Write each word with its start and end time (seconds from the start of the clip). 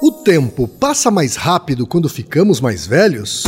O 0.00 0.12
tempo 0.12 0.68
passa 0.68 1.10
mais 1.10 1.34
rápido 1.34 1.84
quando 1.84 2.08
ficamos 2.08 2.60
mais 2.60 2.86
velhos? 2.86 3.42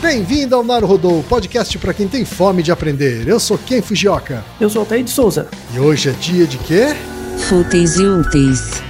Bem-vindo 0.00 0.54
ao 0.54 0.62
Naruhodô, 0.62 1.20
podcast 1.28 1.76
para 1.78 1.92
quem 1.92 2.06
tem 2.06 2.24
fome 2.24 2.62
de 2.62 2.70
aprender. 2.70 3.26
Eu 3.26 3.40
sou 3.40 3.58
Ken 3.58 3.82
Fujioka. 3.82 4.44
Eu 4.60 4.70
sou 4.70 4.80
Altair 4.82 5.02
de 5.02 5.10
Souza. 5.10 5.48
E 5.74 5.80
hoje 5.80 6.10
é 6.10 6.12
dia 6.12 6.46
de 6.46 6.56
quê? 6.58 6.94
Fúteis 7.48 7.96
e 7.96 8.06
úteis. 8.06 8.89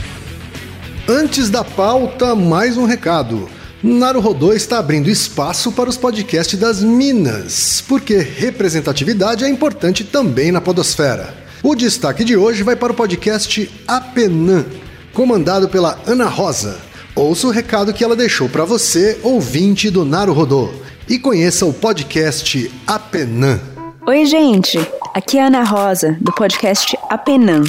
Antes 1.11 1.49
da 1.49 1.61
pauta, 1.61 2.33
mais 2.33 2.77
um 2.77 2.85
recado. 2.85 3.49
Naruhodô 3.83 4.53
está 4.53 4.79
abrindo 4.79 5.09
espaço 5.09 5.69
para 5.73 5.89
os 5.89 5.97
podcasts 5.97 6.57
das 6.57 6.81
Minas, 6.81 7.83
porque 7.85 8.15
representatividade 8.19 9.43
é 9.43 9.49
importante 9.49 10.05
também 10.05 10.53
na 10.53 10.61
podosfera. 10.61 11.33
O 11.61 11.75
destaque 11.75 12.23
de 12.23 12.37
hoje 12.37 12.63
vai 12.63 12.77
para 12.77 12.93
o 12.93 12.95
podcast 12.95 13.69
Apenã, 13.85 14.63
comandado 15.11 15.67
pela 15.67 15.99
Ana 16.07 16.29
Rosa. 16.29 16.79
Ouça 17.13 17.45
o 17.45 17.51
recado 17.51 17.91
que 17.91 18.05
ela 18.05 18.15
deixou 18.15 18.47
para 18.47 18.63
você, 18.63 19.19
ouvinte 19.21 19.89
do 19.89 20.05
Naruhodô, 20.05 20.69
e 21.09 21.19
conheça 21.19 21.65
o 21.65 21.73
podcast 21.73 22.71
Apenã. 22.87 23.59
Oi, 24.07 24.25
gente! 24.25 24.79
Aqui 25.13 25.37
é 25.37 25.43
a 25.43 25.47
Ana 25.47 25.63
Rosa, 25.65 26.15
do 26.21 26.31
podcast 26.31 26.97
Apenan. 27.09 27.63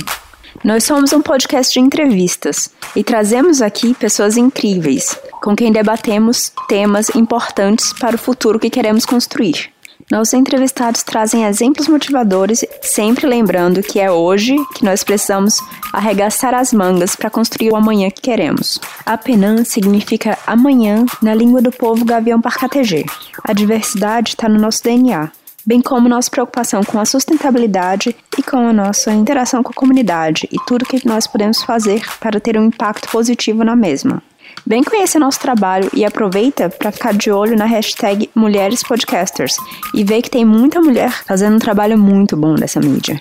Nós 0.65 0.85
somos 0.85 1.13
um 1.13 1.21
podcast 1.21 1.73
de 1.73 1.81
entrevistas 1.81 2.71
e 2.95 3.03
trazemos 3.03 3.61
aqui 3.61 3.95
pessoas 3.95 4.37
incríveis, 4.37 5.19
com 5.43 5.57
quem 5.57 5.73
debatemos 5.73 6.53
temas 6.69 7.09
importantes 7.17 7.93
para 7.93 8.15
o 8.15 8.19
futuro 8.19 8.61
que 8.61 8.71
queremos 8.71 9.05
construir. 9.05 9.73
Nossos 10.09 10.35
entrevistados 10.35 11.03
trazem 11.03 11.47
exemplos 11.47 11.89
motivadores, 11.89 12.65
sempre 12.81 13.27
lembrando 13.27 13.83
que 13.83 13.99
é 13.99 14.09
hoje 14.11 14.55
que 14.75 14.85
nós 14.85 15.03
precisamos 15.03 15.57
arregaçar 15.93 16.55
as 16.55 16.73
mangas 16.73 17.17
para 17.17 17.31
construir 17.31 17.73
o 17.73 17.77
amanhã 17.77 18.09
que 18.09 18.21
queremos. 18.21 18.79
Apenan 19.05 19.65
significa 19.65 20.39
amanhã 20.47 21.05
na 21.21 21.35
língua 21.35 21.61
do 21.61 21.73
povo 21.73 22.05
gavião 22.05 22.41
parcategê. 22.41 23.05
A 23.43 23.53
diversidade 23.53 24.31
está 24.31 24.49
no 24.49 24.61
nosso 24.61 24.81
DNA 24.85 25.33
bem 25.65 25.81
como 25.81 26.09
nossa 26.09 26.31
preocupação 26.31 26.83
com 26.83 26.99
a 26.99 27.05
sustentabilidade 27.05 28.15
e 28.37 28.43
com 28.43 28.57
a 28.57 28.73
nossa 28.73 29.13
interação 29.13 29.63
com 29.63 29.71
a 29.71 29.75
comunidade 29.75 30.49
e 30.51 30.57
tudo 30.67 30.85
que 30.85 31.07
nós 31.07 31.27
podemos 31.27 31.63
fazer 31.63 32.03
para 32.19 32.41
ter 32.41 32.59
um 32.59 32.67
impacto 32.67 33.09
positivo 33.09 33.65
na 33.65 33.77
mesma. 33.77 34.23
Vem 34.67 34.83
conhecer 34.83 35.19
nosso 35.19 35.41
trabalho 35.41 35.89
e 35.95 36.05
aproveita 36.05 36.69
para 36.69 36.93
ficar 36.93 37.15
de 37.15 37.31
olho 37.31 37.57
na 37.57 37.65
hashtag 37.65 38.29
Mulheres 38.35 38.83
Podcasters 38.83 39.57
e 39.95 40.05
ver 40.05 40.23
que 40.23 40.31
tem 40.31 40.45
muita 40.45 40.81
mulher 40.81 41.25
fazendo 41.25 41.57
um 41.57 41.59
trabalho 41.59 41.99
muito 41.99 42.37
bom 42.37 42.55
nessa 42.55 42.81
mídia. 42.81 43.21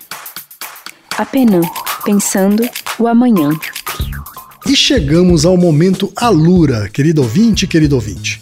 Apenas 1.17 1.65
pensando 2.03 2.67
o 2.99 3.07
amanhã. 3.07 3.49
E 4.65 4.75
chegamos 4.75 5.45
ao 5.45 5.57
momento 5.57 6.11
Alura, 6.15 6.89
querido 6.89 7.21
ouvinte, 7.21 7.65
querido 7.65 7.95
ouvinte. 7.95 8.41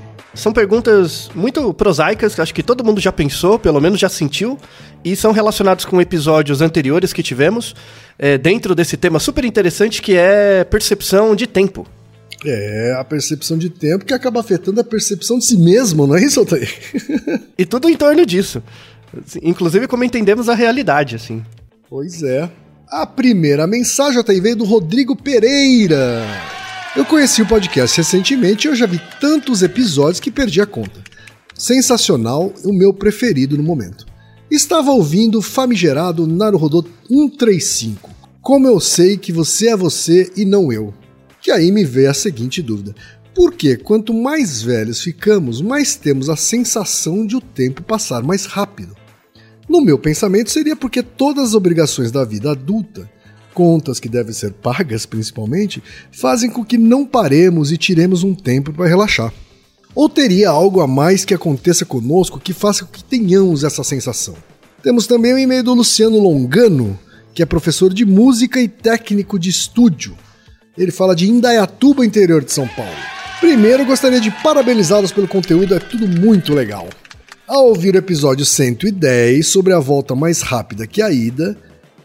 São 0.33 0.53
perguntas 0.53 1.29
muito 1.35 1.73
prosaicas, 1.73 2.33
que 2.33 2.41
acho 2.41 2.53
que 2.53 2.63
todo 2.63 2.85
mundo 2.85 3.01
já 3.01 3.11
pensou, 3.11 3.59
pelo 3.59 3.81
menos 3.81 3.99
já 3.99 4.07
sentiu, 4.07 4.57
e 5.03 5.15
são 5.15 5.33
relacionados 5.33 5.83
com 5.83 5.99
episódios 5.99 6.61
anteriores 6.61 7.11
que 7.11 7.21
tivemos, 7.21 7.75
é, 8.17 8.37
dentro 8.37 8.73
desse 8.73 8.95
tema 8.95 9.19
super 9.19 9.43
interessante 9.43 10.01
que 10.01 10.15
é 10.15 10.63
percepção 10.63 11.35
de 11.35 11.47
tempo. 11.47 11.85
É, 12.45 12.95
a 12.97 13.03
percepção 13.03 13.57
de 13.57 13.69
tempo 13.69 14.05
que 14.05 14.13
acaba 14.13 14.39
afetando 14.39 14.79
a 14.79 14.83
percepção 14.83 15.37
de 15.37 15.45
si 15.45 15.57
mesmo, 15.57 16.07
não 16.07 16.15
é 16.15 16.23
isso, 16.23 16.39
Altair? 16.39 16.69
E 17.57 17.65
tudo 17.65 17.89
em 17.89 17.95
torno 17.95 18.25
disso. 18.25 18.63
Inclusive 19.43 19.87
como 19.87 20.03
entendemos 20.03 20.49
a 20.49 20.55
realidade, 20.55 21.15
assim. 21.15 21.43
pois 21.89 22.23
é. 22.23 22.49
A 22.87 23.05
primeira 23.05 23.67
mensagem 23.67 24.19
até 24.19 24.33
veio 24.39 24.55
do 24.55 24.65
Rodrigo 24.65 25.15
Pereira. 25.15 26.25
Eu 26.93 27.05
conheci 27.05 27.41
o 27.41 27.47
podcast 27.47 27.95
recentemente 27.95 28.67
e 28.67 28.69
eu 28.69 28.75
já 28.75 28.85
vi 28.85 29.01
tantos 29.21 29.63
episódios 29.63 30.19
que 30.19 30.29
perdi 30.29 30.59
a 30.59 30.65
conta. 30.65 31.01
Sensacional, 31.57 32.53
o 32.65 32.73
meu 32.73 32.93
preferido 32.93 33.57
no 33.57 33.63
momento. 33.63 34.05
Estava 34.49 34.91
ouvindo 34.91 35.41
famigerado 35.41 36.27
Naruhodô 36.27 36.83
135. 37.07 38.09
Como 38.41 38.67
eu 38.67 38.77
sei 38.81 39.15
que 39.15 39.31
você 39.31 39.69
é 39.69 39.77
você 39.77 40.33
e 40.35 40.43
não 40.43 40.69
eu? 40.69 40.93
Que 41.39 41.49
aí 41.49 41.71
me 41.71 41.85
veio 41.85 42.11
a 42.11 42.13
seguinte 42.13 42.61
dúvida. 42.61 42.93
Por 43.33 43.53
que 43.53 43.77
quanto 43.77 44.13
mais 44.13 44.61
velhos 44.61 44.99
ficamos, 44.99 45.61
mais 45.61 45.95
temos 45.95 46.27
a 46.27 46.35
sensação 46.35 47.25
de 47.25 47.37
o 47.37 47.41
tempo 47.41 47.81
passar 47.83 48.21
mais 48.21 48.45
rápido? 48.45 48.97
No 49.69 49.79
meu 49.79 49.97
pensamento 49.97 50.51
seria 50.51 50.75
porque 50.75 51.01
todas 51.01 51.49
as 51.49 51.53
obrigações 51.53 52.11
da 52.11 52.25
vida 52.25 52.51
adulta, 52.51 53.09
contas 53.53 53.99
que 53.99 54.09
devem 54.09 54.33
ser 54.33 54.51
pagas 54.53 55.05
principalmente, 55.05 55.83
fazem 56.11 56.49
com 56.49 56.63
que 56.63 56.77
não 56.77 57.05
paremos 57.05 57.71
e 57.71 57.77
tiremos 57.77 58.23
um 58.23 58.33
tempo 58.33 58.73
para 58.73 58.87
relaxar. 58.87 59.33
Ou 59.93 60.07
teria 60.07 60.49
algo 60.49 60.81
a 60.81 60.87
mais 60.87 61.25
que 61.25 61.33
aconteça 61.33 61.85
conosco 61.85 62.39
que 62.39 62.53
faça 62.53 62.85
com 62.85 62.91
que 62.91 63.03
tenhamos 63.03 63.63
essa 63.63 63.83
sensação? 63.83 64.35
Temos 64.81 65.05
também 65.05 65.33
o 65.33 65.37
e-mail 65.37 65.63
do 65.63 65.73
Luciano 65.73 66.17
Longano, 66.19 66.97
que 67.33 67.43
é 67.43 67.45
professor 67.45 67.93
de 67.93 68.05
música 68.05 68.59
e 68.59 68.67
técnico 68.67 69.37
de 69.37 69.49
estúdio. 69.49 70.17
Ele 70.77 70.91
fala 70.91 71.15
de 71.15 71.29
Indaiatuba, 71.29 72.05
interior 72.05 72.43
de 72.43 72.51
São 72.51 72.67
Paulo. 72.67 72.91
Primeiro, 73.39 73.85
gostaria 73.85 74.21
de 74.21 74.31
parabenizá-los 74.31 75.11
pelo 75.11 75.27
conteúdo, 75.27 75.75
é 75.75 75.79
tudo 75.79 76.07
muito 76.07 76.53
legal. 76.53 76.87
Ao 77.47 77.67
ouvir 77.67 77.95
o 77.95 77.97
episódio 77.97 78.45
110 78.45 79.45
sobre 79.45 79.73
a 79.73 79.79
volta 79.79 80.15
mais 80.15 80.41
rápida 80.41 80.87
que 80.87 81.01
a 81.01 81.11
ida, 81.11 81.57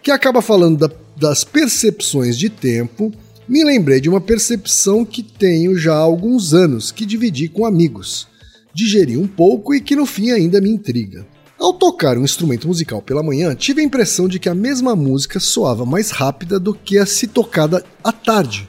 que 0.02 0.10
acaba 0.10 0.42
falando 0.42 0.78
da, 0.78 0.90
das 1.16 1.44
percepções 1.44 2.36
de 2.36 2.48
tempo, 2.48 3.12
me 3.48 3.64
lembrei 3.64 4.00
de 4.00 4.08
uma 4.08 4.20
percepção 4.20 5.04
que 5.04 5.22
tenho 5.22 5.78
já 5.78 5.94
há 5.94 5.98
alguns 5.98 6.52
anos, 6.52 6.90
que 6.92 7.06
dividi 7.06 7.48
com 7.48 7.64
amigos. 7.64 8.26
Digeri 8.74 9.16
um 9.16 9.26
pouco 9.26 9.74
e 9.74 9.80
que 9.80 9.96
no 9.96 10.04
fim 10.04 10.30
ainda 10.30 10.60
me 10.60 10.68
intriga. 10.68 11.26
Ao 11.58 11.72
tocar 11.72 12.18
um 12.18 12.24
instrumento 12.24 12.68
musical 12.68 13.00
pela 13.00 13.22
manhã, 13.22 13.54
tive 13.54 13.80
a 13.80 13.84
impressão 13.84 14.28
de 14.28 14.38
que 14.38 14.48
a 14.48 14.54
mesma 14.54 14.94
música 14.94 15.40
soava 15.40 15.86
mais 15.86 16.10
rápida 16.10 16.60
do 16.60 16.74
que 16.74 16.98
a 16.98 17.06
se 17.06 17.26
tocada 17.26 17.82
à 18.04 18.12
tarde 18.12 18.68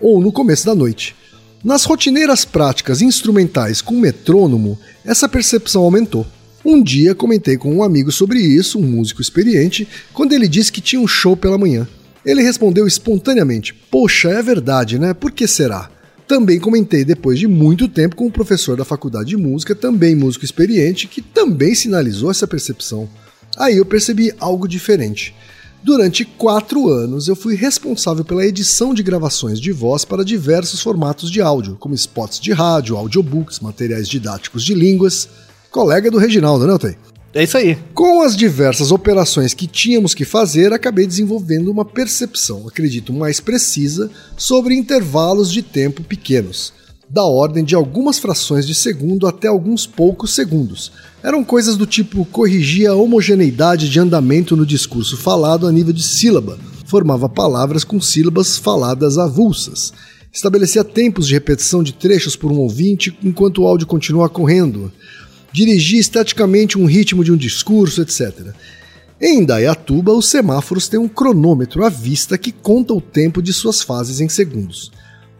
ou 0.00 0.20
no 0.20 0.32
começo 0.32 0.66
da 0.66 0.74
noite. 0.74 1.14
Nas 1.62 1.84
rotineiras 1.84 2.44
práticas 2.44 3.00
instrumentais 3.00 3.80
com 3.80 3.94
metrônomo, 3.94 4.78
essa 5.04 5.28
percepção 5.28 5.82
aumentou. 5.82 6.26
Um 6.68 6.82
dia 6.82 7.14
comentei 7.14 7.56
com 7.56 7.72
um 7.72 7.80
amigo 7.84 8.10
sobre 8.10 8.40
isso, 8.40 8.76
um 8.80 8.82
músico 8.82 9.22
experiente, 9.22 9.86
quando 10.12 10.32
ele 10.32 10.48
disse 10.48 10.72
que 10.72 10.80
tinha 10.80 11.00
um 11.00 11.06
show 11.06 11.36
pela 11.36 11.56
manhã. 11.56 11.86
Ele 12.24 12.42
respondeu 12.42 12.88
espontaneamente: 12.88 13.72
Poxa, 13.72 14.30
é 14.30 14.42
verdade, 14.42 14.98
né? 14.98 15.14
Por 15.14 15.30
que 15.30 15.46
será? 15.46 15.88
Também 16.26 16.58
comentei 16.58 17.04
depois 17.04 17.38
de 17.38 17.46
muito 17.46 17.86
tempo 17.86 18.16
com 18.16 18.26
um 18.26 18.32
professor 18.32 18.76
da 18.76 18.84
faculdade 18.84 19.28
de 19.28 19.36
música, 19.36 19.76
também 19.76 20.16
músico 20.16 20.44
experiente, 20.44 21.06
que 21.06 21.22
também 21.22 21.72
sinalizou 21.72 22.32
essa 22.32 22.48
percepção. 22.48 23.08
Aí 23.56 23.76
eu 23.76 23.86
percebi 23.86 24.32
algo 24.40 24.66
diferente. 24.66 25.36
Durante 25.84 26.24
quatro 26.24 26.88
anos, 26.88 27.28
eu 27.28 27.36
fui 27.36 27.54
responsável 27.54 28.24
pela 28.24 28.44
edição 28.44 28.92
de 28.92 29.04
gravações 29.04 29.60
de 29.60 29.70
voz 29.70 30.04
para 30.04 30.24
diversos 30.24 30.82
formatos 30.82 31.30
de 31.30 31.40
áudio, 31.40 31.76
como 31.78 31.94
spots 31.94 32.40
de 32.40 32.50
rádio, 32.50 32.96
audiobooks, 32.96 33.60
materiais 33.60 34.08
didáticos 34.08 34.64
de 34.64 34.74
línguas. 34.74 35.28
Colega 35.76 36.10
do 36.10 36.16
Reginaldo, 36.16 36.66
né, 36.66 36.72
Otei? 36.72 36.96
É 37.34 37.44
isso 37.44 37.58
aí. 37.58 37.76
Com 37.92 38.22
as 38.22 38.34
diversas 38.34 38.90
operações 38.90 39.52
que 39.52 39.66
tínhamos 39.66 40.14
que 40.14 40.24
fazer, 40.24 40.72
acabei 40.72 41.06
desenvolvendo 41.06 41.70
uma 41.70 41.84
percepção, 41.84 42.66
acredito, 42.66 43.12
mais 43.12 43.40
precisa 43.40 44.10
sobre 44.38 44.74
intervalos 44.74 45.52
de 45.52 45.60
tempo 45.60 46.02
pequenos 46.02 46.72
da 47.10 47.24
ordem 47.24 47.62
de 47.62 47.74
algumas 47.74 48.18
frações 48.18 48.66
de 48.66 48.74
segundo 48.74 49.26
até 49.26 49.48
alguns 49.48 49.86
poucos 49.86 50.34
segundos. 50.34 50.92
Eram 51.22 51.44
coisas 51.44 51.76
do 51.76 51.86
tipo 51.86 52.24
corrigir 52.24 52.88
a 52.88 52.94
homogeneidade 52.94 53.90
de 53.90 54.00
andamento 54.00 54.56
no 54.56 54.64
discurso 54.64 55.14
falado 55.14 55.66
a 55.66 55.72
nível 55.72 55.92
de 55.92 56.02
sílaba, 56.02 56.58
formava 56.86 57.28
palavras 57.28 57.84
com 57.84 58.00
sílabas 58.00 58.56
faladas 58.56 59.18
avulsas, 59.18 59.92
estabelecia 60.32 60.82
tempos 60.82 61.26
de 61.26 61.34
repetição 61.34 61.82
de 61.82 61.92
trechos 61.92 62.34
por 62.34 62.50
um 62.50 62.58
ouvinte 62.58 63.16
enquanto 63.22 63.62
o 63.62 63.66
áudio 63.66 63.86
continua 63.86 64.28
correndo, 64.28 64.90
dirigia 65.56 65.98
esteticamente 65.98 66.78
um 66.78 66.84
ritmo 66.84 67.24
de 67.24 67.32
um 67.32 67.36
discurso, 67.36 68.02
etc. 68.02 68.52
Em 69.18 69.38
Indaiatuba, 69.38 70.12
os 70.12 70.28
semáforos 70.28 70.86
têm 70.86 71.00
um 71.00 71.08
cronômetro 71.08 71.82
à 71.82 71.88
vista 71.88 72.36
que 72.36 72.52
conta 72.52 72.92
o 72.92 73.00
tempo 73.00 73.40
de 73.40 73.54
suas 73.54 73.80
fases 73.80 74.20
em 74.20 74.28
segundos. 74.28 74.92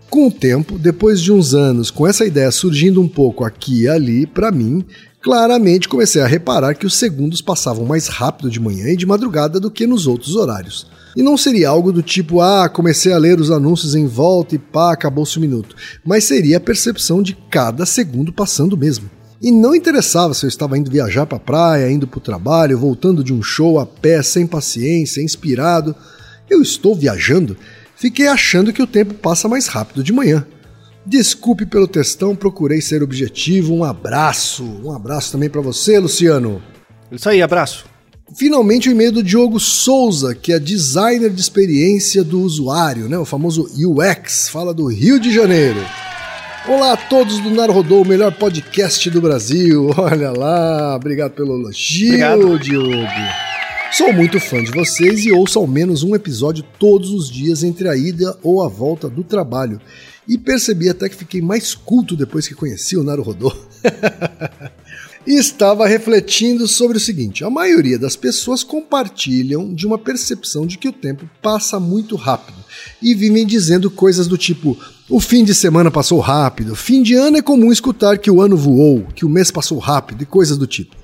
Com 0.08 0.28
o 0.28 0.32
tempo, 0.32 0.78
depois 0.78 1.20
de 1.20 1.30
uns 1.30 1.52
anos, 1.52 1.90
com 1.90 2.06
essa 2.06 2.24
ideia 2.24 2.50
surgindo 2.50 3.02
um 3.02 3.06
pouco 3.06 3.44
aqui 3.44 3.82
e 3.82 3.88
ali, 3.88 4.26
para 4.26 4.50
mim, 4.50 4.82
claramente 5.20 5.86
comecei 5.86 6.22
a 6.22 6.26
reparar 6.26 6.74
que 6.74 6.86
os 6.86 6.94
segundos 6.94 7.42
passavam 7.42 7.84
mais 7.84 8.08
rápido 8.08 8.48
de 8.48 8.58
manhã 8.58 8.88
e 8.88 8.96
de 8.96 9.04
madrugada 9.04 9.60
do 9.60 9.70
que 9.70 9.86
nos 9.86 10.06
outros 10.06 10.34
horários. 10.34 10.86
E 11.14 11.22
não 11.22 11.36
seria 11.36 11.68
algo 11.68 11.92
do 11.92 12.02
tipo, 12.02 12.40
ah, 12.40 12.70
comecei 12.70 13.12
a 13.12 13.18
ler 13.18 13.38
os 13.38 13.50
anúncios 13.50 13.94
em 13.94 14.06
volta 14.06 14.54
e 14.54 14.58
pá, 14.58 14.94
acabou-se 14.94 15.36
o 15.36 15.40
minuto. 15.42 15.76
Mas 16.02 16.24
seria 16.24 16.56
a 16.56 16.60
percepção 16.60 17.22
de 17.22 17.36
cada 17.50 17.84
segundo 17.84 18.32
passando 18.32 18.78
mesmo. 18.78 19.10
E 19.40 19.50
não 19.50 19.74
interessava 19.74 20.32
se 20.34 20.44
eu 20.44 20.48
estava 20.48 20.78
indo 20.78 20.90
viajar 20.90 21.26
para 21.26 21.36
a 21.36 21.40
praia, 21.40 21.90
indo 21.90 22.06
para 22.06 22.18
o 22.18 22.22
trabalho, 22.22 22.78
voltando 22.78 23.22
de 23.22 23.32
um 23.32 23.42
show 23.42 23.78
a 23.78 23.86
pé, 23.86 24.22
sem 24.22 24.46
paciência, 24.46 25.22
inspirado. 25.22 25.94
Eu 26.48 26.62
estou 26.62 26.94
viajando 26.94 27.56
Fiquei 27.96 28.28
achando 28.28 28.74
que 28.74 28.82
o 28.82 28.86
tempo 28.86 29.14
passa 29.14 29.48
mais 29.48 29.66
rápido 29.66 30.04
de 30.04 30.12
manhã. 30.12 30.46
Desculpe 31.04 31.64
pelo 31.64 31.88
textão, 31.88 32.36
procurei 32.36 32.80
ser 32.82 33.02
objetivo. 33.02 33.74
Um 33.74 33.82
abraço. 33.82 34.64
Um 34.84 34.92
abraço 34.92 35.32
também 35.32 35.48
para 35.48 35.62
você, 35.62 35.98
Luciano. 35.98 36.62
Isso 37.10 37.28
aí, 37.28 37.40
abraço. 37.40 37.86
Finalmente 38.36 38.88
o 38.88 38.92
e-mail 38.92 39.12
do 39.12 39.22
Diogo 39.22 39.58
Souza, 39.58 40.34
que 40.34 40.52
é 40.52 40.58
designer 40.58 41.30
de 41.30 41.40
experiência 41.40 42.22
do 42.22 42.40
usuário, 42.40 43.08
né? 43.08 43.16
o 43.16 43.24
famoso 43.24 43.66
UX, 43.74 44.48
fala 44.48 44.74
do 44.74 44.86
Rio 44.86 45.18
de 45.18 45.32
Janeiro. 45.32 45.80
Olá 46.68 46.94
a 46.94 46.96
todos 46.96 47.38
do 47.38 47.48
Narodô, 47.50 48.02
o 48.02 48.04
melhor 48.04 48.32
podcast 48.32 49.08
do 49.08 49.20
Brasil. 49.20 49.88
Olha 49.96 50.32
lá, 50.32 50.96
obrigado 50.96 51.30
pelo 51.30 51.60
elogio, 51.60 52.08
obrigado. 52.08 52.58
Diogo. 52.58 52.90
Sou 53.92 54.12
muito 54.12 54.40
fã 54.40 54.60
de 54.60 54.72
vocês 54.72 55.24
e 55.24 55.30
ouço 55.30 55.60
ao 55.60 55.66
menos 55.68 56.02
um 56.02 56.12
episódio 56.12 56.64
todos 56.76 57.10
os 57.10 57.30
dias 57.30 57.62
entre 57.62 57.88
a 57.88 57.96
ida 57.96 58.36
ou 58.42 58.64
a 58.64 58.68
volta 58.68 59.08
do 59.08 59.22
trabalho. 59.22 59.80
E 60.26 60.36
percebi 60.36 60.88
até 60.88 61.08
que 61.08 61.14
fiquei 61.14 61.40
mais 61.40 61.72
culto 61.72 62.16
depois 62.16 62.48
que 62.48 62.54
conheci 62.54 62.96
o 62.96 63.04
Naruhodô. 63.04 63.54
e 65.24 65.34
estava 65.38 65.86
refletindo 65.86 66.66
sobre 66.66 66.96
o 66.96 67.00
seguinte: 67.00 67.44
a 67.44 67.50
maioria 67.50 67.96
das 67.96 68.16
pessoas 68.16 68.64
compartilham 68.64 69.72
de 69.72 69.86
uma 69.86 69.98
percepção 69.98 70.66
de 70.66 70.78
que 70.78 70.88
o 70.88 70.92
tempo 70.92 71.30
passa 71.40 71.78
muito 71.78 72.16
rápido 72.16 72.58
e 73.00 73.14
vivem 73.14 73.46
dizendo 73.46 73.88
coisas 73.88 74.26
do 74.26 74.36
tipo: 74.36 74.76
o 75.08 75.20
fim 75.20 75.44
de 75.44 75.54
semana 75.54 75.88
passou 75.88 76.18
rápido, 76.18 76.74
fim 76.74 77.02
de 77.02 77.14
ano 77.14 77.36
é 77.36 77.42
comum 77.42 77.70
escutar 77.70 78.18
que 78.18 78.30
o 78.30 78.40
ano 78.40 78.56
voou, 78.56 79.06
que 79.14 79.24
o 79.24 79.28
mês 79.28 79.52
passou 79.52 79.78
rápido 79.78 80.22
e 80.22 80.26
coisas 80.26 80.58
do 80.58 80.66
tipo. 80.66 80.96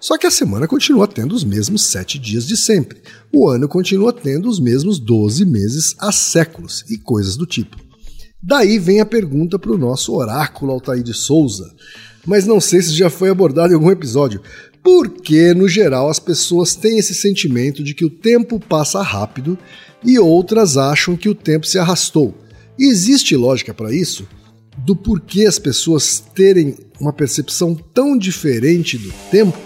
Só 0.00 0.16
que 0.16 0.26
a 0.26 0.30
semana 0.30 0.66
continua 0.66 1.06
tendo 1.06 1.34
os 1.34 1.44
mesmos 1.44 1.84
sete 1.84 2.18
dias 2.18 2.46
de 2.46 2.56
sempre. 2.56 3.02
O 3.30 3.46
ano 3.50 3.68
continua 3.68 4.14
tendo 4.14 4.48
os 4.48 4.58
mesmos 4.58 4.98
12 4.98 5.44
meses 5.44 5.94
há 5.98 6.10
séculos 6.10 6.86
e 6.88 6.96
coisas 6.96 7.36
do 7.36 7.44
tipo. 7.44 7.76
Daí 8.42 8.78
vem 8.78 9.00
a 9.00 9.06
pergunta 9.06 9.58
para 9.58 9.72
o 9.72 9.76
nosso 9.76 10.14
oráculo 10.14 10.72
Altair 10.72 11.02
de 11.02 11.12
Souza, 11.12 11.70
mas 12.24 12.46
não 12.46 12.62
sei 12.62 12.80
se 12.80 12.94
já 12.94 13.10
foi 13.10 13.28
abordado 13.28 13.74
em 13.74 13.76
algum 13.76 13.90
episódio. 13.90 14.40
Por 14.82 15.10
que, 15.10 15.52
no 15.52 15.68
geral, 15.68 16.08
as 16.08 16.18
pessoas 16.18 16.74
têm 16.74 16.98
esse 16.98 17.14
sentimento 17.14 17.84
de 17.84 17.92
que 17.92 18.06
o 18.06 18.10
tempo 18.10 18.58
passa 18.58 19.02
rápido 19.02 19.58
e 20.02 20.18
outras 20.18 20.78
acham 20.78 21.14
que 21.14 21.28
o 21.28 21.34
tempo 21.34 21.66
se 21.66 21.78
arrastou? 21.78 22.34
Existe 22.80 23.36
lógica 23.36 23.74
para 23.74 23.94
isso? 23.94 24.26
Do 24.78 24.96
porquê 24.96 25.44
as 25.44 25.58
pessoas 25.58 26.24
terem 26.34 26.74
uma 26.98 27.12
percepção 27.12 27.74
tão 27.74 28.16
diferente 28.16 28.96
do 28.96 29.12
tempo? 29.30 29.58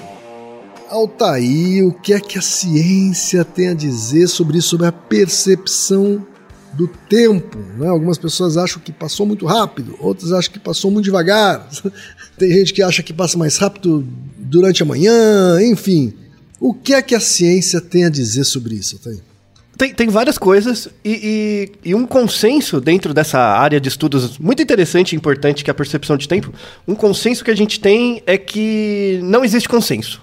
Altair, 0.91 1.87
o 1.87 1.93
que 1.93 2.13
é 2.13 2.19
que 2.19 2.39
a 2.39 2.43
ciência 2.43 3.45
tem 3.45 3.69
a 3.69 3.75
dizer 3.75 4.27
sobre 4.27 4.59
isso, 4.59 4.71
sobre 4.71 4.87
a 4.87 4.93
percepção 4.93 6.27
do 6.73 6.89
tempo? 6.89 7.57
Né? 7.79 7.87
Algumas 7.87 8.19
pessoas 8.19 8.57
acham 8.57 8.83
que 8.83 8.91
passou 8.91 9.25
muito 9.25 9.47
rápido, 9.47 9.97
outras 10.01 10.33
acham 10.33 10.53
que 10.53 10.59
passou 10.59 10.91
muito 10.91 11.05
devagar. 11.05 11.69
Tem 12.37 12.51
gente 12.51 12.75
que 12.75 12.83
acha 12.83 13.01
que 13.01 13.13
passa 13.13 13.39
mais 13.39 13.57
rápido 13.59 14.05
durante 14.37 14.83
a 14.83 14.87
manhã, 14.87 15.63
enfim. 15.63 16.13
O 16.59 16.75
que 16.75 16.93
é 16.93 17.01
que 17.01 17.15
a 17.15 17.21
ciência 17.21 17.81
tem 17.81 18.05
a 18.05 18.09
dizer 18.09 18.45
sobre 18.45 18.75
isso, 18.75 18.97
Altair? 18.97 19.34
Tem, 19.77 19.93
tem 19.93 20.09
várias 20.09 20.39
coisas 20.39 20.89
e, 21.05 21.69
e, 21.85 21.91
e, 21.91 21.95
um 21.97 22.07
consenso 22.07 22.81
dentro 22.81 23.13
dessa 23.13 23.41
área 23.41 23.81
de 23.81 23.89
estudos 23.89 24.39
muito 24.39 24.63
interessante 24.63 25.13
e 25.13 25.17
importante 25.17 25.65
que 25.65 25.71
é 25.71 25.73
a 25.73 25.75
percepção 25.75 26.17
de 26.17 26.29
tempo. 26.29 26.53
Um 26.87 26.95
consenso 26.95 27.45
que 27.45 27.51
a 27.51 27.57
gente 27.57 27.81
tem 27.81 28.23
é 28.25 28.39
que 28.39 29.19
não 29.23 29.45
existe 29.45 29.69
consenso. 29.69 30.23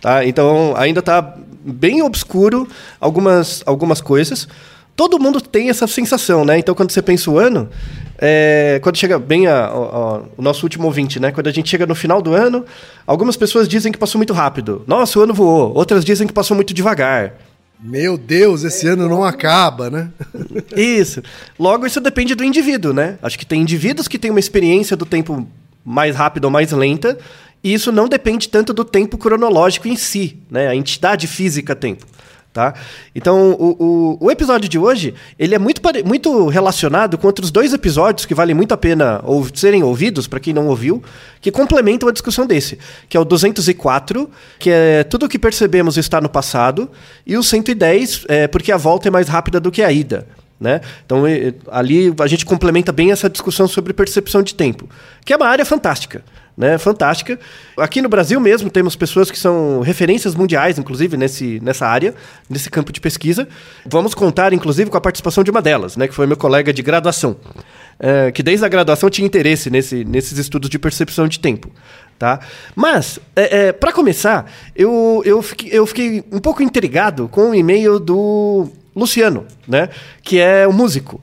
Tá? 0.00 0.24
Então 0.24 0.74
ainda 0.76 1.00
está 1.00 1.36
bem 1.64 2.02
obscuro 2.02 2.68
algumas, 3.00 3.64
algumas 3.66 4.00
coisas. 4.00 4.46
Todo 4.94 5.18
mundo 5.18 5.40
tem 5.40 5.70
essa 5.70 5.86
sensação, 5.88 6.44
né? 6.44 6.58
Então 6.58 6.74
quando 6.74 6.90
você 6.92 7.02
pensa 7.02 7.30
o 7.30 7.38
ano, 7.38 7.68
é, 8.16 8.78
quando 8.82 8.96
chega 8.96 9.18
bem 9.18 9.46
a, 9.48 9.54
a- 9.66 9.66
a- 9.66 10.22
o 10.36 10.42
nosso 10.42 10.64
último 10.64 10.86
ouvinte, 10.86 11.18
né? 11.20 11.30
Quando 11.32 11.48
a 11.48 11.52
gente 11.52 11.68
chega 11.68 11.84
no 11.86 11.94
final 11.96 12.20
do 12.22 12.32
ano, 12.32 12.64
algumas 13.06 13.36
pessoas 13.36 13.68
dizem 13.68 13.90
que 13.92 13.98
passou 13.98 14.18
muito 14.20 14.32
rápido. 14.32 14.82
Nossa, 14.86 15.18
o 15.18 15.22
ano 15.22 15.34
voou. 15.34 15.72
Outras 15.74 16.04
dizem 16.04 16.26
que 16.28 16.32
passou 16.32 16.54
muito 16.56 16.72
devagar. 16.74 17.34
Meu 17.80 18.18
Deus, 18.18 18.64
esse 18.64 18.88
ano 18.88 19.08
não 19.08 19.22
acaba, 19.22 19.88
né? 19.88 20.10
Isso. 20.76 21.22
Logo, 21.58 21.86
isso 21.86 22.00
depende 22.00 22.34
do 22.34 22.42
indivíduo, 22.42 22.92
né? 22.92 23.18
Acho 23.22 23.38
que 23.38 23.46
tem 23.46 23.60
indivíduos 23.62 24.08
que 24.08 24.18
têm 24.18 24.30
uma 24.30 24.40
experiência 24.40 24.96
do 24.96 25.06
tempo 25.06 25.46
mais 25.84 26.16
rápida 26.16 26.46
ou 26.46 26.50
mais 26.50 26.72
lenta, 26.72 27.16
e 27.62 27.72
isso 27.72 27.90
não 27.90 28.08
depende 28.08 28.48
tanto 28.48 28.72
do 28.72 28.84
tempo 28.84 29.16
cronológico 29.16 29.88
em 29.88 29.96
si, 29.96 30.38
né? 30.50 30.68
A 30.68 30.74
entidade 30.74 31.26
física 31.26 31.74
tempo. 31.74 32.04
Tá? 32.52 32.74
Então, 33.14 33.52
o, 33.52 33.76
o, 33.78 34.26
o 34.26 34.30
episódio 34.30 34.68
de 34.68 34.78
hoje, 34.78 35.14
ele 35.38 35.54
é 35.54 35.58
muito, 35.58 35.80
muito 36.04 36.48
relacionado 36.48 37.18
com 37.18 37.26
outros 37.26 37.50
dois 37.50 37.72
episódios 37.72 38.24
que 38.24 38.34
valem 38.34 38.54
muito 38.54 38.72
a 38.72 38.76
pena 38.76 39.20
ou, 39.22 39.46
serem 39.54 39.82
ouvidos, 39.82 40.26
para 40.26 40.40
quem 40.40 40.54
não 40.54 40.66
ouviu, 40.66 41.02
que 41.40 41.52
complementam 41.52 42.08
a 42.08 42.12
discussão 42.12 42.46
desse, 42.46 42.78
que 43.08 43.16
é 43.16 43.20
o 43.20 43.24
204, 43.24 44.28
que 44.58 44.70
é 44.70 45.04
tudo 45.04 45.26
o 45.26 45.28
que 45.28 45.38
percebemos 45.38 45.96
está 45.98 46.20
no 46.20 46.28
passado, 46.28 46.90
e 47.26 47.36
o 47.36 47.42
110, 47.42 48.24
é, 48.28 48.48
porque 48.48 48.72
a 48.72 48.76
volta 48.76 49.08
é 49.08 49.10
mais 49.10 49.28
rápida 49.28 49.60
do 49.60 49.70
que 49.70 49.82
a 49.82 49.92
ida. 49.92 50.26
Né? 50.58 50.80
Então, 51.06 51.22
ali 51.70 52.12
a 52.18 52.26
gente 52.26 52.44
complementa 52.44 52.90
bem 52.90 53.12
essa 53.12 53.30
discussão 53.30 53.68
sobre 53.68 53.92
percepção 53.92 54.42
de 54.42 54.54
tempo, 54.54 54.88
que 55.24 55.32
é 55.32 55.36
uma 55.36 55.46
área 55.46 55.64
fantástica 55.64 56.24
né? 56.58 56.76
Fantástica. 56.76 57.38
Aqui 57.76 58.02
no 58.02 58.08
Brasil 58.08 58.40
mesmo 58.40 58.68
temos 58.68 58.96
pessoas 58.96 59.30
que 59.30 59.38
são 59.38 59.80
referências 59.80 60.34
mundiais, 60.34 60.76
inclusive, 60.76 61.16
nesse, 61.16 61.60
nessa 61.62 61.86
área, 61.86 62.12
nesse 62.50 62.68
campo 62.68 62.92
de 62.92 63.00
pesquisa. 63.00 63.48
Vamos 63.86 64.12
contar, 64.12 64.52
inclusive, 64.52 64.90
com 64.90 64.96
a 64.96 65.00
participação 65.00 65.44
de 65.44 65.52
uma 65.52 65.62
delas, 65.62 65.96
né? 65.96 66.08
Que 66.08 66.14
foi 66.14 66.26
meu 66.26 66.36
colega 66.36 66.72
de 66.72 66.82
graduação. 66.82 67.36
é, 68.00 68.30
que 68.30 68.42
desde 68.42 68.64
a 68.64 68.68
graduação 68.68 69.08
tinha 69.08 69.26
interesse 69.26 69.70
nesse, 69.70 70.04
nesses 70.04 70.36
estudos 70.38 70.68
de 70.68 70.78
percepção 70.78 71.28
de 71.28 71.38
tempo. 71.38 71.70
Tá? 72.18 72.40
Mas, 72.74 73.20
é, 73.36 73.70
para 73.70 73.92
começar, 73.92 74.50
eu, 74.74 75.22
eu, 75.24 75.40
fiquei, 75.40 75.70
eu 75.72 75.86
fiquei 75.86 76.24
um 76.32 76.40
pouco 76.40 76.62
intrigado 76.62 77.28
com 77.28 77.50
o 77.50 77.54
e-mail 77.54 78.00
do 78.00 78.68
Luciano, 78.94 79.46
né? 79.68 79.88
Que 80.22 80.40
é 80.40 80.66
um 80.66 80.72
músico. 80.72 81.20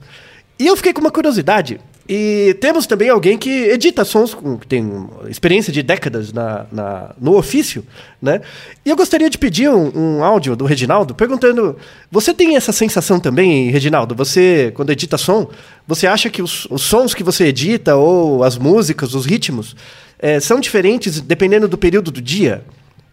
E 0.58 0.66
eu 0.66 0.74
fiquei 0.74 0.94
com 0.94 1.02
uma 1.02 1.10
curiosidade. 1.10 1.78
E 2.08 2.56
temos 2.60 2.86
também 2.86 3.08
alguém 3.08 3.36
que 3.36 3.50
edita 3.50 4.04
sons, 4.04 4.32
que 4.60 4.66
tem 4.66 5.08
experiência 5.28 5.72
de 5.72 5.82
décadas 5.82 6.32
na, 6.32 6.64
na- 6.70 7.14
no 7.20 7.36
ofício, 7.36 7.84
né? 8.22 8.40
E 8.84 8.90
eu 8.90 8.96
gostaria 8.96 9.28
de 9.28 9.36
pedir 9.36 9.68
um, 9.68 9.90
um 10.18 10.22
áudio 10.24 10.54
do 10.54 10.64
Reginaldo 10.64 11.14
perguntando: 11.14 11.76
você 12.10 12.32
tem 12.32 12.56
essa 12.56 12.70
sensação 12.72 13.18
também, 13.18 13.70
Reginaldo? 13.70 14.14
Você, 14.14 14.70
quando 14.76 14.90
edita 14.90 15.18
som, 15.18 15.48
você 15.86 16.06
acha 16.06 16.30
que 16.30 16.40
os, 16.42 16.66
os 16.70 16.82
sons 16.82 17.12
que 17.12 17.24
você 17.24 17.46
edita, 17.46 17.96
ou 17.96 18.44
as 18.44 18.56
músicas, 18.56 19.12
os 19.12 19.26
ritmos, 19.26 19.74
eh, 20.20 20.38
são 20.38 20.60
diferentes 20.60 21.20
dependendo 21.20 21.66
do 21.66 21.76
período 21.76 22.10
do 22.12 22.22
dia? 22.22 22.62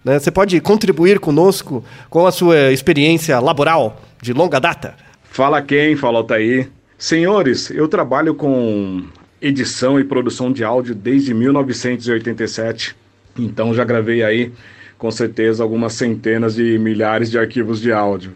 né? 0.06 0.20
Você 0.20 0.30
pode 0.30 0.60
contribuir 0.62 1.18
conosco 1.20 1.84
com 2.10 2.28
a 2.28 2.32
sua 2.32 2.72
experiência 2.72 3.40
laboral 3.40 4.02
de 4.22 4.34
longa 4.34 4.60
data? 4.60 4.96
Fala 5.32 5.62
quem? 5.64 5.96
Fala 5.96 6.20
Altair. 6.20 6.70
Senhores, 7.04 7.70
eu 7.70 7.86
trabalho 7.90 8.34
com 8.34 9.04
edição 9.42 10.00
e 10.00 10.06
produção 10.06 10.54
de 10.54 10.64
áudio 10.64 10.96
desde 10.96 11.34
1987, 11.34 12.96
então 13.38 13.74
já 13.74 13.84
gravei 13.84 14.24
aí 14.24 14.54
com 14.98 15.12
certeza 15.12 15.62
algumas 15.64 15.92
centenas 15.92 16.56
de 16.56 16.80
milhares 16.80 17.30
de 17.30 17.38
arquivos 17.38 17.82
de 17.82 17.92
áudio. 17.92 18.32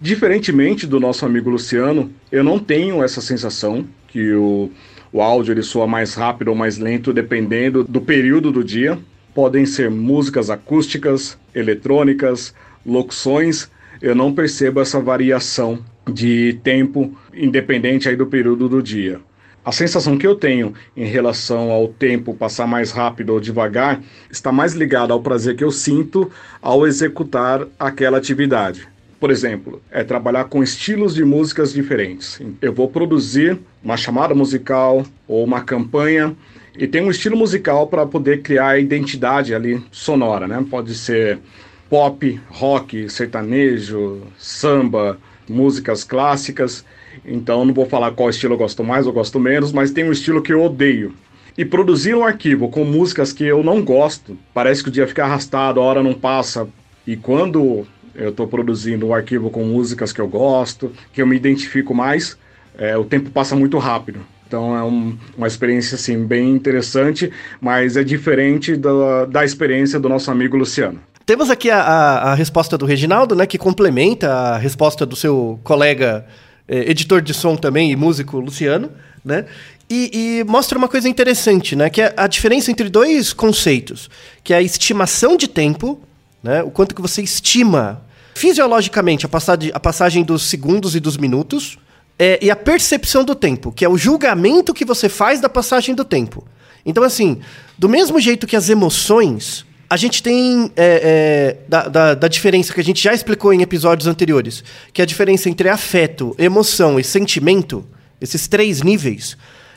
Diferentemente 0.00 0.86
do 0.86 1.00
nosso 1.00 1.26
amigo 1.26 1.50
Luciano, 1.50 2.08
eu 2.30 2.44
não 2.44 2.60
tenho 2.60 3.02
essa 3.02 3.20
sensação 3.20 3.84
que 4.06 4.32
o, 4.34 4.70
o 5.12 5.20
áudio 5.20 5.54
ele 5.54 5.64
soa 5.64 5.88
mais 5.88 6.14
rápido 6.14 6.46
ou 6.46 6.54
mais 6.54 6.78
lento 6.78 7.12
dependendo 7.12 7.82
do 7.82 8.00
período 8.00 8.52
do 8.52 8.62
dia. 8.62 8.96
Podem 9.34 9.66
ser 9.66 9.90
músicas 9.90 10.48
acústicas, 10.48 11.36
eletrônicas, 11.52 12.54
locuções. 12.86 13.68
Eu 14.00 14.14
não 14.14 14.32
percebo 14.32 14.80
essa 14.80 15.00
variação 15.00 15.82
de 16.10 16.58
tempo 16.62 17.16
independente 17.34 18.08
aí 18.08 18.16
do 18.16 18.26
período 18.26 18.68
do 18.68 18.82
dia. 18.82 19.20
A 19.64 19.72
sensação 19.72 20.16
que 20.16 20.26
eu 20.26 20.36
tenho 20.36 20.74
em 20.96 21.06
relação 21.06 21.72
ao 21.72 21.88
tempo 21.88 22.32
passar 22.32 22.68
mais 22.68 22.92
rápido 22.92 23.30
ou 23.30 23.40
devagar 23.40 24.00
está 24.30 24.52
mais 24.52 24.74
ligada 24.74 25.12
ao 25.12 25.20
prazer 25.20 25.56
que 25.56 25.64
eu 25.64 25.72
sinto 25.72 26.30
ao 26.62 26.86
executar 26.86 27.66
aquela 27.76 28.18
atividade. 28.18 28.86
Por 29.18 29.30
exemplo, 29.30 29.82
é 29.90 30.04
trabalhar 30.04 30.44
com 30.44 30.62
estilos 30.62 31.14
de 31.16 31.24
músicas 31.24 31.72
diferentes. 31.72 32.40
Eu 32.62 32.72
vou 32.72 32.88
produzir 32.88 33.58
uma 33.82 33.96
chamada 33.96 34.34
musical 34.36 35.04
ou 35.26 35.42
uma 35.42 35.62
campanha 35.62 36.36
e 36.78 36.86
tem 36.86 37.02
um 37.02 37.10
estilo 37.10 37.36
musical 37.36 37.88
para 37.88 38.06
poder 38.06 38.42
criar 38.42 38.68
a 38.68 38.78
identidade 38.78 39.52
ali 39.52 39.82
sonora, 39.90 40.46
né? 40.46 40.64
Pode 40.70 40.94
ser 40.94 41.40
pop, 41.88 42.40
rock, 42.50 43.08
sertanejo, 43.08 44.22
samba, 44.38 45.18
músicas 45.48 46.04
clássicas. 46.04 46.84
Então 47.24 47.64
não 47.64 47.72
vou 47.72 47.86
falar 47.86 48.12
qual 48.12 48.30
estilo 48.30 48.54
eu 48.54 48.58
gosto 48.58 48.84
mais 48.84 49.06
ou 49.06 49.12
gosto 49.12 49.38
menos, 49.40 49.72
mas 49.72 49.90
tem 49.90 50.04
um 50.04 50.12
estilo 50.12 50.42
que 50.42 50.52
eu 50.52 50.62
odeio. 50.62 51.14
E 51.56 51.64
produzir 51.64 52.14
um 52.14 52.24
arquivo 52.24 52.68
com 52.68 52.84
músicas 52.84 53.32
que 53.32 53.44
eu 53.44 53.62
não 53.62 53.82
gosto, 53.82 54.36
parece 54.52 54.82
que 54.82 54.90
o 54.90 54.92
dia 54.92 55.06
fica 55.06 55.24
arrastado, 55.24 55.80
a 55.80 55.82
hora 55.82 56.02
não 56.02 56.12
passa. 56.12 56.68
E 57.06 57.16
quando 57.16 57.86
eu 58.14 58.28
estou 58.30 58.46
produzindo 58.46 59.06
um 59.06 59.14
arquivo 59.14 59.50
com 59.50 59.64
músicas 59.64 60.12
que 60.12 60.20
eu 60.20 60.28
gosto, 60.28 60.92
que 61.12 61.22
eu 61.22 61.26
me 61.26 61.36
identifico 61.36 61.94
mais, 61.94 62.36
é, 62.76 62.96
o 62.96 63.04
tempo 63.04 63.30
passa 63.30 63.56
muito 63.56 63.78
rápido. 63.78 64.20
Então 64.46 64.76
é 64.76 64.82
um- 64.84 65.16
uma 65.36 65.46
experiência 65.46 65.96
assim 65.96 66.24
bem 66.24 66.50
interessante, 66.50 67.32
mas 67.60 67.96
é 67.96 68.04
diferente 68.04 68.76
da, 68.76 69.24
da 69.24 69.44
experiência 69.44 69.98
do 69.98 70.08
nosso 70.08 70.30
amigo 70.30 70.56
Luciano. 70.56 71.00
Temos 71.26 71.50
aqui 71.50 71.68
a, 71.68 71.80
a- 71.80 72.32
a 72.32 72.34
resposta 72.34 72.78
do 72.78 72.86
Reginaldo, 72.86 73.34
né, 73.34 73.46
que 73.46 73.58
complementa 73.58 74.32
a 74.32 74.56
resposta 74.56 75.04
do 75.04 75.16
seu 75.16 75.58
colega 75.64 76.24
eh, 76.68 76.88
editor 76.90 77.20
de 77.20 77.34
som 77.34 77.56
também 77.56 77.90
e 77.90 77.96
músico 77.96 78.38
Luciano, 78.38 78.90
né? 79.24 79.44
E, 79.90 80.38
e 80.40 80.44
mostra 80.44 80.78
uma 80.78 80.86
coisa 80.88 81.08
interessante, 81.08 81.74
né? 81.74 81.90
Que 81.90 82.02
é 82.02 82.14
a 82.16 82.28
diferença 82.28 82.70
entre 82.70 82.88
dois 82.88 83.32
conceitos, 83.32 84.08
que 84.44 84.54
é 84.54 84.58
a 84.58 84.62
estimação 84.62 85.36
de 85.36 85.48
tempo, 85.48 86.00
né? 86.42 86.62
O 86.62 86.70
quanto 86.70 86.94
que 86.94 87.02
você 87.02 87.22
estima 87.22 88.02
fisiologicamente 88.36 89.26
a 89.26 89.28
passagem, 89.28 89.70
a 89.74 89.80
passagem 89.80 90.22
dos 90.22 90.42
segundos 90.44 90.94
e 90.94 91.00
dos 91.00 91.16
minutos, 91.16 91.76
é, 92.16 92.38
e 92.40 92.52
a 92.52 92.56
percepção 92.56 93.24
do 93.24 93.34
tempo, 93.34 93.72
que 93.72 93.84
é 93.84 93.88
o 93.88 93.98
julgamento 93.98 94.72
que 94.72 94.84
você 94.84 95.08
faz 95.08 95.40
da 95.40 95.48
passagem 95.48 95.92
do 95.92 96.04
tempo. 96.04 96.44
Então, 96.84 97.02
assim, 97.02 97.40
do 97.76 97.88
mesmo 97.88 98.20
jeito 98.20 98.46
que 98.46 98.54
as 98.54 98.68
emoções, 98.68 99.65
a 99.88 99.96
gente 99.96 100.22
tem 100.22 100.70
é, 100.76 101.56
é, 101.56 101.56
da, 101.68 101.88
da, 101.88 102.14
da 102.14 102.28
diferença 102.28 102.74
que 102.74 102.80
a 102.80 102.84
gente 102.84 103.02
já 103.02 103.14
explicou 103.14 103.52
em 103.52 103.62
episódios 103.62 104.06
anteriores, 104.06 104.64
que 104.92 105.00
a 105.00 105.06
diferença 105.06 105.48
entre 105.48 105.68
afeto, 105.68 106.34
emoção 106.38 106.98
e 106.98 107.04
sentimento, 107.04 107.86
esses 108.20 108.48
três 108.48 108.82
níveis, 108.82 109.36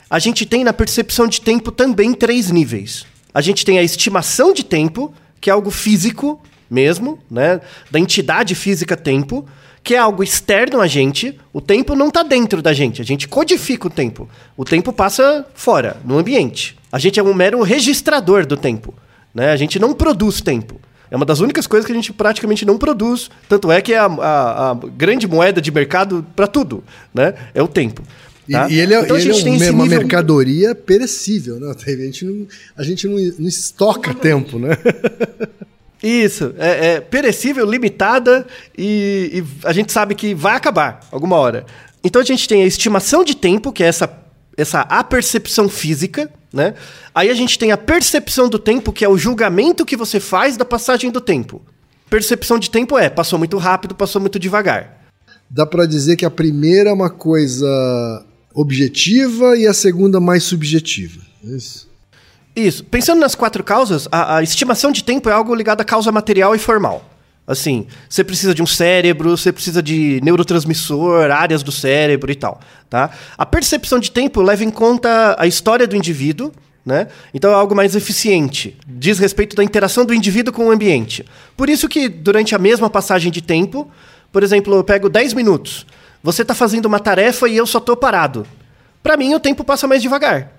a 0.10 0.18
gente 0.18 0.46
tem 0.46 0.64
na 0.64 0.74
percepção 0.74 1.28
de 1.28 1.40
tempo 1.40 1.72
também 1.72 2.14
três 2.14 2.50
níveis. 2.50 3.06
A 3.32 3.42
gente 3.42 3.64
tem 3.64 3.78
a 3.78 3.84
estimação 3.84 4.52
de 4.52 4.64
tempo, 4.64 5.14
que 5.40 5.50
é 5.50 5.54
algo 5.54 5.70
físico 5.70 6.42
mesmo, 6.70 7.20
né? 7.30 7.62
Da 7.92 8.00
entidade 8.00 8.56
física 8.56 8.98
tempo, 8.98 9.48
que 9.84 9.94
é 9.94 10.00
algo 10.00 10.24
externo 10.24 10.82
a 10.82 10.88
gente. 10.88 11.40
O 11.54 11.62
tempo 11.62 11.96
não 11.96 12.08
está 12.08 12.24
dentro 12.24 12.60
da 12.60 12.74
gente. 12.74 13.02
A 13.02 13.06
gente 13.06 13.28
codifica 13.28 13.86
o 13.86 13.90
tempo. 13.92 14.28
O 14.58 14.66
tempo 14.66 14.92
passa 14.92 15.46
fora, 15.54 15.98
no 16.04 16.18
ambiente. 16.18 16.76
A 16.92 16.98
gente 16.98 17.20
é 17.20 17.24
um 17.24 17.34
mero 17.34 17.62
registrador 17.62 18.48
do 18.48 18.58
tempo. 18.58 18.96
Né? 19.34 19.52
A 19.52 19.56
gente 19.56 19.78
não 19.80 19.94
produz 19.94 20.42
tempo. 20.42 20.80
É 21.12 21.16
uma 21.16 21.26
das 21.26 21.40
únicas 21.40 21.66
coisas 21.66 21.86
que 21.86 21.92
a 21.92 21.96
gente 21.96 22.14
praticamente 22.14 22.66
não 22.66 22.78
produz. 22.78 23.30
Tanto 23.48 23.72
é 23.72 23.82
que 23.82 23.94
é 23.94 23.98
a, 23.98 24.06
a- 24.06 24.72
a 24.72 24.74
grande 24.96 25.28
moeda 25.28 25.60
de 25.62 25.72
mercado 25.72 26.26
para 26.36 26.46
tudo. 26.48 26.84
Né? 27.14 27.34
É 27.54 27.62
o 27.64 27.68
tempo. 27.68 28.04
E, 28.48 28.52
tá? 28.52 28.68
e 28.70 28.80
ele 28.80 28.94
é, 28.94 29.02
Então 29.02 29.18
ele 29.18 29.30
é 29.32 29.34
um- 29.34 29.40
uma 29.74 29.84
nível- 29.86 30.00
mercadoria 30.00 30.74
perecível, 30.76 31.60
né? 31.60 31.72
A 31.72 31.90
gente 31.96 32.26
não, 32.26 32.48
a 32.78 32.84
gente 32.84 33.08
não, 33.08 33.16
não 33.40 33.48
estoca 33.48 34.14
tempo, 34.14 34.58
né? 34.60 34.78
Isso, 36.02 36.54
é, 36.58 36.94
é 36.96 37.02
perecível, 37.02 37.70
limitada 37.70 38.48
e, 38.78 39.32
e 39.44 39.68
a 39.68 39.74
gente 39.74 39.92
sabe 39.92 40.16
que 40.16 40.34
vai 40.34 40.56
acabar 40.56 41.02
alguma 41.12 41.36
hora. 41.36 41.66
Então 42.04 42.22
a 42.22 42.26
gente 42.26 42.48
tem 42.48 42.64
a 42.64 42.66
estimação 42.66 43.24
de 43.24 43.36
tempo, 43.36 43.72
que 43.74 43.84
é 43.84 43.88
essa, 43.88 44.10
essa 44.62 44.82
apercepção 44.82 45.70
física, 45.70 46.32
né? 46.52 46.74
Aí 47.14 47.30
a 47.30 47.34
gente 47.34 47.58
tem 47.58 47.72
a 47.72 47.78
percepção 47.78 48.50
do 48.50 48.60
tempo, 48.60 48.92
que 48.92 49.06
é 49.06 49.10
o 49.10 49.18
julgamento 49.18 49.86
que 49.86 49.96
você 49.96 50.20
faz 50.20 50.58
da 50.58 50.66
passagem 50.66 51.12
do 51.12 51.22
tempo. 51.22 51.62
Percepção 52.10 52.58
de 52.58 52.70
tempo 52.70 52.98
é, 52.98 53.10
passou 53.10 53.38
muito 53.38 53.58
rápido, 53.58 53.96
passou 53.96 54.20
muito 54.20 54.40
devagar. 54.40 55.00
Dá 55.50 55.66
pra 55.66 55.86
dizer 55.86 56.16
que 56.16 56.26
a 56.26 56.32
primeira 56.32 56.90
é 56.90 56.94
uma 56.94 57.10
coisa 57.10 58.26
objetiva 58.54 59.56
e 59.58 59.68
a 59.68 59.74
segunda 59.74 60.20
mais 60.20 60.44
subjetiva. 60.44 61.22
É 61.44 61.56
Isso. 61.56 61.90
Isso. 62.56 62.84
Pensando 62.84 63.20
nas 63.20 63.36
quatro 63.36 63.64
causas, 63.64 64.08
a, 64.12 64.38
a 64.38 64.44
estimação 64.44 64.92
de 64.92 65.04
tempo 65.04 65.30
é 65.30 65.32
algo 65.32 65.54
ligado 65.56 65.82
à 65.82 65.86
causa 65.86 66.12
material 66.12 66.56
e 66.56 66.60
formal. 66.60 67.10
Assim, 67.50 67.88
você 68.08 68.24
precisa 68.24 68.54
de 68.54 68.62
um 68.62 68.68
cérebro, 68.68 69.36
você 69.36 69.52
precisa 69.52 69.82
de 69.82 70.22
neurotransmissor, 70.24 71.32
áreas 71.32 71.64
do 71.64 71.72
cérebro 71.72 72.32
e 72.32 72.36
tal, 72.36 72.60
tá? 72.88 73.10
A 73.36 73.44
percepção 73.44 73.98
de 73.98 74.12
tempo 74.12 74.40
leva 74.40 74.64
em 74.64 74.70
conta 74.70 75.36
a 75.36 75.48
história 75.48 75.88
do 75.88 75.96
indivíduo, 75.96 76.52
né? 76.86 77.08
Então 77.34 77.50
é 77.50 77.56
algo 77.56 77.74
mais 77.74 77.96
eficiente, 77.96 78.78
diz 78.88 79.18
respeito 79.18 79.56
da 79.56 79.64
interação 79.64 80.06
do 80.06 80.14
indivíduo 80.14 80.54
com 80.54 80.68
o 80.68 80.72
ambiente. 80.72 81.26
Por 81.58 81.72
isso 81.72 81.90
que 81.90 82.08
durante 82.08 82.54
a 82.54 82.60
mesma 82.60 82.88
passagem 82.88 83.32
de 83.32 83.42
tempo, 83.42 83.90
por 84.32 84.44
exemplo, 84.44 84.76
eu 84.76 84.84
pego 84.84 85.10
10 85.10 85.34
minutos, 85.34 85.88
você 86.22 86.44
está 86.44 86.54
fazendo 86.54 86.86
uma 86.86 87.00
tarefa 87.00 87.50
e 87.50 87.58
eu 87.58 87.66
só 87.66 87.80
estou 87.80 87.98
parado. 87.98 88.46
Para 89.02 89.18
mim 89.18 89.34
o 89.34 89.40
tempo 89.40 89.64
passa 89.64 89.88
mais 89.88 90.04
devagar. 90.04 90.52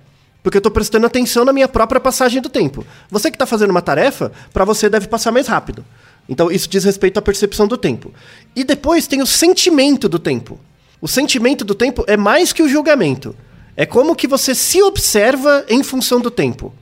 Porque 0.43 0.57
eu 0.57 0.61
estou 0.61 0.73
prestando 0.73 1.07
atenção 1.07 1.45
na 1.45 1.53
minha 1.53 1.69
própria 1.69 2.01
passagem 2.01 2.41
do 2.41 2.49
tempo. 2.49 2.85
Você 3.11 3.31
que 3.31 3.37
está 3.37 3.47
fazendo 3.47 3.71
uma 3.71 3.83
tarefa, 3.83 4.33
para 4.53 4.65
você 4.65 4.89
deve 4.89 5.07
passar 5.07 5.31
mais 5.31 5.47
rápido. 5.47 5.85
Então, 6.29 6.51
isso 6.51 6.69
diz 6.69 6.85
respeito 6.85 7.19
à 7.19 7.23
percepção 7.23 7.67
do 7.67 7.77
tempo. 7.77 8.13
E 8.55 8.65
depois 8.65 9.07
tem 9.07 9.21
o 9.21 9.27
sentimento 9.27 10.09
do 10.09 10.19
tempo. 10.19 10.59
O 11.01 11.09
sentimento 11.09 11.65
do 11.65 11.75
tempo 11.75 12.05
é 12.07 12.17
mais 12.17 12.53
que 12.53 12.63
o 12.63 12.69
julgamento. 12.69 13.35
É 13.77 13.87
como 13.87 14.15
que 14.15 14.29
você 14.29 14.55
se 14.55 14.83
observa 14.83 15.65
em 15.69 15.83
função 15.83 16.21
do 16.21 16.31
tempo. 16.31 16.73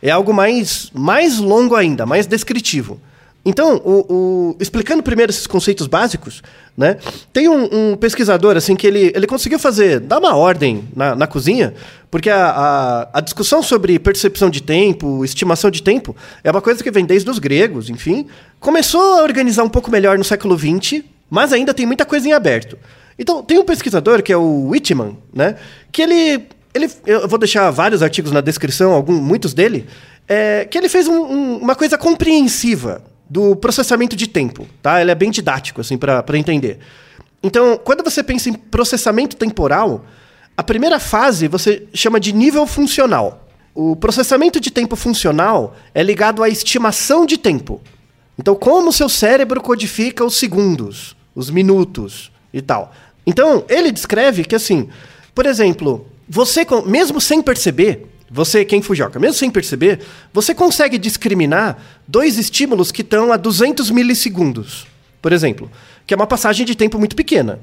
É 0.00 0.10
algo 0.10 0.32
mais, 0.32 0.90
mais 0.94 1.38
longo 1.38 1.74
ainda, 1.74 2.06
mais 2.06 2.26
descritivo. 2.26 3.00
Então, 3.44 3.80
o, 3.84 4.12
o, 4.12 4.56
explicando 4.60 5.02
primeiro 5.02 5.30
esses 5.30 5.46
conceitos 5.46 5.86
básicos, 5.86 6.42
né? 6.76 6.98
Tem 7.32 7.48
um, 7.48 7.92
um, 7.92 7.96
pesquisador 7.96 8.56
assim 8.56 8.76
que 8.76 8.86
ele, 8.86 9.12
ele 9.14 9.26
conseguiu 9.26 9.58
fazer, 9.58 10.00
dar 10.00 10.18
uma 10.18 10.36
ordem 10.36 10.86
na, 10.94 11.14
na 11.14 11.26
cozinha, 11.26 11.72
porque 12.10 12.28
a, 12.28 12.50
a, 12.50 13.18
a, 13.18 13.20
discussão 13.20 13.62
sobre 13.62 13.98
percepção 13.98 14.50
de 14.50 14.62
tempo, 14.62 15.24
estimação 15.24 15.70
de 15.70 15.82
tempo, 15.82 16.14
é 16.42 16.50
uma 16.50 16.60
coisa 16.60 16.82
que 16.82 16.90
vem 16.90 17.06
desde 17.06 17.30
os 17.30 17.38
gregos, 17.38 17.88
enfim. 17.88 18.26
Começou 18.60 19.00
a 19.00 19.22
organizar 19.22 19.62
um 19.62 19.68
pouco 19.68 19.90
melhor 19.90 20.18
no 20.18 20.24
século 20.24 20.58
XX, 20.58 21.02
mas 21.30 21.52
ainda 21.52 21.72
tem 21.72 21.86
muita 21.86 22.04
coisa 22.04 22.28
em 22.28 22.32
aberto. 22.32 22.76
Então, 23.18 23.42
tem 23.42 23.58
um 23.58 23.64
pesquisador 23.64 24.22
que 24.22 24.32
é 24.32 24.36
o 24.36 24.68
Whitman, 24.68 25.16
né? 25.32 25.56
Que 25.90 26.02
ele. 26.02 26.46
ele 26.74 26.90
eu 27.06 27.26
vou 27.26 27.38
deixar 27.38 27.70
vários 27.70 28.02
artigos 28.02 28.30
na 28.30 28.40
descrição, 28.40 28.92
alguns, 28.92 29.20
muitos 29.20 29.54
dele, 29.54 29.86
é, 30.28 30.66
que 30.66 30.76
ele 30.76 30.88
fez 30.88 31.08
um, 31.08 31.22
um, 31.22 31.56
uma 31.58 31.74
coisa 31.74 31.96
compreensiva 31.96 33.02
do 33.28 33.54
processamento 33.56 34.16
de 34.16 34.26
tempo, 34.26 34.66
tá? 34.82 35.00
Ele 35.00 35.10
é 35.10 35.14
bem 35.14 35.30
didático, 35.30 35.80
assim, 35.80 35.98
para 35.98 36.38
entender. 36.38 36.78
Então, 37.42 37.78
quando 37.82 38.02
você 38.02 38.22
pensa 38.22 38.48
em 38.48 38.54
processamento 38.54 39.36
temporal, 39.36 40.04
a 40.56 40.62
primeira 40.62 40.98
fase 40.98 41.46
você 41.46 41.86
chama 41.94 42.18
de 42.18 42.32
nível 42.32 42.66
funcional. 42.66 43.46
O 43.74 43.94
processamento 43.94 44.58
de 44.58 44.70
tempo 44.70 44.96
funcional 44.96 45.76
é 45.94 46.02
ligado 46.02 46.42
à 46.42 46.48
estimação 46.48 47.24
de 47.24 47.36
tempo. 47.36 47.80
Então, 48.36 48.54
como 48.54 48.88
o 48.88 48.92
seu 48.92 49.08
cérebro 49.08 49.60
codifica 49.60 50.24
os 50.24 50.36
segundos, 50.36 51.16
os 51.34 51.50
minutos 51.50 52.32
e 52.52 52.60
tal. 52.60 52.92
Então, 53.26 53.64
ele 53.68 53.92
descreve 53.92 54.44
que, 54.44 54.56
assim, 54.56 54.88
por 55.34 55.46
exemplo, 55.46 56.06
você, 56.28 56.66
mesmo 56.86 57.20
sem 57.20 57.40
perceber, 57.40 58.06
você, 58.30 58.64
quem 58.64 58.82
fujoca, 58.82 59.18
mesmo 59.18 59.34
sem 59.34 59.50
perceber, 59.50 60.00
você 60.32 60.54
consegue 60.54 60.98
discriminar 60.98 61.78
dois 62.06 62.38
estímulos 62.38 62.92
que 62.92 63.02
estão 63.02 63.32
a 63.32 63.36
200 63.36 63.90
milissegundos, 63.90 64.86
por 65.22 65.32
exemplo, 65.32 65.70
que 66.06 66.12
é 66.12 66.16
uma 66.16 66.26
passagem 66.26 66.66
de 66.66 66.74
tempo 66.74 66.98
muito 66.98 67.16
pequena. 67.16 67.58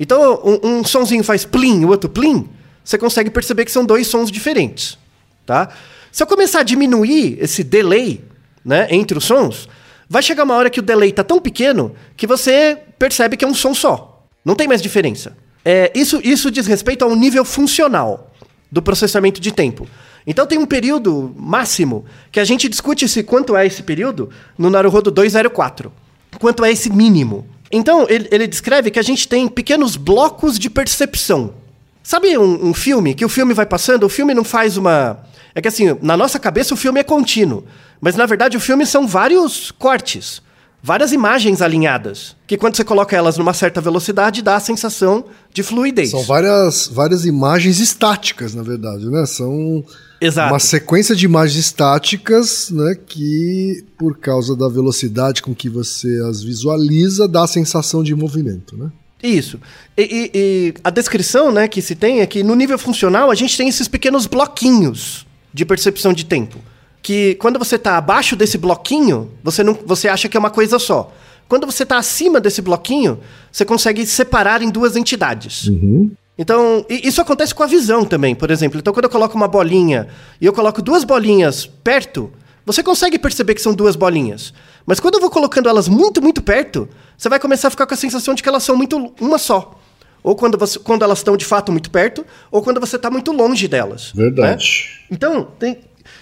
Então, 0.00 0.40
um, 0.44 0.78
um 0.78 0.84
sonzinho 0.84 1.22
faz 1.22 1.44
plim, 1.44 1.84
o 1.84 1.88
outro 1.88 2.08
plim, 2.08 2.48
você 2.84 2.96
consegue 2.96 3.30
perceber 3.30 3.64
que 3.64 3.72
são 3.72 3.84
dois 3.84 4.06
sons 4.06 4.30
diferentes, 4.30 4.98
tá? 5.44 5.68
Se 6.10 6.22
eu 6.22 6.26
começar 6.26 6.60
a 6.60 6.62
diminuir 6.62 7.36
esse 7.40 7.62
delay, 7.62 8.24
né, 8.64 8.86
entre 8.90 9.18
os 9.18 9.24
sons, 9.24 9.68
vai 10.08 10.22
chegar 10.22 10.44
uma 10.44 10.54
hora 10.54 10.70
que 10.70 10.80
o 10.80 10.82
delay 10.82 11.10
está 11.10 11.22
tão 11.22 11.38
pequeno 11.38 11.94
que 12.16 12.26
você 12.26 12.78
percebe 12.98 13.36
que 13.36 13.44
é 13.44 13.48
um 13.48 13.54
som 13.54 13.74
só. 13.74 14.24
Não 14.44 14.54
tem 14.54 14.66
mais 14.66 14.80
diferença. 14.80 15.36
É, 15.64 15.90
isso, 15.94 16.20
isso 16.22 16.50
diz 16.50 16.66
respeito 16.66 17.04
a 17.04 17.08
um 17.08 17.16
nível 17.16 17.44
funcional 17.44 18.32
do 18.70 18.80
processamento 18.80 19.40
de 19.40 19.52
tempo. 19.52 19.86
Então 20.26 20.46
tem 20.46 20.58
um 20.58 20.66
período 20.66 21.32
máximo 21.36 22.04
que 22.32 22.40
a 22.40 22.44
gente 22.44 22.68
discute 22.68 23.08
se 23.08 23.22
quanto 23.22 23.56
é 23.56 23.64
esse 23.64 23.82
período 23.82 24.28
no 24.58 24.68
Naruhodo 24.68 25.10
204. 25.10 25.92
Quanto 26.40 26.64
é 26.64 26.72
esse 26.72 26.90
mínimo. 26.90 27.46
Então 27.70 28.06
ele, 28.08 28.28
ele 28.30 28.46
descreve 28.46 28.90
que 28.90 28.98
a 28.98 29.02
gente 29.02 29.28
tem 29.28 29.46
pequenos 29.46 29.96
blocos 29.96 30.58
de 30.58 30.68
percepção. 30.68 31.54
Sabe 32.02 32.36
um, 32.36 32.68
um 32.68 32.74
filme 32.74 33.14
que 33.14 33.24
o 33.24 33.28
filme 33.28 33.54
vai 33.54 33.66
passando, 33.66 34.04
o 34.04 34.08
filme 34.08 34.34
não 34.34 34.44
faz 34.44 34.76
uma. 34.76 35.18
É 35.54 35.60
que 35.60 35.68
assim, 35.68 35.96
na 36.02 36.16
nossa 36.16 36.38
cabeça 36.38 36.74
o 36.74 36.76
filme 36.76 37.00
é 37.00 37.04
contínuo. 37.04 37.64
Mas 38.00 38.16
na 38.16 38.26
verdade 38.26 38.56
o 38.56 38.60
filme 38.60 38.84
são 38.84 39.06
vários 39.06 39.70
cortes 39.70 40.42
várias 40.86 41.10
imagens 41.10 41.60
alinhadas, 41.60 42.36
que 42.46 42.56
quando 42.56 42.76
você 42.76 42.84
coloca 42.84 43.16
elas 43.16 43.36
numa 43.36 43.52
certa 43.52 43.80
velocidade 43.80 44.40
dá 44.40 44.54
a 44.54 44.60
sensação 44.60 45.24
de 45.52 45.64
fluidez. 45.64 46.10
São 46.10 46.22
várias, 46.22 46.86
várias 46.86 47.24
imagens 47.24 47.80
estáticas, 47.80 48.54
na 48.54 48.62
verdade, 48.62 49.04
né? 49.10 49.26
São 49.26 49.84
Exato. 50.20 50.52
uma 50.52 50.60
sequência 50.60 51.16
de 51.16 51.24
imagens 51.24 51.58
estáticas, 51.58 52.70
né, 52.70 52.96
que 53.04 53.84
por 53.98 54.16
causa 54.16 54.54
da 54.54 54.68
velocidade 54.68 55.42
com 55.42 55.52
que 55.52 55.68
você 55.68 56.22
as 56.30 56.40
visualiza 56.40 57.26
dá 57.26 57.42
a 57.42 57.48
sensação 57.48 58.04
de 58.04 58.14
movimento, 58.14 58.76
né? 58.76 58.88
Isso. 59.20 59.58
E, 59.98 60.02
e, 60.02 60.30
e 60.32 60.74
a 60.84 60.90
descrição, 60.90 61.50
né, 61.50 61.66
que 61.66 61.82
se 61.82 61.96
tem 61.96 62.20
é 62.20 62.26
que 62.26 62.44
no 62.44 62.54
nível 62.54 62.78
funcional 62.78 63.28
a 63.28 63.34
gente 63.34 63.56
tem 63.56 63.68
esses 63.68 63.88
pequenos 63.88 64.26
bloquinhos 64.26 65.26
de 65.52 65.64
percepção 65.64 66.12
de 66.12 66.24
tempo 66.24 66.60
que 67.06 67.36
quando 67.36 67.56
você 67.56 67.76
está 67.76 67.96
abaixo 67.96 68.34
desse 68.34 68.58
bloquinho, 68.58 69.30
você, 69.40 69.62
não, 69.62 69.78
você 69.86 70.08
acha 70.08 70.28
que 70.28 70.36
é 70.36 70.40
uma 70.40 70.50
coisa 70.50 70.76
só. 70.76 71.14
Quando 71.48 71.64
você 71.64 71.84
está 71.84 71.98
acima 71.98 72.40
desse 72.40 72.60
bloquinho, 72.60 73.20
você 73.52 73.64
consegue 73.64 74.04
separar 74.04 74.60
em 74.60 74.68
duas 74.68 74.96
entidades. 74.96 75.68
Uhum. 75.68 76.10
Então, 76.36 76.84
isso 76.90 77.20
acontece 77.20 77.54
com 77.54 77.62
a 77.62 77.66
visão 77.68 78.04
também, 78.04 78.34
por 78.34 78.50
exemplo. 78.50 78.80
Então, 78.80 78.92
quando 78.92 79.04
eu 79.04 79.10
coloco 79.10 79.36
uma 79.36 79.46
bolinha 79.46 80.08
e 80.40 80.46
eu 80.46 80.52
coloco 80.52 80.82
duas 80.82 81.04
bolinhas 81.04 81.64
perto, 81.64 82.28
você 82.64 82.82
consegue 82.82 83.20
perceber 83.20 83.54
que 83.54 83.62
são 83.62 83.72
duas 83.72 83.94
bolinhas. 83.94 84.52
Mas 84.84 84.98
quando 84.98 85.14
eu 85.14 85.20
vou 85.20 85.30
colocando 85.30 85.68
elas 85.68 85.86
muito, 85.86 86.20
muito 86.20 86.42
perto, 86.42 86.88
você 87.16 87.28
vai 87.28 87.38
começar 87.38 87.68
a 87.68 87.70
ficar 87.70 87.86
com 87.86 87.94
a 87.94 87.96
sensação 87.96 88.34
de 88.34 88.42
que 88.42 88.48
elas 88.48 88.64
são 88.64 88.76
muito 88.76 89.14
uma 89.20 89.38
só. 89.38 89.78
Ou 90.24 90.34
quando, 90.34 90.58
você, 90.58 90.76
quando 90.80 91.04
elas 91.04 91.18
estão 91.18 91.36
de 91.36 91.44
fato 91.44 91.70
muito 91.70 91.88
perto, 91.88 92.26
ou 92.50 92.60
quando 92.62 92.80
você 92.80 92.96
está 92.96 93.08
muito 93.08 93.30
longe 93.30 93.68
delas. 93.68 94.10
Verdade. 94.12 94.88
Né? 95.02 95.16
Então, 95.16 95.46
tem, 95.56 95.78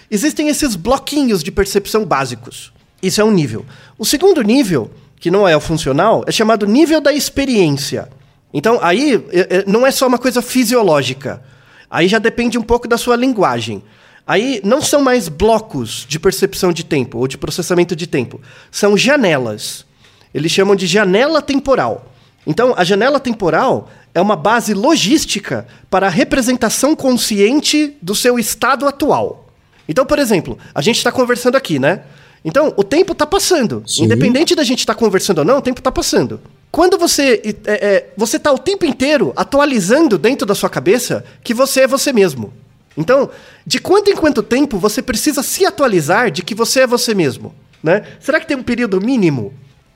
Existem 0.09 0.47
esses 0.49 0.75
bloquinhos 0.75 1.43
de 1.43 1.51
percepção 1.51 2.05
básicos. 2.05 2.71
Isso 3.01 3.21
é 3.21 3.23
um 3.23 3.31
nível. 3.31 3.65
O 3.97 4.05
segundo 4.05 4.41
nível, 4.41 4.91
que 5.19 5.31
não 5.31 5.47
é 5.47 5.55
o 5.55 5.61
funcional, 5.61 6.23
é 6.27 6.31
chamado 6.31 6.65
nível 6.65 7.01
da 7.01 7.13
experiência. 7.13 8.09
Então, 8.53 8.79
aí 8.81 9.15
é, 9.31 9.57
é, 9.57 9.63
não 9.67 9.85
é 9.85 9.91
só 9.91 10.07
uma 10.07 10.17
coisa 10.17 10.41
fisiológica. 10.41 11.43
Aí 11.89 12.07
já 12.07 12.19
depende 12.19 12.57
um 12.57 12.61
pouco 12.61 12.87
da 12.87 12.97
sua 12.97 13.15
linguagem. 13.15 13.83
Aí 14.25 14.59
não 14.63 14.81
são 14.81 15.01
mais 15.01 15.27
blocos 15.27 16.05
de 16.07 16.19
percepção 16.19 16.73
de 16.73 16.83
tempo 16.83 17.19
ou 17.19 17.27
de 17.27 17.37
processamento 17.37 17.95
de 17.95 18.07
tempo. 18.07 18.41
São 18.71 18.97
janelas. 18.97 19.85
Eles 20.33 20.51
chamam 20.51 20.75
de 20.75 20.87
janela 20.87 21.41
temporal. 21.41 22.11
Então, 22.47 22.73
a 22.77 22.83
janela 22.83 23.19
temporal 23.19 23.89
é 24.13 24.21
uma 24.21 24.35
base 24.35 24.73
logística 24.73 25.67
para 25.89 26.07
a 26.07 26.09
representação 26.09 26.95
consciente 26.95 27.95
do 28.01 28.15
seu 28.15 28.39
estado 28.39 28.87
atual. 28.87 29.44
Então, 29.87 30.05
por 30.05 30.19
exemplo, 30.19 30.57
a 30.73 30.81
gente 30.81 30.97
está 30.97 31.11
conversando 31.11 31.55
aqui, 31.55 31.79
né? 31.79 32.03
Então, 32.43 32.73
o 32.77 32.83
tempo 32.83 33.13
está 33.13 33.25
passando. 33.25 33.83
Sim. 33.87 34.05
Independente 34.05 34.55
da 34.55 34.63
gente 34.63 34.79
estar 34.79 34.93
tá 34.93 34.99
conversando 34.99 35.39
ou 35.39 35.45
não, 35.45 35.57
o 35.57 35.61
tempo 35.61 35.79
está 35.79 35.91
passando. 35.91 36.39
Quando 36.71 36.97
você 36.97 37.41
é, 37.65 37.73
é, 37.73 38.13
você 38.15 38.37
está 38.37 38.51
o 38.51 38.57
tempo 38.57 38.85
inteiro 38.85 39.33
atualizando 39.35 40.17
dentro 40.17 40.45
da 40.45 40.53
sua 40.53 40.69
cabeça 40.69 41.25
que 41.43 41.53
você 41.53 41.81
é 41.81 41.87
você 41.87 42.13
mesmo. 42.13 42.53
Então, 42.97 43.29
de 43.65 43.79
quanto 43.79 44.11
em 44.11 44.15
quanto 44.15 44.43
tempo 44.43 44.77
você 44.77 45.01
precisa 45.01 45.41
se 45.41 45.65
atualizar 45.65 46.29
de 46.29 46.43
que 46.43 46.53
você 46.53 46.81
é 46.81 46.87
você 46.87 47.13
mesmo, 47.13 47.53
né? 47.81 48.03
Será 48.19 48.39
que 48.39 48.47
tem 48.47 48.57
um 48.57 48.63
período 48.63 49.01
mínimo? 49.01 49.53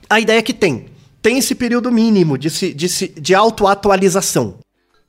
A 0.10 0.20
ideia 0.20 0.40
é 0.40 0.42
que 0.42 0.54
tem. 0.54 0.88
Tem 1.22 1.38
esse 1.38 1.54
período 1.54 1.92
mínimo 1.92 2.38
de, 2.38 2.50
se, 2.50 2.74
de, 2.74 2.90
se, 2.90 3.10
de 3.10 3.36
autoatualização. 3.36 4.56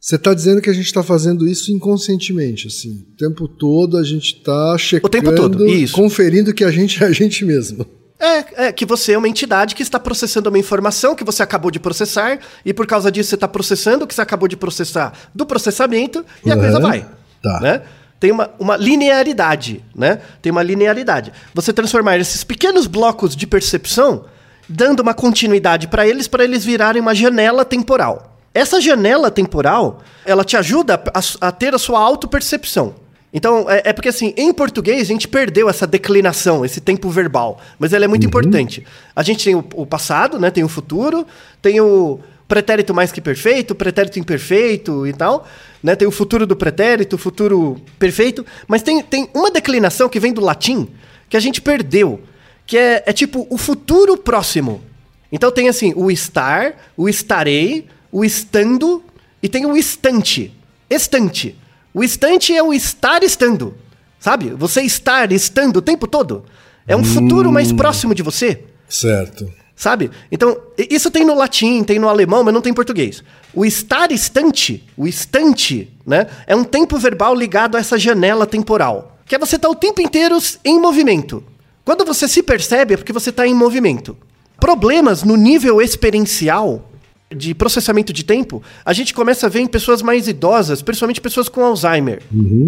Você 0.01 0.17
está 0.17 0.33
dizendo 0.33 0.63
que 0.63 0.71
a 0.71 0.73
gente 0.73 0.87
está 0.87 1.03
fazendo 1.03 1.47
isso 1.47 1.71
inconscientemente, 1.71 2.69
assim. 2.69 3.07
O 3.13 3.17
tempo 3.19 3.47
todo 3.47 3.99
a 3.99 4.03
gente 4.03 4.37
está 4.37 4.79
checando, 4.79 5.07
o 5.07 5.11
tempo 5.11 5.35
todo, 5.35 5.67
isso. 5.67 5.95
conferindo 5.95 6.55
que 6.55 6.65
a 6.65 6.71
gente 6.71 7.05
é 7.05 7.07
a 7.07 7.13
gente 7.13 7.45
mesmo. 7.45 7.85
É, 8.19 8.67
é, 8.67 8.73
que 8.73 8.87
você 8.87 9.13
é 9.13 9.19
uma 9.19 9.29
entidade 9.29 9.75
que 9.75 9.83
está 9.83 10.01
processando 10.01 10.49
uma 10.49 10.59
informação 10.59 11.15
que 11.15 11.23
você 11.23 11.43
acabou 11.43 11.71
de 11.71 11.79
processar, 11.79 12.39
e 12.65 12.73
por 12.73 12.87
causa 12.87 13.13
disso 13.13 13.29
você 13.29 13.35
está 13.35 13.47
processando 13.47 14.05
o 14.05 14.09
que 14.09 14.15
você 14.15 14.23
acabou 14.23 14.49
de 14.49 14.57
processar 14.57 15.13
do 15.35 15.45
processamento, 15.45 16.25
e 16.45 16.51
a 16.51 16.57
coisa 16.57 16.81
vai. 16.81 17.07
Tá. 17.43 17.61
Né? 17.61 17.83
Tem 18.19 18.31
uma, 18.31 18.51
uma 18.59 18.77
linearidade, 18.77 19.85
né? 19.95 20.21
Tem 20.43 20.53
uma 20.53 20.63
linearidade. 20.63 21.33
Você 21.55 21.73
transformar 21.73 22.19
esses 22.19 22.45
pequenos 22.45 22.87
blocos 22.87 23.35
de 23.35 23.47
percepção, 23.47 24.27
dando 24.69 25.01
uma 25.01 25.15
continuidade 25.15 25.89
para 25.89 26.07
eles, 26.07 26.29
para 26.29 26.45
eles 26.45 26.63
virarem 26.63 27.01
uma 27.01 27.15
janela 27.15 27.65
temporal. 27.65 28.31
Essa 28.53 28.81
janela 28.81 29.31
temporal, 29.31 30.03
ela 30.25 30.45
te 30.45 30.57
ajuda 30.57 31.01
a, 31.15 31.49
a 31.49 31.53
ter 31.53 31.75
a 31.75 31.79
sua 31.79 32.01
autopercepção. 32.01 32.95
Então, 33.33 33.71
é, 33.71 33.83
é 33.87 33.93
porque 33.93 34.09
assim, 34.09 34.35
em 34.37 34.53
português 34.53 35.03
a 35.03 35.13
gente 35.13 35.29
perdeu 35.29 35.69
essa 35.69 35.87
declinação, 35.87 36.65
esse 36.65 36.81
tempo 36.81 37.09
verbal, 37.09 37.61
mas 37.79 37.93
ela 37.93 38.05
é 38.05 38.09
muito 38.09 38.27
importante. 38.27 38.85
A 39.15 39.23
gente 39.23 39.45
tem 39.45 39.55
o, 39.55 39.65
o 39.75 39.87
passado, 39.87 40.39
né? 40.39 40.51
Tem 40.51 40.65
o 40.65 40.69
futuro, 40.69 41.25
tem 41.63 41.81
o 41.81 42.19
pretérito 42.49 42.93
mais 42.93 43.13
que 43.13 43.21
perfeito, 43.21 43.77
pretérito 43.77 44.19
imperfeito 44.19 45.07
e 45.07 45.13
tal, 45.13 45.47
né? 45.81 45.95
Tem 45.95 46.09
o 46.09 46.11
futuro 46.11 46.45
do 46.45 46.57
pretérito, 46.57 47.15
o 47.15 47.19
futuro 47.19 47.81
perfeito, 47.97 48.45
mas 48.67 48.83
tem, 48.83 49.01
tem 49.01 49.31
uma 49.33 49.53
declinação 49.53 50.09
que 50.09 50.19
vem 50.19 50.33
do 50.33 50.41
latim 50.41 50.89
que 51.29 51.37
a 51.37 51.41
gente 51.41 51.63
perdeu, 51.63 52.21
que 52.67 52.77
é, 52.77 53.05
é 53.07 53.13
tipo 53.13 53.47
o 53.49 53.57
futuro 53.57 54.17
próximo. 54.17 54.83
Então 55.31 55.53
tem 55.53 55.69
assim, 55.69 55.93
o 55.95 56.11
estar, 56.11 56.75
o 56.97 57.09
estarei, 57.09 57.87
o 58.13 58.25
estando 58.25 59.03
e 59.43 59.49
tem 59.49 59.67
o 59.67 59.77
estante. 59.77 60.53
Estante. 60.89 61.57
O 61.93 62.03
estante 62.03 62.55
é 62.55 62.63
o 62.63 62.73
estar 62.73 63.23
estando. 63.23 63.75
Sabe? 64.19 64.51
Você 64.51 64.83
estar 64.83 65.33
estando 65.33 65.79
o 65.79 65.83
tempo 65.83 66.07
todo. 66.07 66.45
É 66.87 66.97
um 66.97 67.05
futuro 67.05 67.53
mais 67.53 67.73
próximo 67.73 68.15
de 68.15 68.23
você. 68.23 68.65
Certo. 68.89 69.51
Sabe? 69.77 70.11
Então, 70.31 70.61
isso 70.77 71.11
tem 71.11 71.25
no 71.25 71.35
latim, 71.35 71.83
tem 71.83 71.99
no 71.99 72.09
alemão, 72.09 72.45
mas 72.45 72.53
não 72.53 72.61
tem 72.61 72.71
em 72.71 72.75
português. 72.75 73.25
O 73.55 73.65
estar 73.65 74.13
estante, 74.13 74.87
o 74.95 75.07
estante, 75.07 75.91
né? 76.05 76.27
É 76.47 76.55
um 76.55 76.65
tempo 76.65 76.99
verbal 76.99 77.35
ligado 77.35 77.77
a 77.77 77.81
essa 77.81 77.99
janela 77.99 78.47
temporal. 78.47 79.19
Que 79.25 79.37
é 79.37 79.39
você 79.39 79.57
estar 79.57 79.71
o 79.71 79.75
tempo 79.75 80.03
inteiro 80.03 80.37
em 80.65 80.79
movimento. 80.79 81.43
Quando 81.83 82.05
você 82.05 82.29
se 82.29 82.43
percebe, 82.43 82.95
é 82.95 82.97
porque 82.97 83.13
você 83.13 83.31
está 83.31 83.47
em 83.47 83.55
movimento. 83.55 84.17
Problemas 84.59 85.23
no 85.23 85.37
nível 85.37 85.81
experiencial 85.81 86.90
de 87.35 87.55
processamento 87.55 88.13
de 88.13 88.25
tempo, 88.25 88.63
a 88.85 88.93
gente 88.93 89.15
começa 89.15 89.47
a 89.47 89.49
ver 89.49 89.61
em 89.61 89.67
pessoas 89.67 90.03
mais 90.03 90.27
idosas, 90.27 90.83
principalmente 90.83 91.21
pessoas 91.21 91.49
com 91.49 91.65
Alzheimer, 91.65 92.21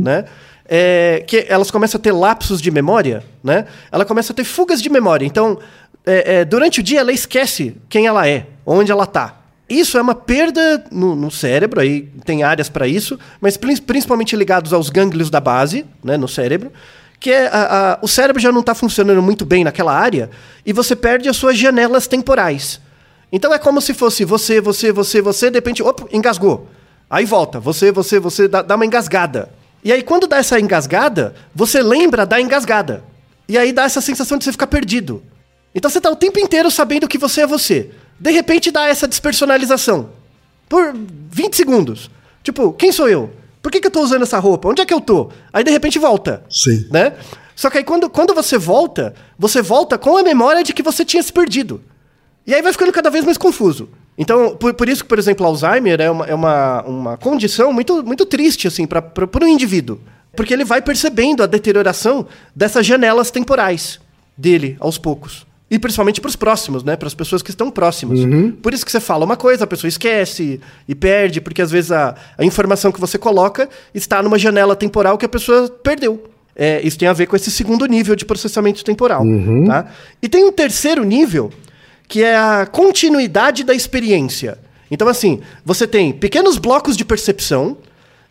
né? 0.02 0.24
É, 0.68 1.24
que 1.26 1.44
elas 1.48 1.70
começam 1.70 1.98
a 1.98 2.02
ter 2.02 2.12
lapsos 2.12 2.62
de 2.62 2.70
memória, 2.70 3.24
né? 3.42 3.66
Ela 3.90 4.04
começa 4.04 4.32
a 4.32 4.36
ter 4.36 4.44
fugas 4.44 4.80
de 4.80 4.88
memória. 4.88 5.26
Então, 5.26 5.58
é, 6.06 6.36
é, 6.36 6.44
durante 6.44 6.78
o 6.80 6.82
dia 6.82 7.00
ela 7.00 7.12
esquece 7.12 7.76
quem 7.88 8.06
ela 8.06 8.26
é, 8.28 8.46
onde 8.64 8.92
ela 8.92 9.02
está. 9.04 9.40
Isso 9.68 9.98
é 9.98 10.02
uma 10.02 10.14
perda 10.14 10.84
no, 10.92 11.16
no 11.16 11.30
cérebro, 11.30 11.80
aí 11.80 12.02
tem 12.24 12.42
áreas 12.44 12.68
para 12.68 12.86
isso, 12.86 13.18
mas 13.40 13.56
prin- 13.56 13.76
principalmente 13.78 14.36
ligados 14.36 14.72
aos 14.72 14.90
gânglios 14.90 15.28
da 15.30 15.40
base, 15.40 15.84
né, 16.04 16.16
no 16.16 16.28
cérebro, 16.28 16.70
que 17.18 17.30
é 17.30 17.46
a- 17.48 17.92
a- 17.94 17.98
o 18.00 18.06
cérebro 18.08 18.40
já 18.40 18.52
não 18.52 18.60
está 18.60 18.74
funcionando 18.74 19.20
muito 19.22 19.44
bem 19.44 19.64
naquela 19.64 19.92
área 19.92 20.30
e 20.64 20.72
você 20.72 20.94
perde 20.94 21.28
as 21.28 21.36
suas 21.36 21.58
janelas 21.58 22.06
temporais. 22.06 22.80
Então 23.32 23.52
é 23.52 23.58
como 23.58 23.80
se 23.80 23.94
fosse 23.94 24.24
você, 24.26 24.60
você, 24.60 24.92
você, 24.92 25.22
você, 25.22 25.50
de 25.50 25.56
repente, 25.56 25.82
opa, 25.82 26.06
engasgou. 26.12 26.68
Aí 27.08 27.24
volta, 27.24 27.58
você, 27.58 27.90
você, 27.90 28.20
você, 28.20 28.46
dá, 28.46 28.60
dá 28.60 28.76
uma 28.76 28.84
engasgada. 28.84 29.50
E 29.82 29.90
aí 29.90 30.02
quando 30.02 30.26
dá 30.26 30.36
essa 30.36 30.60
engasgada, 30.60 31.34
você 31.54 31.82
lembra 31.82 32.26
da 32.26 32.40
engasgada. 32.40 33.02
E 33.48 33.56
aí 33.56 33.72
dá 33.72 33.84
essa 33.84 34.00
sensação 34.00 34.36
de 34.36 34.44
você 34.44 34.52
ficar 34.52 34.66
perdido. 34.66 35.22
Então 35.74 35.90
você 35.90 36.00
tá 36.00 36.10
o 36.10 36.16
tempo 36.16 36.38
inteiro 36.38 36.70
sabendo 36.70 37.08
que 37.08 37.18
você 37.18 37.40
é 37.42 37.46
você. 37.46 37.90
De 38.20 38.30
repente 38.30 38.70
dá 38.70 38.86
essa 38.86 39.08
despersonalização. 39.08 40.10
Por 40.68 40.94
20 40.94 41.56
segundos. 41.56 42.10
Tipo, 42.42 42.72
quem 42.72 42.92
sou 42.92 43.08
eu? 43.08 43.30
Por 43.62 43.70
que, 43.70 43.80
que 43.80 43.86
eu 43.86 43.90
tô 43.90 44.02
usando 44.02 44.22
essa 44.22 44.38
roupa? 44.38 44.68
Onde 44.68 44.82
é 44.82 44.86
que 44.86 44.92
eu 44.92 45.00
tô? 45.00 45.30
Aí 45.52 45.64
de 45.64 45.70
repente 45.70 45.98
volta. 45.98 46.44
Sim. 46.50 46.86
Né? 46.90 47.14
Só 47.56 47.70
que 47.70 47.78
aí 47.78 47.84
quando, 47.84 48.10
quando 48.10 48.34
você 48.34 48.58
volta, 48.58 49.14
você 49.38 49.62
volta 49.62 49.96
com 49.96 50.16
a 50.16 50.22
memória 50.22 50.62
de 50.62 50.72
que 50.72 50.82
você 50.82 51.04
tinha 51.04 51.22
se 51.22 51.32
perdido. 51.32 51.82
E 52.46 52.54
aí 52.54 52.62
vai 52.62 52.72
ficando 52.72 52.92
cada 52.92 53.10
vez 53.10 53.24
mais 53.24 53.38
confuso. 53.38 53.88
Então, 54.16 54.56
por, 54.56 54.74
por 54.74 54.88
isso 54.88 55.02
que, 55.02 55.08
por 55.08 55.18
exemplo, 55.18 55.46
Alzheimer 55.46 56.00
é 56.00 56.10
uma, 56.10 56.26
é 56.26 56.34
uma, 56.34 56.82
uma 56.82 57.16
condição 57.16 57.72
muito, 57.72 58.02
muito 58.04 58.26
triste, 58.26 58.68
assim, 58.68 58.86
para 58.86 59.04
um 59.42 59.48
indivíduo. 59.48 60.00
Porque 60.36 60.52
ele 60.52 60.64
vai 60.64 60.80
percebendo 60.80 61.42
a 61.42 61.46
deterioração 61.46 62.26
dessas 62.54 62.86
janelas 62.86 63.30
temporais 63.30 64.00
dele, 64.36 64.76
aos 64.80 64.98
poucos. 64.98 65.46
E 65.70 65.78
principalmente 65.78 66.20
para 66.20 66.28
os 66.28 66.36
próximos, 66.36 66.84
né? 66.84 66.96
Para 66.96 67.06
as 67.06 67.14
pessoas 67.14 67.40
que 67.40 67.50
estão 67.50 67.70
próximas. 67.70 68.20
Por 68.60 68.74
isso 68.74 68.84
que 68.84 68.92
você 68.92 69.00
fala 69.00 69.24
uma 69.24 69.36
coisa, 69.36 69.64
a 69.64 69.66
pessoa 69.66 69.88
esquece 69.88 70.60
e 70.86 70.94
perde, 70.94 71.40
porque 71.40 71.62
às 71.62 71.70
vezes 71.70 71.90
a, 71.90 72.14
a 72.36 72.44
informação 72.44 72.92
que 72.92 73.00
você 73.00 73.16
coloca 73.16 73.68
está 73.94 74.22
numa 74.22 74.38
janela 74.38 74.76
temporal 74.76 75.16
que 75.16 75.24
a 75.24 75.28
pessoa 75.28 75.70
perdeu. 75.82 76.24
É, 76.54 76.82
isso 76.82 76.98
tem 76.98 77.08
a 77.08 77.14
ver 77.14 77.26
com 77.26 77.34
esse 77.34 77.50
segundo 77.50 77.86
nível 77.86 78.14
de 78.14 78.26
processamento 78.26 78.84
temporal. 78.84 79.24
Tá? 79.66 79.86
E 80.22 80.28
tem 80.28 80.44
um 80.44 80.52
terceiro 80.52 81.04
nível, 81.04 81.50
que 82.12 82.22
é 82.22 82.36
a 82.36 82.66
continuidade 82.66 83.64
da 83.64 83.72
experiência. 83.72 84.58
Então, 84.90 85.08
assim, 85.08 85.40
você 85.64 85.86
tem 85.86 86.12
pequenos 86.12 86.58
blocos 86.58 86.94
de 86.94 87.06
percepção, 87.06 87.78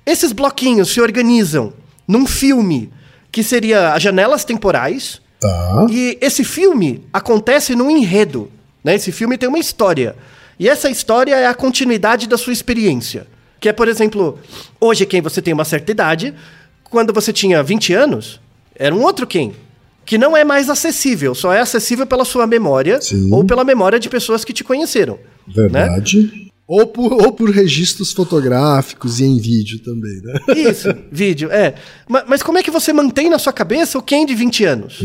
esses 0.05 0.31
bloquinhos 0.31 0.89
se 0.91 1.01
organizam 1.01 1.73
num 2.07 2.27
filme 2.27 2.93
que 3.31 3.41
seria 3.41 3.93
as 3.93 4.03
janelas 4.03 4.45
temporais, 4.45 5.19
Tá. 5.39 5.87
e 5.89 6.15
esse 6.21 6.43
filme 6.43 7.03
acontece 7.11 7.73
num 7.73 7.89
enredo. 7.89 8.51
Né? 8.83 8.93
Esse 8.93 9.11
filme 9.11 9.35
tem 9.35 9.49
uma 9.49 9.57
história. 9.57 10.15
E 10.59 10.69
essa 10.69 10.87
história 10.87 11.33
é 11.33 11.47
a 11.47 11.53
continuidade 11.55 12.29
da 12.29 12.37
sua 12.37 12.53
experiência. 12.53 13.25
Que 13.59 13.67
é, 13.69 13.73
por 13.73 13.87
exemplo, 13.87 14.37
hoje 14.79 15.07
quem 15.07 15.21
você 15.21 15.41
tem 15.41 15.55
uma 15.55 15.65
certa 15.65 15.91
idade, 15.91 16.35
quando 16.83 17.11
você 17.11 17.33
tinha 17.33 17.63
20 17.63 17.93
anos, 17.95 18.39
era 18.75 18.93
um 18.93 19.01
outro 19.01 19.25
quem. 19.25 19.55
Que 20.05 20.17
não 20.17 20.35
é 20.35 20.43
mais 20.43 20.69
acessível, 20.69 21.33
só 21.35 21.53
é 21.53 21.59
acessível 21.59 22.05
pela 22.05 22.25
sua 22.25 22.45
memória 22.47 22.99
Sim. 23.01 23.29
ou 23.31 23.43
pela 23.45 23.63
memória 23.63 23.99
de 23.99 24.09
pessoas 24.09 24.43
que 24.43 24.51
te 24.53 24.63
conheceram. 24.63 25.19
né? 25.47 25.53
Verdade. 25.55 26.51
Ou, 26.67 26.87
por, 26.87 27.11
ou 27.11 27.33
por 27.33 27.49
registros 27.49 28.13
fotográficos 28.13 29.19
e 29.19 29.25
em 29.25 29.37
vídeo 29.37 29.79
também, 29.79 30.21
né? 30.21 30.39
Isso, 30.69 30.87
vídeo, 31.11 31.51
é. 31.51 31.73
Ma- 32.07 32.23
Mas, 32.25 32.41
como 32.41 32.57
é 32.57 32.63
que 32.63 32.71
você 32.71 32.93
mantém 32.93 33.29
na 33.29 33.37
sua 33.37 33.51
cabeça 33.51 33.97
o 33.97 34.01
quem 34.01 34.25
de 34.25 34.33
20 34.33 34.63
anos? 34.65 34.99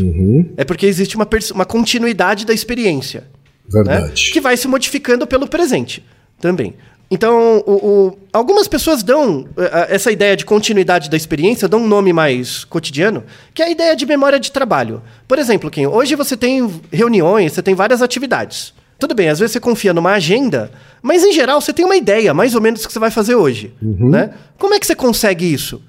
É 0.55 0.63
porque 0.63 0.85
existe 0.85 1.15
uma, 1.17 1.27
uma 1.53 1.65
continuidade 1.65 2.45
da 2.45 2.53
experiência. 2.53 3.21
né? 3.21 3.83
Verdade. 3.83 4.31
Que 4.31 4.39
vai 4.39 4.55
se 4.55 4.67
modificando 4.67 5.27
pelo 5.27 5.45
presente 5.47 6.03
também. 6.39 6.73
Então, 7.09 7.63
o- 7.65 7.87
o- 7.87 8.17
algumas 8.33 8.67
pessoas 8.67 9.01
dão 9.01 9.47
eh, 9.57 9.61
eh, 9.71 9.95
essa 9.95 10.11
ideia 10.11 10.35
de 10.35 10.43
continuidade 10.43 11.09
da 11.09 11.15
experiência, 11.15 11.67
dão 11.67 11.79
um 11.81 11.87
nome 11.87 12.11
mais 12.11 12.65
cotidiano, 12.65 13.23
que 13.53 13.61
é 13.61 13.65
a 13.65 13.69
ideia 13.69 13.95
de 13.95 14.05
memória 14.05 14.37
de 14.39 14.51
trabalho. 14.51 15.01
Por 15.27 15.39
exemplo, 15.39 15.71
Kim, 15.71 15.85
hoje 15.85 16.15
você 16.15 16.35
tem 16.35 16.69
reuniões, 16.91 17.53
você 17.53 17.63
tem 17.63 17.73
várias 17.73 18.01
atividades. 18.01 18.73
Tudo 18.99 19.15
bem, 19.15 19.29
às 19.29 19.39
vezes 19.39 19.53
você 19.53 19.59
confia 19.59 19.93
numa 19.93 20.11
agenda, 20.13 20.69
mas 21.01 21.23
em 21.23 21.31
geral 21.31 21.61
você 21.61 21.71
tem 21.71 21.85
uma 21.85 21.95
ideia, 21.95 22.33
mais 22.33 22.55
ou 22.55 22.61
menos, 22.61 22.81
do 22.81 22.87
que 22.87 22.93
você 22.93 22.99
vai 22.99 23.11
fazer 23.11 23.35
hoje. 23.35 23.73
Né? 23.81 24.31
Como 24.57 24.73
é 24.73 24.79
que 24.79 24.85
você 24.87 24.95
consegue 24.95 25.45
isso? 25.53 25.81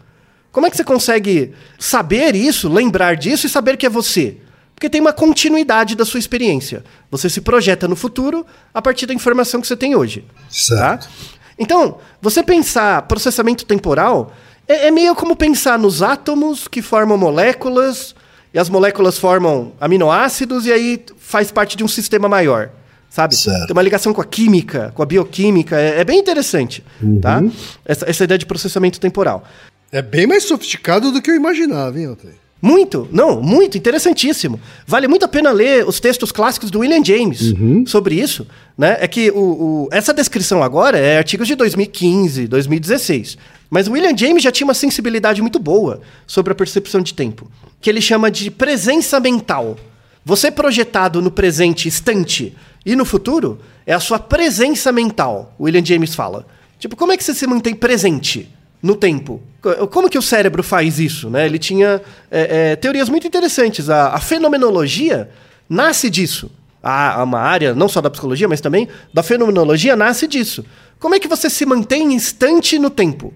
Como 0.52 0.66
é 0.66 0.70
que 0.70 0.76
você 0.76 0.84
consegue 0.84 1.52
saber 1.78 2.36
isso, 2.36 2.68
lembrar 2.68 3.16
disso 3.16 3.46
e 3.46 3.50
saber 3.50 3.76
que 3.76 3.86
é 3.86 3.90
você? 3.90 4.36
Porque 4.78 4.88
tem 4.88 5.00
uma 5.00 5.12
continuidade 5.12 5.96
da 5.96 6.04
sua 6.04 6.20
experiência. 6.20 6.84
Você 7.10 7.28
se 7.28 7.40
projeta 7.40 7.88
no 7.88 7.96
futuro 7.96 8.46
a 8.72 8.80
partir 8.80 9.06
da 9.06 9.12
informação 9.12 9.60
que 9.60 9.66
você 9.66 9.76
tem 9.76 9.96
hoje. 9.96 10.24
Certo. 10.48 11.08
Tá? 11.08 11.12
Então, 11.58 11.98
você 12.22 12.44
pensar 12.44 13.02
processamento 13.02 13.66
temporal 13.66 14.32
é, 14.68 14.86
é 14.86 14.90
meio 14.92 15.16
como 15.16 15.34
pensar 15.34 15.76
nos 15.80 16.00
átomos 16.00 16.68
que 16.68 16.80
formam 16.80 17.18
moléculas, 17.18 18.14
e 18.54 18.58
as 18.58 18.68
moléculas 18.68 19.18
formam 19.18 19.72
aminoácidos, 19.80 20.64
e 20.64 20.72
aí 20.72 21.04
faz 21.18 21.50
parte 21.50 21.76
de 21.76 21.82
um 21.82 21.88
sistema 21.88 22.28
maior. 22.28 22.70
Sabe? 23.10 23.34
Certo. 23.34 23.66
Tem 23.66 23.72
uma 23.72 23.82
ligação 23.82 24.14
com 24.14 24.20
a 24.20 24.24
química, 24.24 24.92
com 24.94 25.02
a 25.02 25.06
bioquímica, 25.06 25.76
é, 25.76 25.98
é 25.98 26.04
bem 26.04 26.20
interessante. 26.20 26.84
Tá? 27.20 27.42
Essa, 27.84 28.08
essa 28.08 28.22
ideia 28.22 28.38
de 28.38 28.46
processamento 28.46 29.00
temporal. 29.00 29.42
É 29.90 30.00
bem 30.00 30.24
mais 30.24 30.44
sofisticado 30.44 31.10
do 31.10 31.20
que 31.20 31.32
eu 31.32 31.34
imaginava, 31.34 31.98
hein, 31.98 32.10
Otávio? 32.10 32.47
Muito, 32.60 33.08
não, 33.12 33.40
muito, 33.40 33.78
interessantíssimo. 33.78 34.60
Vale 34.86 35.06
muito 35.06 35.24
a 35.24 35.28
pena 35.28 35.50
ler 35.52 35.86
os 35.86 36.00
textos 36.00 36.32
clássicos 36.32 36.70
do 36.70 36.80
William 36.80 37.04
James 37.04 37.52
sobre 37.86 38.16
isso. 38.16 38.46
Né? 38.76 38.96
É 39.00 39.06
que 39.06 39.30
o, 39.30 39.38
o- 39.84 39.88
essa 39.92 40.12
descrição 40.12 40.62
agora 40.62 40.98
é 40.98 41.18
artigos 41.18 41.46
de 41.46 41.54
2015, 41.54 42.48
2016. 42.48 43.38
Mas 43.70 43.86
o 43.86 43.92
William 43.92 44.16
James 44.16 44.42
já 44.42 44.50
tinha 44.50 44.66
uma 44.66 44.74
sensibilidade 44.74 45.40
muito 45.40 45.58
boa 45.58 46.00
sobre 46.26 46.52
a 46.52 46.54
percepção 46.56 47.00
de 47.00 47.14
tempo, 47.14 47.48
que 47.80 47.88
ele 47.88 48.00
chama 48.00 48.30
de 48.30 48.50
presença 48.50 49.20
mental. 49.20 49.76
Você 50.24 50.50
projetado 50.50 51.22
no 51.22 51.30
presente 51.30 51.86
instante 51.86 52.56
e 52.84 52.96
no 52.96 53.04
futuro 53.04 53.58
é 53.86 53.92
a 53.94 54.00
sua 54.00 54.18
presença 54.18 54.90
mental, 54.90 55.54
o 55.58 55.64
William 55.64 55.84
James 55.84 56.14
fala. 56.14 56.46
Tipo, 56.78 56.96
como 56.96 57.12
é 57.12 57.16
que 57.16 57.22
você 57.24 57.34
se 57.34 57.46
mantém 57.46 57.74
presente? 57.74 58.48
No 58.82 58.94
tempo. 58.94 59.40
Co- 59.60 59.86
Como 59.88 60.08
que 60.08 60.18
o 60.18 60.22
cérebro 60.22 60.62
faz 60.62 60.98
isso? 60.98 61.28
Né? 61.30 61.46
Ele 61.46 61.58
tinha 61.58 62.00
é, 62.30 62.72
é, 62.72 62.76
teorias 62.76 63.08
muito 63.08 63.26
interessantes. 63.26 63.88
A, 63.90 64.14
a 64.14 64.20
fenomenologia 64.20 65.28
nasce 65.68 66.08
disso. 66.10 66.50
Há 66.82 67.22
uma 67.24 67.40
área, 67.40 67.74
não 67.74 67.88
só 67.88 68.00
da 68.00 68.08
psicologia, 68.08 68.46
mas 68.48 68.60
também 68.60 68.88
da 69.12 69.22
fenomenologia, 69.22 69.96
nasce 69.96 70.26
disso. 70.28 70.64
Como 71.00 71.14
é 71.14 71.18
que 71.20 71.26
você 71.28 71.50
se 71.50 71.66
mantém 71.66 72.12
instante 72.14 72.78
no 72.78 72.88
tempo? 72.88 73.34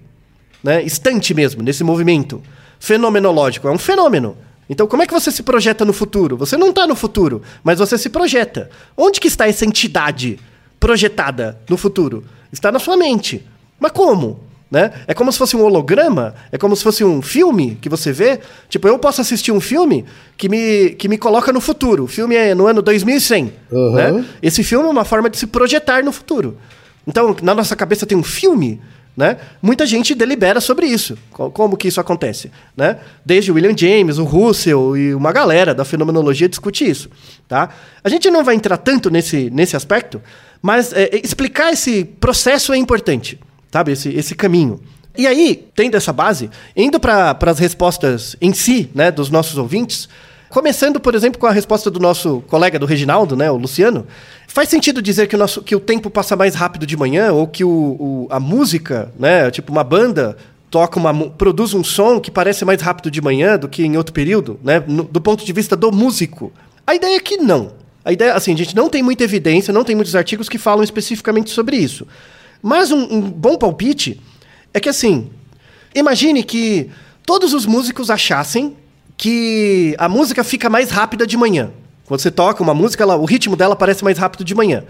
Né? 0.63 0.83
Instante 0.85 1.35
mesmo, 1.35 1.63
nesse 1.63 1.83
movimento 1.83 2.41
fenomenológico. 2.79 3.67
É 3.69 3.71
um 3.71 3.79
fenômeno. 3.79 4.37
Então, 4.71 4.87
como 4.87 5.03
é 5.03 5.07
que 5.07 5.13
você 5.13 5.31
se 5.31 5.43
projeta 5.43 5.85
no 5.85 5.93
futuro? 5.93 6.37
Você 6.37 6.57
não 6.57 6.71
está 6.71 6.87
no 6.87 6.95
futuro, 6.95 7.43
mas 7.65 7.79
você 7.79 7.99
se 7.99 8.09
projeta. 8.09 8.71
Onde 8.97 9.21
que 9.21 9.29
está 9.29 9.47
essa 9.49 9.65
entidade 9.67 10.39
projetada 10.81 11.59
no 11.69 11.77
futuro? 11.77 12.25
Está 12.53 12.71
na 12.73 12.79
sua 12.79 12.97
mente. 12.97 13.45
Mas 13.79 13.93
como? 13.93 14.41
Né? 14.73 14.91
É 15.07 15.13
como 15.13 15.31
se 15.31 15.37
fosse 15.37 15.55
um 15.55 15.61
holograma, 15.63 16.35
é 16.51 16.57
como 16.57 16.75
se 16.75 16.83
fosse 16.83 17.05
um 17.05 17.21
filme 17.21 17.77
que 17.79 17.91
você 17.91 18.11
vê. 18.11 18.41
Tipo, 18.71 18.89
eu 18.89 18.99
posso 18.99 19.21
assistir 19.21 19.53
um 19.53 19.61
filme 19.61 20.03
que 20.35 20.49
me, 20.49 20.91
que 20.99 21.09
me 21.09 21.19
coloca 21.19 21.53
no 21.53 21.61
futuro. 21.61 22.05
O 22.05 22.07
filme 22.09 22.35
é 22.35 22.55
no 22.55 22.67
ano 22.67 22.81
2100. 22.81 23.53
Uhum. 23.71 23.93
Né? 23.93 24.25
Esse 24.43 24.65
filme 24.65 24.87
é 24.87 24.91
uma 24.91 25.05
forma 25.05 25.29
de 25.29 25.37
se 25.37 25.47
projetar 25.47 26.03
no 26.03 26.11
futuro. 26.11 26.57
Então, 27.07 27.37
na 27.43 27.55
nossa 27.55 27.77
cabeça 27.77 28.07
tem 28.07 28.17
um 28.17 28.23
filme, 28.23 28.81
né? 29.15 29.37
Muita 29.61 29.85
gente 29.85 30.15
delibera 30.15 30.59
sobre 30.59 30.87
isso. 30.87 31.19
Co- 31.33 31.51
Como 31.51 31.77
que 31.77 31.89
isso 31.89 32.01
acontece, 32.01 32.51
né? 32.75 32.97
Desde 33.27 33.51
o 33.53 33.55
William 33.57 33.77
James, 33.77 34.17
o 34.17 34.25
Russell 34.25 34.97
e 34.97 35.15
uma 35.15 35.33
galera 35.33 35.75
da 35.75 35.85
fenomenologia 35.85 36.49
discute 36.49 36.89
isso, 36.89 37.11
tá? 37.47 37.69
A 38.03 38.09
gente 38.09 38.31
não 38.31 38.43
vai 38.43 38.55
entrar 38.55 38.79
tanto 38.79 39.11
nesse, 39.11 39.51
nesse 39.51 39.77
aspecto, 39.77 40.23
mas 40.63 40.95
é, 40.95 41.11
explicar 41.23 41.73
esse 41.75 42.05
processo 42.05 42.73
é 42.73 42.79
importante, 42.79 43.39
sabe? 43.73 43.93
Esse, 43.93 44.11
esse 44.11 44.35
caminho. 44.35 44.81
E 45.17 45.27
aí, 45.27 45.67
tendo 45.75 45.97
essa 45.97 46.13
base, 46.13 46.49
indo 46.77 47.01
para 47.01 47.37
as 47.47 47.59
respostas 47.59 48.37
em 48.41 48.53
si, 48.53 48.89
né, 48.95 49.11
dos 49.11 49.31
nossos 49.31 49.59
ouvintes, 49.59 50.09
Começando, 50.53 51.01
por 51.01 51.15
exemplo, 51.15 51.41
com 51.41 51.47
a 51.47 51.51
resposta 51.51 51.91
do 51.91 51.99
nosso 51.99 52.43
colega 52.47 52.79
do 52.79 52.85
Reginaldo, 52.85 53.35
né, 53.35 53.51
o 53.51 53.57
Luciano. 53.57 54.07
Faz 54.47 54.69
sentido 54.69 55.01
dizer 55.01 55.27
que 55.27 55.35
o, 55.35 55.39
nosso, 55.39 55.63
que 55.63 55.75
o 55.75 55.81
tempo 55.81 56.11
passa 56.11 56.37
mais 56.37 56.55
rápido 56.55 56.85
de 56.87 56.95
manhã 56.95 57.33
ou 57.33 57.47
que 57.47 57.65
o, 57.65 57.71
o- 57.71 58.27
a 58.29 58.39
música, 58.39 59.11
né, 59.19 59.51
tipo 59.51 59.73
uma 59.73 59.83
banda 59.83 60.37
toca 60.71 61.01
uma, 61.01 61.31
produz 61.31 61.73
um 61.73 61.83
som 61.83 62.21
que 62.21 62.31
parece 62.31 62.67
mais 62.67 62.83
rápido 62.83 63.11
de 63.11 63.23
manhã 63.23 63.59
do 63.59 63.67
que 63.67 63.83
em 63.83 63.97
outro 63.97 64.13
período, 64.13 64.61
né, 64.63 64.85
no- 64.87 65.05
do 65.05 65.23
ponto 65.23 65.43
de 65.43 65.53
vista 65.55 65.75
do 65.75 65.91
músico? 65.91 66.53
A 66.87 66.95
ideia 66.95 67.17
é 67.17 67.21
que 67.21 67.39
não. 67.39 67.73
A 68.05 68.13
ideia, 68.13 68.35
assim, 68.35 68.53
a 68.53 68.57
gente 68.59 68.77
não 68.77 68.91
tem 68.91 69.03
muita 69.03 69.25
evidência, 69.25 69.73
não 69.73 69.85
tem 69.85 69.97
muitos 69.97 70.15
artigos 70.15 70.51
que 70.51 70.59
falam 70.59 70.85
especificamente 70.85 71.49
sobre 71.49 71.79
isso. 71.79 72.07
Mas 72.63 72.91
um, 72.93 73.03
um 73.13 73.21
bom 73.21 73.57
palpite 73.59 74.21
é 74.73 74.81
que, 74.81 74.89
assim, 74.89 75.29
Imagine 75.95 76.43
que 76.43 76.89
todos 77.27 77.53
os 77.53 77.67
músicos 77.67 78.09
achassem 78.11 78.75
que 79.15 79.95
a 79.99 80.09
música 80.09 80.43
fica 80.43 80.71
mais 80.71 80.91
rápida 80.91 81.27
de 81.27 81.37
manhã. 81.37 81.71
Quando 82.07 82.21
você 82.21 82.31
toca 82.31 82.63
uma 82.63 82.73
música, 82.73 83.03
ela- 83.05 83.17
o 83.17 83.27
ritmo 83.27 83.55
dela 83.57 83.77
parece 83.77 84.03
mais 84.03 84.17
rápido 84.17 84.43
de 84.43 84.55
manhã. 84.55 84.85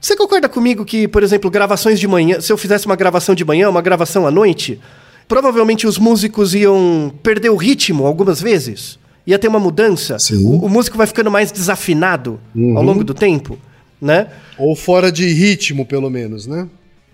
Você 0.00 0.16
concorda 0.16 0.48
comigo 0.48 0.86
que, 0.86 1.06
por 1.06 1.22
exemplo, 1.22 1.50
gravações 1.50 2.00
de 2.00 2.08
manhã, 2.08 2.40
se 2.40 2.50
eu 2.50 2.56
fizesse 2.56 2.86
uma 2.86 2.96
gravação 2.96 3.34
de 3.34 3.44
manhã, 3.44 3.68
uma 3.68 3.82
gravação 3.82 4.26
à 4.26 4.30
noite, 4.30 4.80
provavelmente 5.28 5.86
os 5.86 5.98
músicos 5.98 6.54
iam 6.54 7.12
perder 7.22 7.50
o 7.50 7.56
ritmo 7.56 8.06
algumas 8.06 8.40
vezes? 8.40 8.98
Ia 9.26 9.38
ter 9.38 9.48
uma 9.48 9.58
mudança? 9.60 10.18
Sim. 10.18 10.44
O, 10.46 10.64
o 10.64 10.68
músico 10.70 10.96
vai 10.96 11.06
ficando 11.06 11.30
mais 11.30 11.52
desafinado 11.52 12.40
ao 12.74 12.82
longo 12.82 13.04
do 13.04 13.12
tempo, 13.12 13.58
né? 14.00 14.28
Ou 14.58 14.74
fora 14.76 15.10
de 15.10 15.26
ritmo, 15.26 15.84
pelo 15.86 16.10
menos, 16.10 16.46
né? 16.46 16.68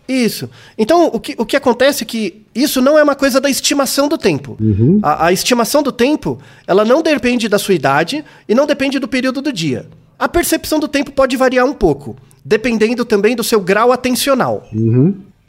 Isso. 0.08 0.50
Então, 0.76 1.06
o 1.06 1.20
que, 1.20 1.34
o 1.38 1.46
que 1.46 1.56
acontece 1.56 2.02
é 2.02 2.06
que 2.06 2.42
isso 2.54 2.82
não 2.82 2.98
é 2.98 3.02
uma 3.02 3.14
coisa 3.14 3.40
da 3.40 3.48
estimação 3.48 4.08
do 4.08 4.18
tempo. 4.18 4.56
A, 5.02 5.26
a 5.26 5.32
estimação 5.32 5.82
do 5.82 5.92
tempo, 5.92 6.38
ela 6.66 6.84
não 6.84 7.02
depende 7.02 7.48
da 7.48 7.58
sua 7.58 7.74
idade 7.74 8.24
e 8.48 8.54
não 8.54 8.66
depende 8.66 8.98
do 8.98 9.08
período 9.08 9.40
do 9.40 9.52
dia. 9.52 9.86
A 10.18 10.28
percepção 10.28 10.78
do 10.78 10.88
tempo 10.88 11.10
pode 11.12 11.36
variar 11.36 11.64
um 11.66 11.72
pouco, 11.72 12.16
dependendo 12.44 13.04
também 13.04 13.34
do 13.34 13.44
seu 13.44 13.60
grau 13.60 13.92
atencional. 13.92 14.68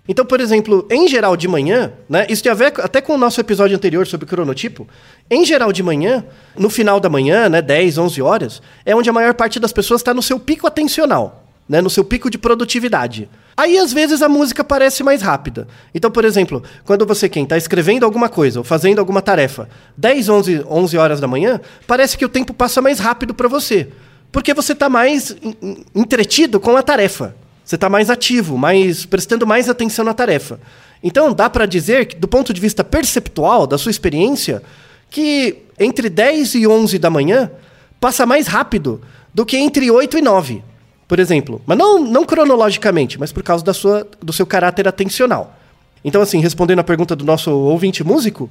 Então, 0.08 0.26
por 0.26 0.42
exemplo, 0.42 0.86
em 0.92 1.08
geral 1.08 1.38
de 1.38 1.48
manhã, 1.48 1.94
né? 2.10 2.26
Isso 2.30 2.44
tem 2.44 2.52
a 2.52 2.56
ver 2.56 2.74
até 2.82 3.00
com 3.00 3.14
o 3.16 3.18
nosso 3.18 3.40
episódio 3.40 3.76
anterior 3.76 4.06
sobre 4.06 4.26
cronotipo. 4.26 4.86
Em 5.32 5.46
geral 5.46 5.72
de 5.72 5.82
manhã, 5.82 6.26
no 6.58 6.70
final 6.70 7.00
da 7.00 7.10
manhã, 7.10 7.48
né, 7.48 7.62
10, 7.62 7.98
11 7.98 8.22
horas, 8.22 8.62
é 8.86 8.94
onde 8.94 9.10
a 9.10 9.14
maior 9.14 9.34
parte 9.34 9.62
das 9.62 9.72
pessoas 9.72 10.02
está 10.02 10.14
no 10.14 10.22
seu 10.22 10.38
pico 10.38 10.68
atencional, 10.68 11.46
né, 11.70 11.80
no 11.80 11.90
seu 11.90 12.04
pico 12.04 12.30
de 12.30 12.38
produtividade. 12.38 13.30
Aí, 13.56 13.78
às 13.78 13.94
vezes, 13.94 14.22
a 14.22 14.28
música 14.28 14.62
parece 14.62 15.04
mais 15.04 15.22
rápida. 15.22 15.68
Então, 15.96 16.12
por 16.12 16.26
exemplo, 16.26 16.62
quando 16.84 17.06
você, 17.06 17.30
quem 17.30 17.44
está 17.44 17.56
escrevendo 17.56 18.04
alguma 18.04 18.28
coisa 18.28 18.60
ou 18.60 18.64
fazendo 18.66 19.00
alguma 19.00 19.22
tarefa, 19.22 19.70
10, 19.96 20.28
11, 20.28 20.66
11 20.70 20.98
horas 20.98 21.22
da 21.22 21.28
manhã, 21.28 21.62
parece 21.88 22.18
que 22.18 22.26
o 22.26 22.30
tempo 22.30 22.54
passa 22.54 22.82
mais 22.82 23.00
rápido 23.00 23.34
para 23.34 23.48
você. 23.48 23.88
Porque 24.34 24.54
você 24.54 24.74
está 24.74 24.90
mais 24.90 25.32
en- 25.42 25.56
en- 25.62 25.86
entretido 25.96 26.60
com 26.60 26.76
a 26.76 26.82
tarefa. 26.82 27.36
Você 27.64 27.76
está 27.76 27.90
mais 27.90 28.10
ativo, 28.10 28.58
mais 28.58 29.06
prestando 29.06 29.48
mais 29.48 29.70
atenção 29.70 30.04
na 30.04 30.14
tarefa. 30.14 30.60
Então, 31.02 31.34
dá 31.34 31.50
para 31.50 31.66
dizer 31.66 32.06
que, 32.06 32.16
do 32.16 32.28
ponto 32.28 32.54
de 32.54 32.62
vista 32.62 32.84
perceptual, 32.84 33.68
da 33.68 33.78
sua 33.78 33.92
experiência, 33.92 34.62
que 35.10 35.58
entre 35.80 36.10
10 36.10 36.56
e 36.56 36.68
11 36.68 36.98
da 36.98 37.10
manhã 37.10 37.52
passa 38.00 38.26
mais 38.26 38.48
rápido 38.48 39.02
do 39.34 39.46
que 39.46 39.58
entre 39.58 39.90
8 39.90 40.18
e 40.18 40.22
9, 40.22 40.64
por 41.08 41.20
exemplo. 41.20 41.62
Mas 41.66 41.78
não, 41.78 42.00
não 42.00 42.26
cronologicamente, 42.26 43.20
mas 43.20 43.32
por 43.32 43.44
causa 43.44 43.64
da 43.64 43.74
sua, 43.74 44.08
do 44.22 44.34
seu 44.34 44.46
caráter 44.46 44.88
atencional. 44.88 45.58
Então, 46.04 46.22
assim, 46.22 46.40
respondendo 46.40 46.80
a 46.80 46.84
pergunta 46.84 47.16
do 47.16 47.24
nosso 47.24 47.50
ouvinte 47.52 48.04
músico, 48.04 48.50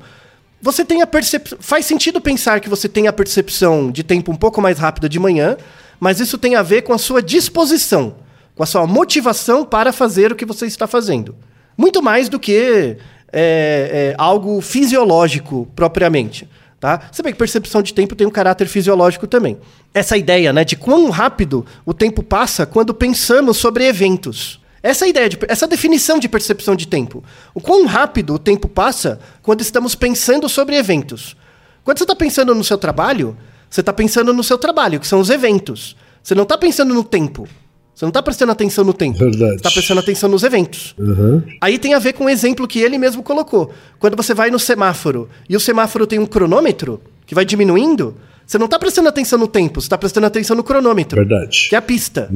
você 0.61 0.85
tem 0.85 1.03
a 1.03 1.07
percepção. 1.07 1.59
Faz 1.61 1.85
sentido 1.85 2.21
pensar 2.21 2.61
que 2.61 2.69
você 2.69 2.89
tem 2.89 3.09
a 3.09 3.13
percepção 3.13 3.91
de 3.91 4.03
tempo 4.03 4.31
um 4.31 4.37
pouco 4.37 4.63
mais 4.63 4.79
rápida 4.79 5.09
de 5.09 5.19
manhã, 5.19 5.57
mas 6.01 6.21
isso 6.21 6.39
tem 6.39 6.55
a 6.55 6.63
ver 6.63 6.83
com 6.83 6.93
a 6.93 6.99
sua 6.99 7.21
disposição, 7.21 8.15
com 8.55 8.63
a 8.63 8.67
sua 8.67 8.87
motivação 8.87 9.65
para 9.65 9.93
fazer 9.93 10.33
o 10.33 10.37
que 10.37 10.45
você 10.45 10.67
está 10.67 10.87
fazendo. 10.87 11.35
Muito 11.77 12.03
mais 12.03 12.29
do 12.29 12.39
que 12.39 12.97
é, 13.33 14.13
é, 14.13 14.15
algo 14.19 14.61
fisiológico 14.61 15.69
propriamente. 15.75 16.49
Tá? 16.79 17.01
Você 17.11 17.23
vê 17.23 17.31
que 17.31 17.39
percepção 17.39 17.81
de 17.81 17.95
tempo 17.95 18.17
tem 18.17 18.27
um 18.27 18.31
caráter 18.31 18.67
fisiológico 18.67 19.27
também. 19.27 19.57
Essa 19.95 20.17
ideia 20.17 20.53
né, 20.53 20.65
de 20.65 20.77
quão 20.77 21.11
rápido 21.11 21.65
o 21.87 21.95
tempo 21.95 22.23
passa 22.23 22.67
quando 22.67 22.93
pensamos 22.93 23.57
sobre 23.57 23.87
eventos. 23.87 24.61
Essa 24.83 25.07
ideia, 25.07 25.29
de, 25.29 25.39
essa 25.47 25.69
definição 25.69 26.19
de 26.19 26.29
percepção 26.29 26.75
de 26.75 26.89
tempo. 26.89 27.23
O 27.55 27.61
quão 27.61 27.87
rápido 27.87 28.35
o 28.35 28.39
tempo 28.39 28.69
passa 28.69 29.21
quando 29.41 29.61
estamos 29.61 29.95
pensando 29.95 30.49
sobre 30.49 30.77
eventos. 30.77 31.37
Quando 31.85 31.99
você 31.99 32.05
está 32.05 32.17
pensando 32.17 32.53
no 32.53 32.65
seu 32.65 32.77
trabalho, 32.77 33.37
você 33.71 33.81
está 33.81 33.93
pensando 33.93 34.33
no 34.33 34.43
seu 34.43 34.59
trabalho, 34.59 34.99
que 34.99 35.07
são 35.07 35.21
os 35.21 35.31
eventos. 35.31 35.97
Você 36.21 36.35
não 36.35 36.43
está 36.43 36.59
pensando 36.59 36.93
no 36.93 37.05
tempo. 37.05 37.49
Você 37.95 38.05
não 38.05 38.11
está 38.11 38.23
prestando 38.23 38.53
atenção 38.53 38.85
no 38.85 38.95
tempo. 38.95 39.19
Verdade. 39.19 39.51
Você 39.51 39.57
está 39.57 39.71
prestando 39.71 40.01
atenção 40.01 40.29
nos 40.29 40.43
eventos. 40.43 40.95
Uhum. 40.99 41.43
Aí 41.61 41.79
tem 41.79 41.95
a 41.95 41.99
ver 41.99 42.15
com 42.15 42.25
o 42.25 42.31
exemplo 42.31 42.67
que 42.67 42.81
ele 42.81 42.97
mesmo 42.97 43.23
colocou. 43.23 43.73
Quando 43.99 44.17
você 44.17 44.33
vai 44.33 44.51
no 44.51 44.59
semáforo 44.59 45.29
e 45.49 45.57
o 45.57 45.61
semáforo 45.61 46.07
tem 46.07 46.19
um 46.19 46.27
cronômetro 46.27 47.01
que 47.27 47.35
vai 47.35 47.45
diminuindo, 47.45 48.17
você 48.47 48.59
não 48.59 48.65
está 48.65 48.79
prestando 48.79 49.09
atenção 49.09 49.39
no 49.39 49.47
tempo, 49.47 49.81
você 49.81 49.87
está 49.87 49.99
prestando 49.99 50.27
atenção 50.27 50.57
no 50.57 50.65
cronômetro. 50.65 51.17
Verdade. 51.17 51.69
Que 51.69 51.75
é 51.75 51.79
a 51.79 51.83
pista. 51.83 52.29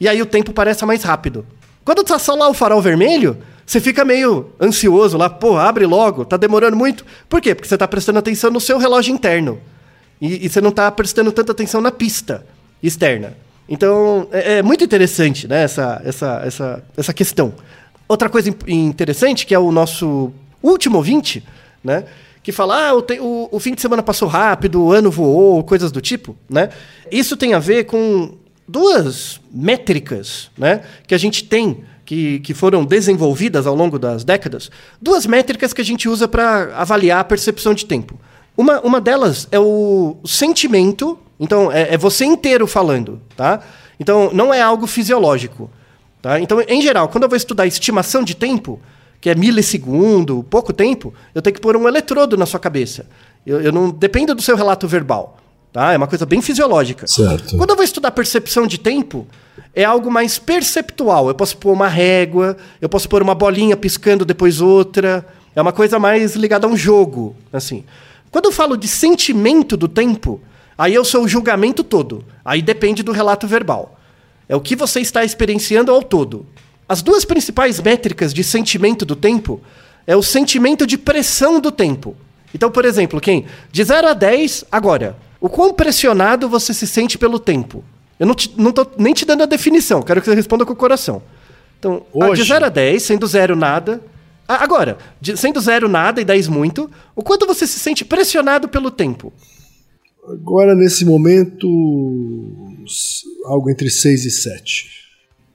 E 0.00 0.08
aí 0.08 0.20
o 0.20 0.26
tempo 0.26 0.52
parece 0.52 0.84
mais 0.84 1.02
rápido. 1.02 1.46
Quando 1.84 2.02
tá 2.02 2.18
só 2.18 2.34
lá 2.34 2.48
o 2.48 2.54
farol 2.54 2.82
vermelho, 2.82 3.36
você 3.64 3.80
fica 3.80 4.04
meio 4.04 4.46
ansioso 4.60 5.16
lá, 5.16 5.30
pô, 5.30 5.56
abre 5.56 5.86
logo, 5.86 6.24
tá 6.24 6.36
demorando 6.36 6.76
muito. 6.76 7.06
Por 7.28 7.40
quê? 7.40 7.54
Porque 7.54 7.68
você 7.68 7.78
tá 7.78 7.86
prestando 7.86 8.18
atenção 8.18 8.50
no 8.50 8.60
seu 8.60 8.76
relógio 8.76 9.14
interno. 9.14 9.60
E, 10.20 10.46
e 10.46 10.48
você 10.48 10.60
não 10.60 10.72
tá 10.72 10.90
prestando 10.90 11.30
tanta 11.30 11.52
atenção 11.52 11.80
na 11.80 11.90
pista 11.90 12.44
externa. 12.82 13.34
Então, 13.68 14.28
é, 14.30 14.58
é 14.58 14.62
muito 14.62 14.84
interessante, 14.84 15.48
né, 15.48 15.62
essa, 15.64 16.00
essa, 16.04 16.42
essa, 16.44 16.84
essa 16.96 17.12
questão. 17.14 17.52
Outra 18.08 18.28
coisa 18.28 18.54
interessante, 18.68 19.44
que 19.44 19.54
é 19.54 19.58
o 19.58 19.72
nosso 19.72 20.30
último 20.62 20.98
ouvinte, 20.98 21.42
né, 21.82 22.04
que 22.42 22.52
fala, 22.52 22.88
ah, 22.90 22.94
o, 22.94 23.02
te- 23.02 23.18
o- 23.20 23.48
o 23.50 23.58
fim 23.58 23.74
de 23.74 23.80
semana 23.80 24.02
passou 24.04 24.28
rápido, 24.28 24.80
o 24.84 24.92
ano 24.92 25.10
voou, 25.10 25.64
coisas 25.64 25.90
do 25.90 26.00
tipo, 26.00 26.36
né? 26.48 26.68
Isso 27.10 27.36
tem 27.36 27.54
a 27.54 27.58
ver 27.58 27.84
com 27.86 28.34
duas 28.68 29.40
métricas, 29.52 30.48
né, 30.56 30.82
que 31.08 31.14
a 31.14 31.18
gente 31.18 31.42
tem 31.44 31.82
que, 32.04 32.38
que 32.38 32.54
foram 32.54 32.84
desenvolvidas 32.84 33.66
ao 33.66 33.74
longo 33.74 33.98
das 33.98 34.22
décadas, 34.22 34.70
duas 35.02 35.26
métricas 35.26 35.72
que 35.72 35.80
a 35.80 35.84
gente 35.84 36.08
usa 36.08 36.28
para 36.28 36.72
avaliar 36.76 37.18
a 37.18 37.24
percepção 37.24 37.74
de 37.74 37.84
tempo. 37.84 38.16
Uma, 38.56 38.80
uma 38.80 39.00
delas 39.00 39.48
é 39.50 39.58
o 39.58 40.16
sentimento, 40.24 41.18
então 41.38 41.70
é, 41.70 41.94
é 41.94 41.98
você 41.98 42.24
inteiro 42.24 42.66
falando, 42.66 43.20
tá? 43.36 43.60
Então 43.98 44.30
não 44.32 44.52
é 44.52 44.60
algo 44.60 44.86
fisiológico, 44.86 45.70
tá? 46.20 46.40
Então, 46.40 46.60
em 46.66 46.80
geral, 46.80 47.08
quando 47.08 47.24
eu 47.24 47.28
vou 47.28 47.36
estudar 47.36 47.66
estimação 47.66 48.22
de 48.22 48.34
tempo, 48.34 48.80
que 49.20 49.30
é 49.30 49.34
milissegundo, 49.34 50.44
pouco 50.48 50.72
tempo, 50.72 51.12
eu 51.34 51.42
tenho 51.42 51.54
que 51.54 51.60
pôr 51.60 51.76
um 51.76 51.88
eletrodo 51.88 52.36
na 52.36 52.46
sua 52.46 52.60
cabeça. 52.60 53.06
Eu, 53.46 53.60
eu 53.60 53.72
não 53.72 53.90
dependo 53.90 54.34
do 54.34 54.42
seu 54.42 54.56
relato 54.56 54.86
verbal, 54.86 55.38
tá? 55.72 55.92
É 55.92 55.96
uma 55.96 56.06
coisa 56.06 56.26
bem 56.26 56.42
fisiológica. 56.42 57.06
Certo. 57.06 57.56
Quando 57.56 57.70
eu 57.70 57.76
vou 57.76 57.84
estudar 57.84 58.10
percepção 58.10 58.66
de 58.66 58.78
tempo, 58.78 59.26
é 59.74 59.84
algo 59.84 60.10
mais 60.10 60.38
perceptual. 60.38 61.28
Eu 61.28 61.34
posso 61.34 61.56
pôr 61.56 61.72
uma 61.72 61.88
régua, 61.88 62.56
eu 62.80 62.88
posso 62.88 63.08
pôr 63.08 63.22
uma 63.22 63.34
bolinha 63.34 63.76
piscando 63.76 64.24
depois 64.24 64.60
outra. 64.60 65.26
É 65.54 65.62
uma 65.62 65.72
coisa 65.72 65.98
mais 65.98 66.34
ligada 66.34 66.66
a 66.66 66.70
um 66.70 66.76
jogo, 66.76 67.34
assim. 67.52 67.84
Quando 68.30 68.46
eu 68.46 68.52
falo 68.52 68.76
de 68.76 68.86
sentimento 68.86 69.76
do 69.76 69.88
tempo, 69.88 70.40
aí 70.76 70.94
eu 70.94 71.04
sou 71.04 71.24
o 71.24 71.28
julgamento 71.28 71.82
todo. 71.84 72.24
Aí 72.44 72.60
depende 72.62 73.02
do 73.02 73.12
relato 73.12 73.46
verbal. 73.46 73.98
É 74.48 74.54
o 74.54 74.60
que 74.60 74.76
você 74.76 75.00
está 75.00 75.24
experienciando 75.24 75.90
ao 75.92 76.02
todo. 76.02 76.46
As 76.88 77.02
duas 77.02 77.24
principais 77.24 77.80
métricas 77.80 78.32
de 78.32 78.44
sentimento 78.44 79.04
do 79.04 79.16
tempo 79.16 79.60
é 80.06 80.14
o 80.14 80.22
sentimento 80.22 80.86
de 80.86 80.96
pressão 80.96 81.60
do 81.60 81.72
tempo. 81.72 82.16
Então, 82.54 82.70
por 82.70 82.84
exemplo, 82.84 83.20
quem? 83.20 83.46
De 83.72 83.82
0 83.82 84.08
a 84.08 84.14
10, 84.14 84.64
agora. 84.70 85.16
O 85.40 85.48
quão 85.48 85.74
pressionado 85.74 86.48
você 86.48 86.72
se 86.72 86.86
sente 86.86 87.18
pelo 87.18 87.38
tempo? 87.38 87.84
Eu 88.18 88.26
não, 88.26 88.34
te, 88.34 88.52
não 88.56 88.72
tô 88.72 88.86
nem 88.96 89.12
te 89.12 89.24
dando 89.24 89.42
a 89.42 89.46
definição, 89.46 90.00
quero 90.00 90.20
que 90.20 90.28
você 90.28 90.34
responda 90.34 90.64
com 90.64 90.72
o 90.72 90.76
coração. 90.76 91.22
Então, 91.78 92.06
a 92.14 92.26
de 92.26 92.40
Hoje. 92.40 92.44
0 92.44 92.64
a 92.66 92.68
10, 92.68 93.02
sendo 93.02 93.26
0 93.26 93.54
nada, 93.56 94.00
Agora, 94.48 94.96
de- 95.20 95.36
sendo 95.36 95.60
zero 95.60 95.88
nada 95.88 96.20
e 96.20 96.24
10 96.24 96.46
muito, 96.46 96.88
o 97.16 97.22
quanto 97.22 97.46
você 97.46 97.66
se 97.66 97.80
sente 97.80 98.04
pressionado 98.04 98.68
pelo 98.68 98.90
tempo? 98.92 99.32
Agora, 100.28 100.74
nesse 100.74 101.04
momento, 101.04 101.66
algo 103.44 103.70
entre 103.70 103.90
6 103.90 104.24
e 104.24 104.30
7. 104.30 104.90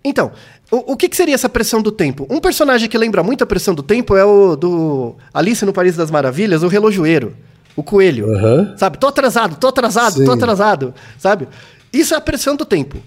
Então, 0.03 0.31
o, 0.71 0.93
o 0.93 0.97
que, 0.97 1.09
que 1.09 1.15
seria 1.15 1.35
essa 1.35 1.49
pressão 1.49 1.81
do 1.81 1.91
tempo? 1.91 2.25
Um 2.29 2.39
personagem 2.39 2.87
que 2.89 2.97
lembra 2.97 3.21
muito 3.23 3.43
a 3.43 3.47
pressão 3.47 3.73
do 3.75 3.83
tempo 3.83 4.15
é 4.15 4.23
o 4.23 4.55
do 4.55 5.15
Alice 5.33 5.65
no 5.65 5.73
País 5.73 5.95
das 5.95 6.09
Maravilhas, 6.09 6.63
o 6.63 6.67
relojoeiro, 6.67 7.35
o 7.75 7.83
coelho. 7.83 8.33
Aham. 8.33 8.75
Sabe? 8.77 8.97
Tô 8.97 9.07
atrasado, 9.07 9.57
tô 9.57 9.67
atrasado, 9.67 10.19
Sim. 10.19 10.25
tô 10.25 10.31
atrasado, 10.31 10.93
sabe? 11.17 11.47
Isso 11.91 12.13
é 12.13 12.17
a 12.17 12.21
pressão 12.21 12.55
do 12.55 12.65
tempo. 12.65 12.97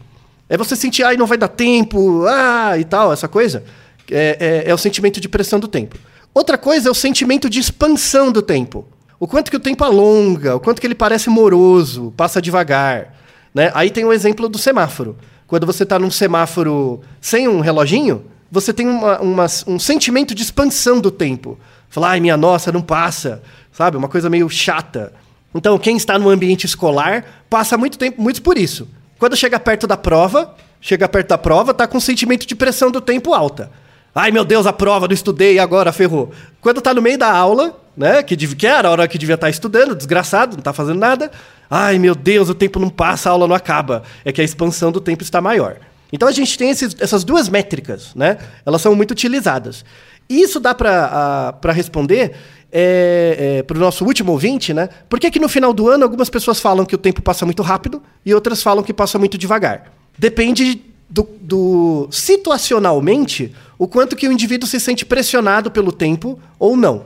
É 0.48 0.59
você 0.59 0.77
sentir, 0.77 1.03
ai, 1.03 1.16
não 1.16 1.27
vai 1.27 1.38
dar 1.38 1.48
tempo, 1.48 2.24
ah, 2.27 2.79
e 2.79 2.85
tal, 2.85 3.12
essa 3.12 3.27
coisa. 3.27 3.64
É, 4.11 4.62
é- 4.66 4.70
é 4.70 4.74
o 4.74 4.79
sentimento 4.79 5.18
de 5.18 5.29
pressão 5.29 5.59
do 5.59 5.66
tempo. 5.66 5.96
Outra 6.35 6.59
coisa 6.59 6.88
é 6.88 6.92
o 6.92 6.94
sentimento 6.94 7.48
de 7.48 7.59
expansão 7.61 8.31
do 8.31 8.42
tempo. 8.42 8.87
O 9.24 9.26
quanto 9.26 9.50
que 9.50 9.56
o 9.56 9.60
tempo 9.60 9.82
alonga, 9.82 10.54
o 10.54 10.60
quanto 10.60 10.82
que 10.82 10.87
ele 10.87 10.94
parece 10.94 11.30
moroso, 11.30 12.12
passa 12.14 12.42
devagar. 12.42 13.14
Né? 13.54 13.70
Aí 13.72 13.88
tem 13.88 14.04
o 14.04 14.12
exemplo 14.12 14.50
do 14.50 14.58
semáforo. 14.58 15.16
Quando 15.46 15.64
você 15.64 15.82
está 15.82 15.98
num 15.98 16.10
semáforo 16.10 17.00
sem 17.22 17.48
um 17.48 17.60
reloginho, 17.60 18.26
você 18.52 18.70
tem 18.70 18.87
uma- 18.87 19.18
uma- 19.22 19.46
um 19.66 19.78
sentimento 19.78 20.34
de 20.34 20.42
expansão 20.42 21.00
do 21.00 21.10
tempo. 21.10 21.58
Falar, 21.88 22.10
ai, 22.10 22.20
minha 22.20 22.37
nossa, 22.37 22.70
não 22.70 22.82
passa. 22.82 23.42
Sabe? 23.72 23.96
Uma 23.96 24.08
coisa 24.08 24.28
meio 24.28 24.46
chata. 24.50 25.10
Então, 25.54 25.78
quem 25.78 25.96
está 25.96 26.18
no 26.18 26.28
ambiente 26.28 26.66
escolar 26.66 27.24
passa 27.48 27.78
muito 27.78 27.96
tempo, 27.96 28.20
muito 28.20 28.42
por 28.42 28.58
isso. 28.58 28.87
Quando 29.18 29.34
chega 29.37 29.58
perto 29.58 29.87
da 29.87 29.96
prova, 29.96 30.54
chega 30.82 31.08
perto 31.08 31.28
da 31.28 31.38
prova, 31.38 31.72
tá 31.72 31.87
com 31.87 31.96
um 31.96 32.00
sentimento 32.00 32.46
de 32.46 32.54
pressão 32.54 32.90
do 32.90 33.00
tempo 33.00 33.32
alta. 33.32 33.70
Ai, 34.14 34.30
meu 34.30 34.44
Deus, 34.44 34.66
a 34.66 34.72
prova, 34.72 35.08
não 35.08 35.14
estudei, 35.14 35.58
agora 35.58 35.92
ferrou. 35.92 36.30
Quando 36.60 36.82
tá 36.82 36.92
no 36.92 37.00
meio 37.00 37.16
da 37.16 37.32
aula, 37.32 37.80
né, 37.96 38.22
que, 38.22 38.37
que 38.37 38.66
era 38.66 38.88
a 38.88 38.90
hora 38.90 39.09
que 39.09 39.18
devia 39.18 39.35
estar 39.35 39.50
estudando, 39.50 39.94
desgraçado, 39.94 40.57
não 40.57 40.62
tá 40.62 40.72
fazendo 40.72 40.98
nada. 40.98 41.30
Ai, 41.70 41.98
meu 41.98 42.14
Deus, 42.14 42.48
o 42.48 42.54
tempo 42.54 42.78
não 42.78 42.88
passa, 42.90 43.28
a 43.28 43.33
aula 43.33 43.46
não 43.48 43.54
acaba. 43.54 44.02
É 44.24 44.33
que 44.33 44.40
a 44.40 44.44
expansão 44.44 44.92
do 44.92 45.00
tempo 45.00 45.22
está 45.22 45.40
maior. 45.40 45.76
Então 46.12 46.28
a 46.28 46.33
gente 46.33 46.57
tem 46.57 46.70
esses- 46.70 46.94
essas 47.00 47.24
duas 47.24 47.48
métricas, 47.48 48.14
né? 48.14 48.38
Elas 48.64 48.80
são 48.83 48.94
muito 48.94 49.11
utilizadas. 49.12 49.85
Isso 50.28 50.61
dá 50.61 50.74
para 50.74 51.72
responder 51.72 52.33
é, 52.76 53.62
para 53.66 53.76
o 53.76 53.80
nosso 53.80 54.04
último 54.04 54.33
ouvinte, 54.33 54.74
né? 54.74 54.88
Por 55.09 55.20
que, 55.20 55.30
que 55.30 55.38
no 55.38 55.48
final 55.48 55.72
do 55.72 55.88
ano 55.88 56.02
algumas 56.02 56.28
pessoas 56.28 56.59
falam 56.61 56.85
que 56.85 56.94
o 56.94 56.98
tempo 56.98 57.22
passa 57.22 57.44
muito 57.44 57.62
rápido 57.62 58.02
e 58.26 58.35
outras 58.35 58.62
falam 58.62 58.83
que 58.83 58.92
passa 58.92 59.18
muito 59.18 59.38
devagar? 59.38 59.92
Depende 60.18 60.83
do, 61.09 61.28
do 61.40 62.09
situacionalmente 62.11 63.54
o 63.78 63.87
quanto 63.87 64.16
que 64.16 64.26
o 64.26 64.33
indivíduo 64.33 64.68
se 64.68 64.80
sente 64.80 65.04
pressionado 65.04 65.70
pelo 65.70 65.92
tempo 65.92 66.38
ou 66.59 66.76
não. 66.76 67.04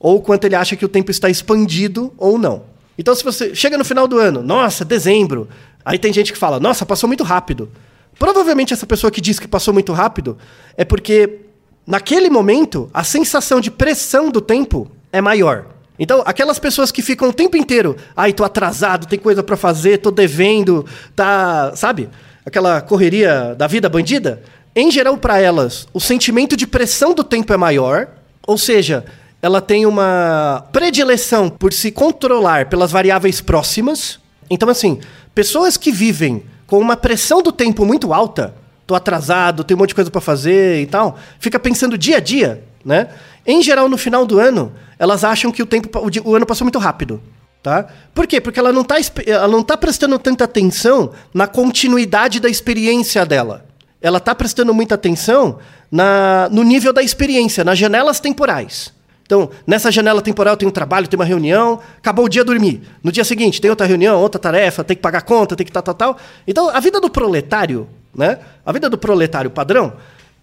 Ou 0.00 0.22
quanto 0.22 0.44
ele 0.44 0.54
acha 0.54 0.76
que 0.76 0.84
o 0.84 0.88
tempo 0.88 1.10
está 1.10 1.28
expandido 1.28 2.12
ou 2.16 2.38
não. 2.38 2.62
Então, 2.96 3.14
se 3.14 3.22
você 3.22 3.54
chega 3.54 3.78
no 3.78 3.84
final 3.84 4.08
do 4.08 4.18
ano, 4.18 4.42
nossa, 4.42 4.84
dezembro, 4.84 5.48
aí 5.84 5.98
tem 5.98 6.12
gente 6.12 6.32
que 6.32 6.38
fala, 6.38 6.58
nossa, 6.58 6.84
passou 6.84 7.06
muito 7.06 7.24
rápido. 7.24 7.70
Provavelmente 8.18 8.72
essa 8.72 8.86
pessoa 8.86 9.10
que 9.10 9.20
diz 9.20 9.38
que 9.38 9.46
passou 9.46 9.72
muito 9.72 9.92
rápido 9.92 10.36
é 10.76 10.84
porque 10.84 11.40
naquele 11.86 12.28
momento 12.28 12.90
a 12.92 13.04
sensação 13.04 13.60
de 13.60 13.70
pressão 13.70 14.30
do 14.30 14.40
tempo 14.40 14.90
é 15.12 15.20
maior. 15.20 15.66
Então, 15.98 16.22
aquelas 16.24 16.58
pessoas 16.58 16.92
que 16.92 17.02
ficam 17.02 17.28
o 17.28 17.32
tempo 17.32 17.56
inteiro, 17.56 17.96
ai, 18.16 18.32
tô 18.32 18.44
atrasado, 18.44 19.06
tem 19.06 19.18
coisa 19.18 19.42
pra 19.42 19.56
fazer, 19.56 19.98
tô 19.98 20.10
devendo, 20.10 20.86
tá, 21.14 21.72
sabe? 21.74 22.08
Aquela 22.46 22.80
correria 22.80 23.54
da 23.56 23.66
vida 23.66 23.88
bandida, 23.88 24.42
em 24.74 24.90
geral 24.90 25.16
para 25.18 25.40
elas, 25.40 25.88
o 25.92 26.00
sentimento 26.00 26.56
de 26.56 26.66
pressão 26.66 27.14
do 27.14 27.24
tempo 27.24 27.52
é 27.52 27.56
maior, 27.56 28.08
ou 28.46 28.56
seja, 28.56 29.04
ela 29.40 29.60
tem 29.60 29.86
uma 29.86 30.64
predileção 30.72 31.48
por 31.48 31.72
se 31.72 31.92
controlar 31.92 32.68
pelas 32.68 32.90
variáveis 32.90 33.40
próximas. 33.40 34.18
Então, 34.50 34.68
assim, 34.68 34.98
pessoas 35.34 35.76
que 35.76 35.92
vivem 35.92 36.42
com 36.66 36.78
uma 36.78 36.96
pressão 36.96 37.42
do 37.42 37.52
tempo 37.52 37.84
muito 37.84 38.12
alta, 38.12 38.54
tô 38.86 38.94
atrasado, 38.94 39.62
tem 39.62 39.76
um 39.76 39.78
monte 39.78 39.90
de 39.90 39.94
coisa 39.94 40.10
para 40.10 40.20
fazer 40.20 40.82
e 40.82 40.86
tal, 40.86 41.18
fica 41.38 41.58
pensando 41.58 41.96
dia 41.96 42.16
a 42.16 42.20
dia, 42.20 42.64
né? 42.84 43.08
Em 43.46 43.62
geral, 43.62 43.88
no 43.88 43.96
final 43.96 44.26
do 44.26 44.38
ano, 44.38 44.72
elas 44.98 45.24
acham 45.24 45.52
que 45.52 45.62
o 45.62 45.66
tempo, 45.66 45.88
o 46.24 46.34
ano 46.34 46.44
passou 46.44 46.64
muito 46.64 46.78
rápido. 46.78 47.22
Tá? 47.62 47.86
Por 48.14 48.26
quê? 48.26 48.40
Porque 48.40 48.58
ela 48.58 48.72
não 48.72 48.82
está 48.82 48.96
ela 49.26 49.48
não 49.48 49.62
tá 49.62 49.76
prestando 49.76 50.16
tanta 50.18 50.44
atenção 50.44 51.12
na 51.34 51.46
continuidade 51.46 52.38
da 52.38 52.48
experiência 52.48 53.26
dela. 53.26 53.66
Ela 54.00 54.18
está 54.18 54.32
prestando 54.32 54.72
muita 54.72 54.94
atenção 54.94 55.58
na, 55.90 56.48
no 56.52 56.62
nível 56.62 56.92
da 56.92 57.02
experiência, 57.02 57.64
nas 57.64 57.76
janelas 57.76 58.20
temporais. 58.20 58.92
Então, 59.28 59.50
nessa 59.66 59.92
janela 59.92 60.22
temporal 60.22 60.56
tem 60.56 60.66
um 60.66 60.70
trabalho, 60.70 61.06
tem 61.06 61.18
uma 61.18 61.24
reunião, 61.26 61.80
acabou 61.98 62.24
o 62.24 62.28
dia 62.30 62.42
dormir. 62.42 62.80
No 63.02 63.12
dia 63.12 63.24
seguinte 63.24 63.60
tem 63.60 63.68
outra 63.68 63.86
reunião, 63.86 64.18
outra 64.18 64.38
tarefa, 64.40 64.82
tem 64.82 64.96
que 64.96 65.02
pagar 65.02 65.20
conta, 65.20 65.54
tem 65.54 65.66
que 65.66 65.70
tal, 65.70 65.82
tal, 65.82 65.92
tal. 65.94 66.16
Então, 66.46 66.70
a 66.70 66.80
vida 66.80 66.98
do 66.98 67.10
proletário, 67.10 67.86
né? 68.16 68.38
A 68.64 68.72
vida 68.72 68.88
do 68.88 68.96
proletário 68.96 69.50
padrão 69.50 69.92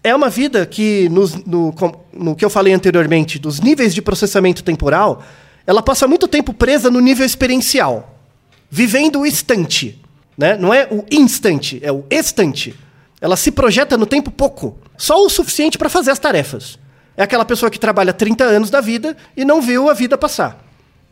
é 0.04 0.14
uma 0.14 0.28
vida 0.28 0.64
que, 0.64 1.08
nos- 1.08 1.34
no, 1.44 1.74
no 2.12 2.36
que 2.36 2.44
eu 2.44 2.48
falei 2.48 2.72
anteriormente, 2.72 3.40
dos 3.40 3.58
níveis 3.58 3.92
de 3.92 4.00
processamento 4.00 4.62
temporal, 4.62 5.20
ela 5.66 5.82
passa 5.82 6.06
muito 6.06 6.28
tempo 6.28 6.54
presa 6.54 6.88
no 6.88 7.00
nível 7.00 7.26
experiencial, 7.26 8.16
vivendo 8.70 9.18
o 9.18 9.26
instante. 9.26 10.00
Né? 10.38 10.56
Não 10.56 10.72
é 10.72 10.86
o 10.92 11.04
instante, 11.10 11.80
é 11.82 11.90
o 11.90 12.04
estante. 12.08 12.72
Ela 13.20 13.36
se 13.36 13.50
projeta 13.50 13.96
no 13.96 14.06
tempo 14.06 14.30
pouco, 14.30 14.78
só 14.96 15.26
o 15.26 15.28
suficiente 15.28 15.76
para 15.76 15.88
fazer 15.88 16.12
as 16.12 16.20
tarefas. 16.20 16.78
É 17.16 17.22
aquela 17.22 17.44
pessoa 17.44 17.70
que 17.70 17.78
trabalha 17.78 18.12
30 18.12 18.44
anos 18.44 18.70
da 18.70 18.80
vida 18.80 19.16
e 19.36 19.44
não 19.44 19.60
viu 19.62 19.88
a 19.88 19.94
vida 19.94 20.18
passar, 20.18 20.62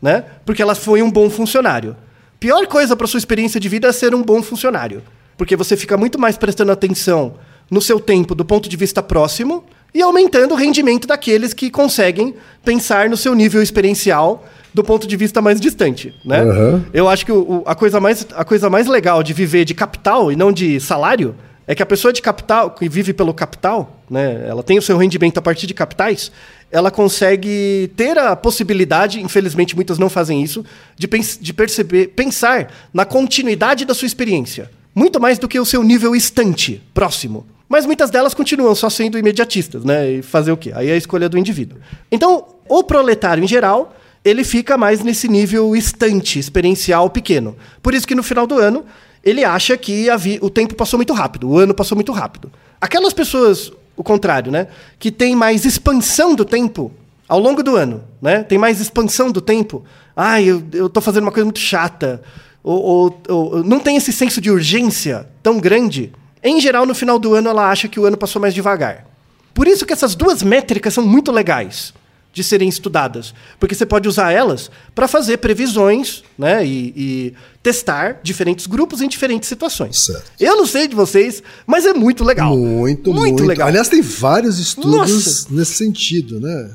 né? 0.01 0.23
Porque 0.45 0.61
ela 0.61 0.75
foi 0.75 1.01
um 1.01 1.09
bom 1.09 1.29
funcionário. 1.29 1.95
Pior 2.39 2.67
coisa 2.67 2.95
para 2.95 3.07
sua 3.07 3.17
experiência 3.17 3.59
de 3.59 3.67
vida 3.69 3.87
é 3.87 3.91
ser 3.91 4.13
um 4.13 4.21
bom 4.21 4.43
funcionário, 4.43 5.01
porque 5.37 5.55
você 5.55 5.75
fica 5.75 5.97
muito 5.97 6.19
mais 6.19 6.37
prestando 6.37 6.71
atenção 6.71 7.35
no 7.71 7.81
seu 7.81 7.99
tempo 7.99 8.35
do 8.35 8.45
ponto 8.45 8.69
de 8.69 8.77
vista 8.77 9.01
próximo 9.01 9.63
e 9.93 10.01
aumentando 10.01 10.51
o 10.53 10.57
rendimento 10.57 11.07
daqueles 11.07 11.53
que 11.53 11.71
conseguem 11.71 12.35
pensar 12.63 13.09
no 13.09 13.17
seu 13.17 13.33
nível 13.33 13.63
experiencial 13.63 14.45
do 14.73 14.83
ponto 14.83 15.07
de 15.07 15.15
vista 15.15 15.41
mais 15.41 15.59
distante, 15.59 16.13
né? 16.25 16.41
Aham. 16.41 16.85
Eu 16.93 17.07
acho 17.07 17.25
que 17.25 17.31
o- 17.31 17.63
a, 17.65 17.73
coisa 17.73 17.99
mais, 17.99 18.27
a 18.35 18.43
coisa 18.43 18.69
mais 18.69 18.85
legal 18.87 19.23
de 19.23 19.31
viver 19.33 19.63
de 19.65 19.73
capital 19.73 20.31
e 20.31 20.35
não 20.35 20.51
de 20.51 20.79
salário 20.81 21.33
é 21.67 21.73
que 21.73 21.81
a 21.81 21.85
pessoa 21.85 22.13
de 22.13 22.21
capital, 22.21 22.71
que 22.71 22.87
vive 22.87 23.13
pelo 23.13 23.33
capital, 23.33 23.99
né, 24.09 24.45
ela 24.47 24.61
tem 24.61 24.77
o 24.77 24.81
seu 24.81 24.97
rendimento 24.97 25.37
a 25.37 25.41
partir 25.41 25.65
de 25.65 25.73
capitais, 25.73 26.31
ela 26.71 26.91
consegue 26.91 27.91
ter 27.95 28.17
a 28.17 28.35
possibilidade, 28.35 29.21
infelizmente 29.21 29.75
muitas 29.75 29.97
não 29.97 30.09
fazem 30.09 30.43
isso, 30.43 30.63
de, 30.95 31.07
pens- 31.07 31.39
de 31.41 31.53
perceber, 31.53 32.09
pensar 32.09 32.71
na 32.93 33.05
continuidade 33.05 33.85
da 33.85 33.93
sua 33.93 34.05
experiência. 34.05 34.69
Muito 34.93 35.19
mais 35.19 35.39
do 35.39 35.47
que 35.47 35.59
o 35.59 35.65
seu 35.65 35.83
nível 35.83 36.15
estante, 36.15 36.81
próximo. 36.93 37.45
Mas 37.67 37.85
muitas 37.85 38.09
delas 38.09 38.33
continuam 38.33 38.75
só 38.75 38.89
sendo 38.89 39.17
imediatistas, 39.17 39.83
né? 39.83 40.09
E 40.11 40.21
fazer 40.21 40.51
o 40.51 40.57
quê? 40.57 40.71
Aí 40.75 40.89
é 40.89 40.93
a 40.93 40.97
escolha 40.97 41.27
do 41.27 41.37
indivíduo. 41.37 41.79
Então, 42.11 42.45
o 42.69 42.83
proletário 42.83 43.43
em 43.43 43.47
geral, 43.47 43.95
ele 44.23 44.43
fica 44.43 44.77
mais 44.77 45.03
nesse 45.03 45.27
nível 45.27 45.75
estante, 45.75 46.39
experiencial 46.39 47.09
pequeno. 47.09 47.55
Por 47.81 47.93
isso 47.93 48.07
que 48.07 48.15
no 48.15 48.23
final 48.23 48.45
do 48.45 48.57
ano, 48.59 48.85
ele 49.25 49.43
acha 49.43 49.75
que 49.75 50.07
o 50.41 50.49
tempo 50.49 50.75
passou 50.75 50.97
muito 50.99 51.11
rápido, 51.13 51.49
o 51.49 51.57
ano 51.57 51.73
passou 51.73 51.95
muito 51.95 52.11
rápido. 52.11 52.51
Aquelas 52.79 53.11
pessoas, 53.11 53.71
o 53.97 54.03
contrário, 54.03 54.51
né? 54.51 54.67
Que 54.99 55.11
tem 55.11 55.35
mais 55.35 55.65
expansão 55.65 56.35
do 56.35 56.45
tempo 56.45 56.91
ao 57.27 57.39
longo 57.39 57.63
do 57.63 57.75
ano, 57.75 58.03
né? 58.21 58.43
Tem 58.43 58.57
mais 58.57 58.79
expansão 58.79 59.31
do 59.31 59.41
tempo. 59.41 59.83
Ah, 60.15 60.39
eu, 60.41 60.63
eu 60.71 60.87
tô 60.87 61.01
fazendo 61.01 61.23
uma 61.23 61.31
coisa 61.31 61.45
muito 61.45 61.59
chata. 61.59 62.21
Ou, 62.63 62.81
ou- 62.81 63.21
ou- 63.29 63.63
não 63.63 63.79
tem 63.79 63.95
esse 63.97 64.13
senso 64.13 64.39
de 64.39 64.49
urgência 64.51 65.27
tão 65.41 65.59
grande. 65.59 66.13
Em 66.43 66.61
geral, 66.61 66.85
no 66.85 66.93
final 66.93 67.17
do 67.17 67.33
ano, 67.33 67.49
ela 67.49 67.69
acha 67.71 67.87
que 67.87 67.99
o 67.99 68.05
ano 68.05 68.15
passou 68.17 68.39
mais 68.41 68.53
devagar. 68.53 69.05
Por 69.53 69.67
isso 69.67 69.85
que 69.85 69.93
essas 69.93 70.13
duas 70.15 70.43
métricas 70.43 70.93
são 70.93 71.05
muito 71.05 71.31
legais 71.31 71.93
de 72.35 72.43
serem 72.43 72.67
estudadas, 72.67 73.33
porque 73.59 73.73
você 73.73 73.85
pode 73.85 74.07
usar 74.09 74.31
elas 74.31 74.69
para 74.93 75.07
fazer 75.07 75.37
previsões, 75.37 76.21
né, 76.37 76.63
e, 76.65 76.93
e 76.95 77.33
testar 77.63 78.19
diferentes 78.21 78.67
grupos 78.67 79.01
em 79.01 79.07
diferentes 79.07 79.47
situações. 79.47 80.05
Certo. 80.05 80.31
Eu 80.37 80.57
não 80.57 80.67
sei 80.67 80.87
de 80.87 80.95
vocês, 80.95 81.41
mas 81.65 81.85
é 81.85 81.93
muito 81.93 82.23
legal. 82.25 82.55
Muito, 82.55 83.13
muito, 83.13 83.43
legal. 83.45 83.69
Aliás, 83.69 83.87
tem 83.87 84.01
vários 84.01 84.59
estudos 84.59 84.91
Nossa. 84.91 85.47
nesse 85.49 85.73
sentido, 85.73 86.39
né? 86.41 86.71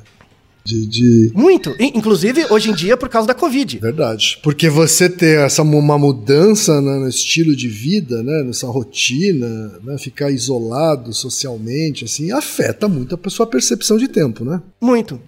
De, 0.63 0.87
de- 0.87 1.33
Muito. 1.35 1.75
Inclusive, 1.79 2.47
hoje 2.51 2.71
em 2.71 2.75
dia, 2.75 2.95
por 2.97 3.09
causa 3.09 3.27
da 3.27 3.35
Covid. 3.35 3.79
Verdade. 3.79 4.39
Porque 4.43 4.69
você 4.69 5.09
ter 5.09 5.39
essa 5.41 5.63
uma 5.63 5.99
mudança 5.99 6.81
né, 6.83 6.99
no 6.99 7.09
estilo 7.09 7.57
de 7.57 7.67
vida, 7.67 8.23
né, 8.23 8.43
nessa 8.45 8.67
rotina, 8.67 9.79
né, 9.83 9.97
ficar 9.99 10.31
isolado 10.31 11.15
socialmente, 11.15 12.05
assim, 12.05 12.31
afeta 12.31 12.87
muito 12.89 13.19
a 13.23 13.31
sua 13.31 13.47
percepção 13.47 13.97
de 13.97 14.07
tempo, 14.07 14.45
né? 14.45 14.61
Muito. 14.81 15.19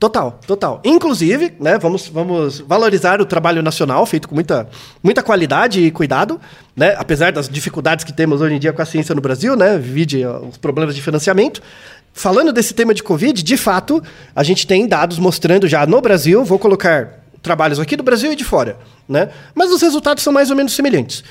Total, 0.00 0.40
total. 0.46 0.80
Inclusive, 0.82 1.52
né, 1.60 1.76
vamos, 1.76 2.08
vamos 2.08 2.58
valorizar 2.60 3.20
o 3.20 3.26
trabalho 3.26 3.62
nacional 3.62 4.06
feito 4.06 4.30
com 4.30 4.34
muita, 4.34 4.66
muita 5.02 5.22
qualidade 5.22 5.82
e 5.84 5.90
cuidado, 5.90 6.40
né, 6.74 6.94
apesar 6.96 7.32
das 7.32 7.50
dificuldades 7.50 8.02
que 8.02 8.10
temos 8.10 8.40
hoje 8.40 8.54
em 8.54 8.58
dia 8.58 8.72
com 8.72 8.80
a 8.80 8.86
ciência 8.86 9.14
no 9.14 9.20
Brasil, 9.20 9.54
né, 9.54 9.76
vide 9.76 10.24
ó, 10.24 10.38
os 10.38 10.56
problemas 10.56 10.94
de 10.94 11.02
financiamento. 11.02 11.60
falando 12.14 12.50
desse 12.50 12.72
tema 12.72 12.94
de 12.94 13.02
Covid, 13.02 13.42
de 13.42 13.56
fato, 13.58 14.02
a 14.34 14.42
gente 14.42 14.66
tem 14.66 14.88
dados 14.88 15.18
mostrando 15.18 15.68
já 15.68 15.84
no 15.86 16.00
Brasil, 16.00 16.42
vou 16.46 16.58
colocar 16.58 17.22
trabalhos 17.42 17.78
aqui 17.78 17.94
do 17.94 18.02
Brasil 18.02 18.32
e 18.32 18.36
de 18.36 18.44
fora, 18.44 18.78
né? 19.06 19.28
Mas 19.54 19.70
os 19.70 19.82
resultados 19.82 20.24
são 20.24 20.32
mais 20.32 20.48
ou 20.48 20.56
menos 20.56 20.72
semelhantes, 20.72 21.22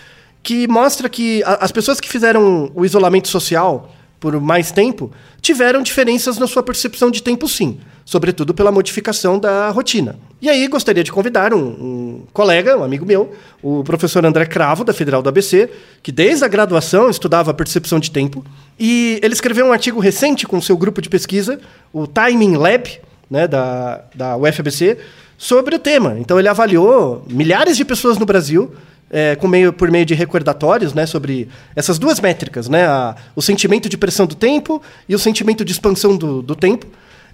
que 0.44 0.68
mostra 0.68 1.10
que 1.10 1.44
a, 1.44 1.66
as 1.66 1.72
pessoas 1.72 2.00
que 2.00 2.08
fizeram 2.08 2.72
o 2.76 2.86
isolamento 2.86 3.30
social 3.30 3.92
por 4.20 4.40
mais 4.40 4.72
tempo 4.72 5.12
tiveram 5.42 5.82
diferenças 5.82 6.38
na 6.38 6.48
sua 6.48 6.62
percepção 6.62 7.10
de 7.10 7.24
tempo, 7.24 7.48
sim, 7.48 7.80
sobretudo 8.04 8.54
pela 8.54 8.72
modificação 8.72 9.40
da 9.40 9.70
rotina. 9.70 10.18
E 10.42 10.50
aí 10.50 10.68
gostaria 10.68 11.04
de 11.04 11.12
convidar 11.12 11.54
um, 11.54 11.60
um 11.60 12.22
colega, 12.34 12.78
um 12.78 12.84
amigo 12.84 13.06
meu, 13.06 13.34
o 13.62 13.84
professor 13.84 14.26
André 14.26 14.46
Cravo, 14.46 14.84
da 14.84 14.94
Federal 14.94 15.22
do 15.22 15.30
ABC, 15.30 15.70
que 16.04 16.12
desde 16.12 16.44
a 16.44 16.48
graduação 16.48 17.10
estudava 17.10 17.52
a 17.52 17.54
percepção 17.54 18.00
de 18.00 18.12
tempo, 18.12 18.44
e 18.78 19.20
ele 19.24 19.34
escreveu 19.34 19.66
um 19.66 19.72
artigo 19.72 20.00
recente 20.00 20.46
com 20.46 20.62
seu 20.62 20.76
grupo 20.76 21.02
de 21.02 21.10
pesquisa, 21.10 21.60
o 21.94 22.06
Timing 22.06 22.58
Lab, 22.58 23.00
né, 23.30 23.48
da, 23.48 24.04
da 24.14 24.36
UFABC, 24.38 24.98
sobre 25.38 25.76
o 25.76 25.80
tema. 25.80 26.18
Então 26.20 26.38
ele 26.38 26.50
avaliou 26.50 27.24
milhares 27.30 27.78
de 27.78 27.86
pessoas 27.86 28.18
no 28.18 28.26
Brasil 28.26 28.74
é, 29.10 29.36
com 29.36 29.48
meio, 29.48 29.74
por 29.74 29.90
meio 29.90 30.06
de 30.06 30.14
recordatórios 30.14 30.94
né, 30.94 31.06
sobre 31.06 31.48
essas 31.76 31.98
duas 31.98 32.20
métricas, 32.20 32.70
né, 32.70 32.86
a, 32.86 33.16
o 33.36 33.42
sentimento 33.42 33.90
de 33.90 33.98
pressão 33.98 34.26
do 34.26 34.36
tempo 34.36 34.82
e 35.08 35.16
o 35.16 35.20
sentimento 35.20 35.66
de 35.66 35.72
expansão 35.72 36.16
do, 36.16 36.42
do 36.42 36.56
tempo, 36.56 36.86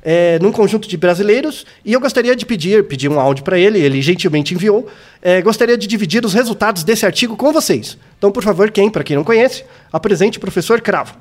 é, 0.01 0.37
num 0.39 0.51
conjunto 0.51 0.87
de 0.87 0.95
brasileiros. 0.95 1.65
E 1.83 1.93
eu 1.93 1.99
gostaria 1.99 2.35
de 2.35 2.45
pedir, 2.45 2.87
pedir 2.87 3.09
um 3.09 3.19
áudio 3.19 3.43
para 3.43 3.57
ele, 3.59 3.79
ele 3.79 4.01
gentilmente 4.01 4.53
enviou. 4.53 4.87
É, 5.21 5.41
gostaria 5.41 5.77
de 5.77 5.87
dividir 5.87 6.23
os 6.25 6.33
resultados 6.33 6.83
desse 6.83 7.05
artigo 7.05 7.35
com 7.35 7.51
vocês. 7.51 7.97
Então, 8.17 8.31
por 8.31 8.43
favor, 8.43 8.69
quem, 8.71 8.89
para 8.89 9.03
quem 9.03 9.15
não 9.15 9.23
conhece, 9.23 9.63
apresente 9.91 10.37
o 10.37 10.41
professor 10.41 10.79
Cravo. 10.81 11.15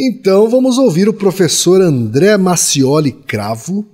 Então 0.00 0.48
vamos 0.48 0.78
ouvir 0.78 1.08
o 1.08 1.12
professor 1.12 1.82
André 1.82 2.36
Macioli 2.36 3.10
Cravo, 3.10 3.84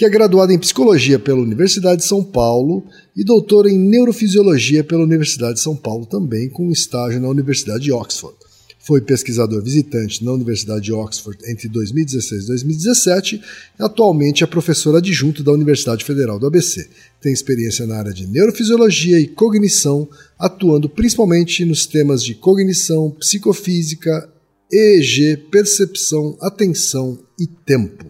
que 0.00 0.06
é 0.06 0.08
graduado 0.08 0.50
em 0.50 0.58
Psicologia 0.58 1.18
pela 1.18 1.42
Universidade 1.42 2.00
de 2.00 2.08
São 2.08 2.24
Paulo 2.24 2.86
e 3.14 3.22
doutor 3.22 3.66
em 3.66 3.78
Neurofisiologia 3.78 4.82
pela 4.82 5.02
Universidade 5.02 5.56
de 5.56 5.60
São 5.60 5.76
Paulo 5.76 6.06
também, 6.06 6.48
com 6.48 6.72
estágio 6.72 7.20
na 7.20 7.28
Universidade 7.28 7.84
de 7.84 7.92
Oxford. 7.92 8.34
Foi 8.78 9.02
pesquisador 9.02 9.62
visitante 9.62 10.24
na 10.24 10.32
Universidade 10.32 10.86
de 10.86 10.92
Oxford 10.94 11.38
entre 11.46 11.68
2016 11.68 12.44
e 12.44 12.46
2017 12.46 13.42
e 13.78 13.82
atualmente 13.82 14.42
é 14.42 14.46
professor 14.46 14.96
adjunto 14.96 15.42
da 15.42 15.52
Universidade 15.52 16.02
Federal 16.02 16.38
do 16.38 16.46
ABC. 16.46 16.88
Tem 17.20 17.30
experiência 17.30 17.86
na 17.86 17.98
área 17.98 18.14
de 18.14 18.26
neurofisiologia 18.26 19.20
e 19.20 19.26
cognição, 19.26 20.08
atuando 20.38 20.88
principalmente 20.88 21.62
nos 21.66 21.84
temas 21.84 22.24
de 22.24 22.34
cognição, 22.34 23.10
psicofísica, 23.20 24.32
EEG, 24.72 25.36
percepção, 25.50 26.38
atenção 26.40 27.18
e 27.38 27.46
tempo. 27.46 28.09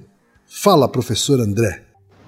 Fala, 0.62 0.86
professor 0.86 1.40
André. 1.40 1.80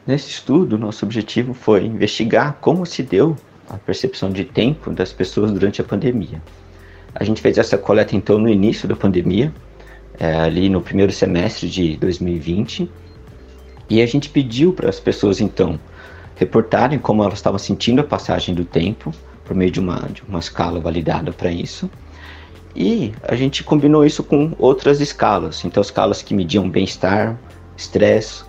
Nesse 0.06 0.30
estudo, 0.30 0.78
nosso 0.78 1.04
objetivo 1.04 1.52
foi 1.52 1.84
investigar 1.84 2.56
como 2.62 2.86
se 2.86 3.02
deu 3.02 3.36
a 3.68 3.76
percepção 3.76 4.30
de 4.30 4.42
tempo 4.42 4.90
das 4.90 5.12
pessoas 5.12 5.52
durante 5.52 5.82
a 5.82 5.84
pandemia. 5.84 6.42
A 7.14 7.24
gente 7.24 7.42
fez 7.42 7.58
essa 7.58 7.76
coleta 7.76 8.16
então 8.16 8.38
no 8.38 8.48
início 8.48 8.88
da 8.88 8.96
pandemia, 8.96 9.52
é, 10.18 10.34
ali 10.34 10.70
no 10.70 10.80
primeiro 10.80 11.12
semestre 11.12 11.68
de 11.68 11.94
2020, 11.98 12.90
e 13.90 14.00
a 14.00 14.06
gente 14.06 14.30
pediu 14.30 14.72
para 14.72 14.88
as 14.88 14.98
pessoas 14.98 15.38
então 15.38 15.78
reportarem 16.34 16.98
como 16.98 17.22
elas 17.22 17.34
estavam 17.34 17.58
sentindo 17.58 18.00
a 18.00 18.04
passagem 18.04 18.54
do 18.54 18.64
tempo 18.64 19.12
por 19.44 19.54
meio 19.54 19.70
de 19.70 19.78
uma, 19.78 20.08
de 20.10 20.22
uma 20.22 20.38
escala 20.38 20.80
validada 20.80 21.32
para 21.32 21.52
isso. 21.52 21.90
E 22.74 23.12
a 23.24 23.34
gente 23.34 23.62
combinou 23.62 24.06
isso 24.06 24.24
com 24.24 24.54
outras 24.58 25.02
escalas, 25.02 25.66
então 25.66 25.82
escalas 25.82 26.22
que 26.22 26.32
mediam 26.32 26.70
bem-estar, 26.70 27.38
estresse, 27.82 28.44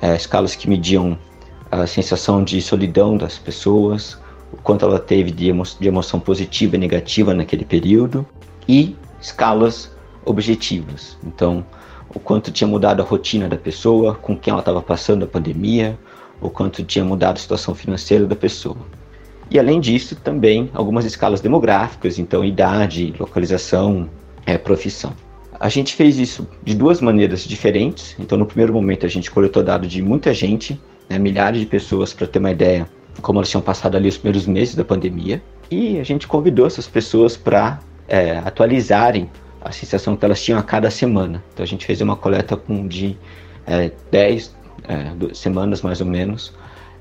é, 0.00 0.14
escalas 0.16 0.54
que 0.54 0.68
mediam 0.68 1.18
a 1.70 1.86
sensação 1.86 2.44
de 2.44 2.60
solidão 2.60 3.16
das 3.16 3.38
pessoas, 3.38 4.18
o 4.52 4.56
quanto 4.56 4.84
ela 4.84 4.98
teve 4.98 5.30
de, 5.30 5.48
emo 5.48 5.64
de 5.64 5.88
emoção 5.88 6.20
positiva 6.20 6.76
e 6.76 6.78
negativa 6.78 7.34
naquele 7.34 7.64
período, 7.64 8.24
e 8.68 8.96
escalas 9.20 9.90
objetivas. 10.24 11.18
Então, 11.24 11.64
o 12.14 12.20
quanto 12.20 12.52
tinha 12.52 12.68
mudado 12.68 13.02
a 13.02 13.04
rotina 13.04 13.48
da 13.48 13.56
pessoa, 13.56 14.14
com 14.14 14.36
quem 14.36 14.52
ela 14.52 14.60
estava 14.60 14.80
passando 14.80 15.24
a 15.24 15.26
pandemia, 15.26 15.98
o 16.40 16.48
quanto 16.48 16.84
tinha 16.84 17.04
mudado 17.04 17.36
a 17.36 17.40
situação 17.40 17.74
financeira 17.74 18.26
da 18.26 18.36
pessoa. 18.36 18.76
E 19.50 19.58
além 19.58 19.80
disso, 19.80 20.16
também 20.16 20.70
algumas 20.74 21.04
escalas 21.04 21.40
demográficas, 21.40 22.18
então 22.18 22.44
idade, 22.44 23.14
localização, 23.18 24.08
é, 24.46 24.56
profissão. 24.56 25.12
A 25.58 25.68
gente 25.68 25.94
fez 25.94 26.18
isso 26.18 26.48
de 26.62 26.74
duas 26.74 27.00
maneiras 27.00 27.44
diferentes. 27.44 28.16
Então, 28.18 28.36
no 28.36 28.46
primeiro 28.46 28.72
momento, 28.72 29.06
a 29.06 29.08
gente 29.08 29.30
coletou 29.30 29.62
dados 29.62 29.90
de 29.90 30.02
muita 30.02 30.34
gente, 30.34 30.80
né, 31.08 31.18
milhares 31.18 31.60
de 31.60 31.66
pessoas, 31.66 32.12
para 32.12 32.26
ter 32.26 32.38
uma 32.38 32.50
ideia 32.50 32.88
como 33.22 33.38
elas 33.38 33.48
tinham 33.48 33.62
passado 33.62 33.96
ali 33.96 34.08
os 34.08 34.16
primeiros 34.16 34.46
meses 34.46 34.74
da 34.74 34.84
pandemia. 34.84 35.42
E 35.70 35.98
a 35.98 36.02
gente 36.02 36.26
convidou 36.26 36.66
essas 36.66 36.88
pessoas 36.88 37.36
para 37.36 37.78
é, 38.08 38.38
atualizarem 38.38 39.30
a 39.60 39.70
sensação 39.70 40.16
que 40.16 40.24
elas 40.24 40.42
tinham 40.42 40.58
a 40.58 40.62
cada 40.62 40.90
semana. 40.90 41.42
Então, 41.52 41.62
a 41.62 41.66
gente 41.66 41.86
fez 41.86 42.00
uma 42.00 42.16
coleta 42.16 42.56
com 42.56 42.86
de 42.86 43.16
é, 43.66 43.90
10 44.10 44.54
é, 44.88 45.34
semanas 45.34 45.82
mais 45.82 46.00
ou 46.00 46.06
menos 46.06 46.52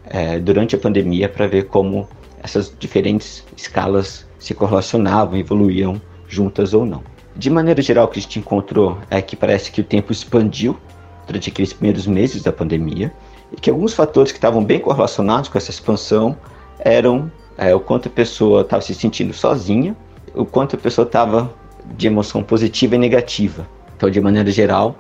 é, 0.06 0.40
durante 0.40 0.76
a 0.76 0.80
pandemia 0.80 1.28
para 1.28 1.48
ver 1.48 1.66
como 1.66 2.08
essas 2.42 2.74
diferentes 2.78 3.44
escalas 3.58 4.28
se 4.38 4.54
correlacionavam, 4.54 5.38
evoluíam 5.38 6.02
juntas 6.28 6.74
ou 6.74 6.86
não. 6.86 7.13
De 7.36 7.50
maneira 7.50 7.82
geral, 7.82 8.06
o 8.06 8.08
que 8.08 8.20
a 8.20 8.22
gente 8.22 8.38
encontrou 8.38 9.00
é 9.10 9.20
que 9.20 9.36
parece 9.36 9.72
que 9.72 9.82
o 9.82 9.84
tempo 9.84 10.12
expandiu 10.12 10.78
durante 11.26 11.50
aqueles 11.50 11.74
primeiros 11.74 12.06
meses 12.06 12.44
da 12.44 12.52
pandemia 12.52 13.12
e 13.52 13.56
que 13.56 13.72
alguns 13.72 13.94
fatores 13.94 14.32
que 14.32 14.38
estavam 14.38 14.64
bem 14.64 14.80
correlacionados 14.80 15.50
com 15.50 15.58
essa 15.58 15.72
expansão 15.72 16.38
eram 16.78 17.32
é, 17.58 17.74
o 17.74 17.80
quanto 17.80 18.08
a 18.08 18.12
pessoa 18.12 18.62
estava 18.62 18.84
se 18.84 18.94
sentindo 18.94 19.34
sozinha, 19.34 19.96
o 20.36 20.46
quanto 20.46 20.76
a 20.76 20.80
pessoa 20.80 21.08
estava 21.08 21.52
de 21.98 22.06
emoção 22.06 22.44
positiva 22.44 22.96
e 22.96 22.98
negativa. 23.00 23.68
Então, 23.98 24.12
de 24.12 24.22
maneira 24.22 24.52
geral, 24.52 24.96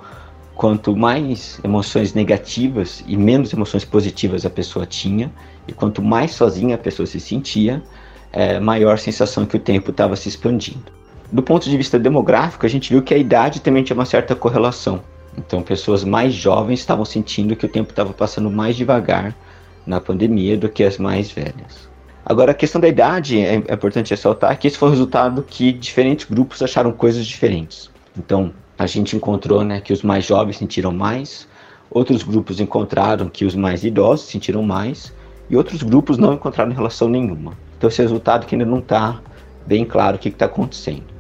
quanto 0.55 0.95
mais 0.95 1.59
emoções 1.63 2.15
negativas 2.15 3.03
e 3.07 3.15
menos 3.15 3.53
emoções 3.53 3.86
positivas 3.86 4.43
a 4.43 4.49
pessoa 4.49 4.88
tinha, 4.88 5.31
e 5.67 5.71
quanto 5.71 6.01
mais 6.01 6.31
sozinha 6.31 6.75
a 6.75 6.79
pessoa 6.79 7.05
se 7.05 7.19
sentia, 7.19 7.84
é, 8.31 8.59
maior 8.59 8.95
a 8.95 8.97
sensação 8.97 9.45
que 9.45 9.55
o 9.55 9.59
tempo 9.59 9.91
estava 9.91 10.15
se 10.15 10.29
expandindo 10.29 11.03
do 11.34 11.41
ponto 11.41 11.67
de 11.67 11.75
vista 11.75 11.97
demográfico, 11.97 12.63
a 12.63 12.69
gente 12.69 12.91
viu 12.93 13.01
que 13.01 13.11
a 13.11 13.17
idade 13.17 13.59
também 13.59 13.81
tinha 13.81 13.95
uma 13.95 14.05
certa 14.05 14.36
correlação. 14.36 15.01
Então, 15.36 15.63
pessoas 15.63 16.03
mais 16.03 16.31
jovens 16.31 16.79
estavam 16.79 17.03
sentindo 17.03 17.55
que 17.55 17.65
o 17.65 17.69
tempo 17.69 17.89
estava 17.89 18.13
passando 18.13 18.51
mais 18.51 18.75
devagar 18.75 19.36
na 19.84 19.99
pandemia 19.99 20.55
do 20.55 20.69
que 20.69 20.84
as 20.84 20.99
mais 20.99 21.31
velhas. 21.31 21.89
Agora, 22.23 22.51
a 22.51 22.53
questão 22.53 22.79
da 22.79 22.88
idade, 22.88 23.39
é, 23.39 23.55
é 23.55 23.73
importante 23.73 24.11
ressaltar 24.11 24.59
que 24.59 24.67
esse 24.67 24.77
foi 24.77 24.89
o 24.89 24.91
resultado 24.91 25.41
que 25.41 25.71
diferentes 25.71 26.27
grupos 26.29 26.61
acharam 26.61 26.91
coisas 26.91 27.25
diferentes. 27.25 27.89
Então, 28.15 28.53
a 28.77 28.86
gente 28.86 29.15
encontrou 29.15 29.63
né, 29.63 29.81
que 29.81 29.91
os 29.91 30.03
mais 30.03 30.23
jovens 30.23 30.57
sentiram 30.57 30.91
mais, 30.91 31.47
outros 31.89 32.21
grupos 32.21 32.59
encontraram 32.59 33.27
que 33.27 33.43
os 33.43 33.55
mais 33.55 33.84
idosos 33.84 34.27
sentiram 34.27 34.61
mais, 34.61 35.11
e 35.49 35.57
outros 35.57 35.81
grupos 35.81 36.19
não 36.19 36.31
encontraram 36.31 36.71
relação 36.71 37.09
nenhuma. 37.09 37.53
Então, 37.75 37.89
esse 37.89 38.03
resultado 38.03 38.45
que 38.45 38.53
ainda 38.53 38.67
não 38.67 38.77
está 38.77 39.19
bem 39.65 39.84
claro 39.84 40.17
o 40.17 40.19
que 40.19 40.29
está 40.29 40.45
acontecendo. 40.45 41.12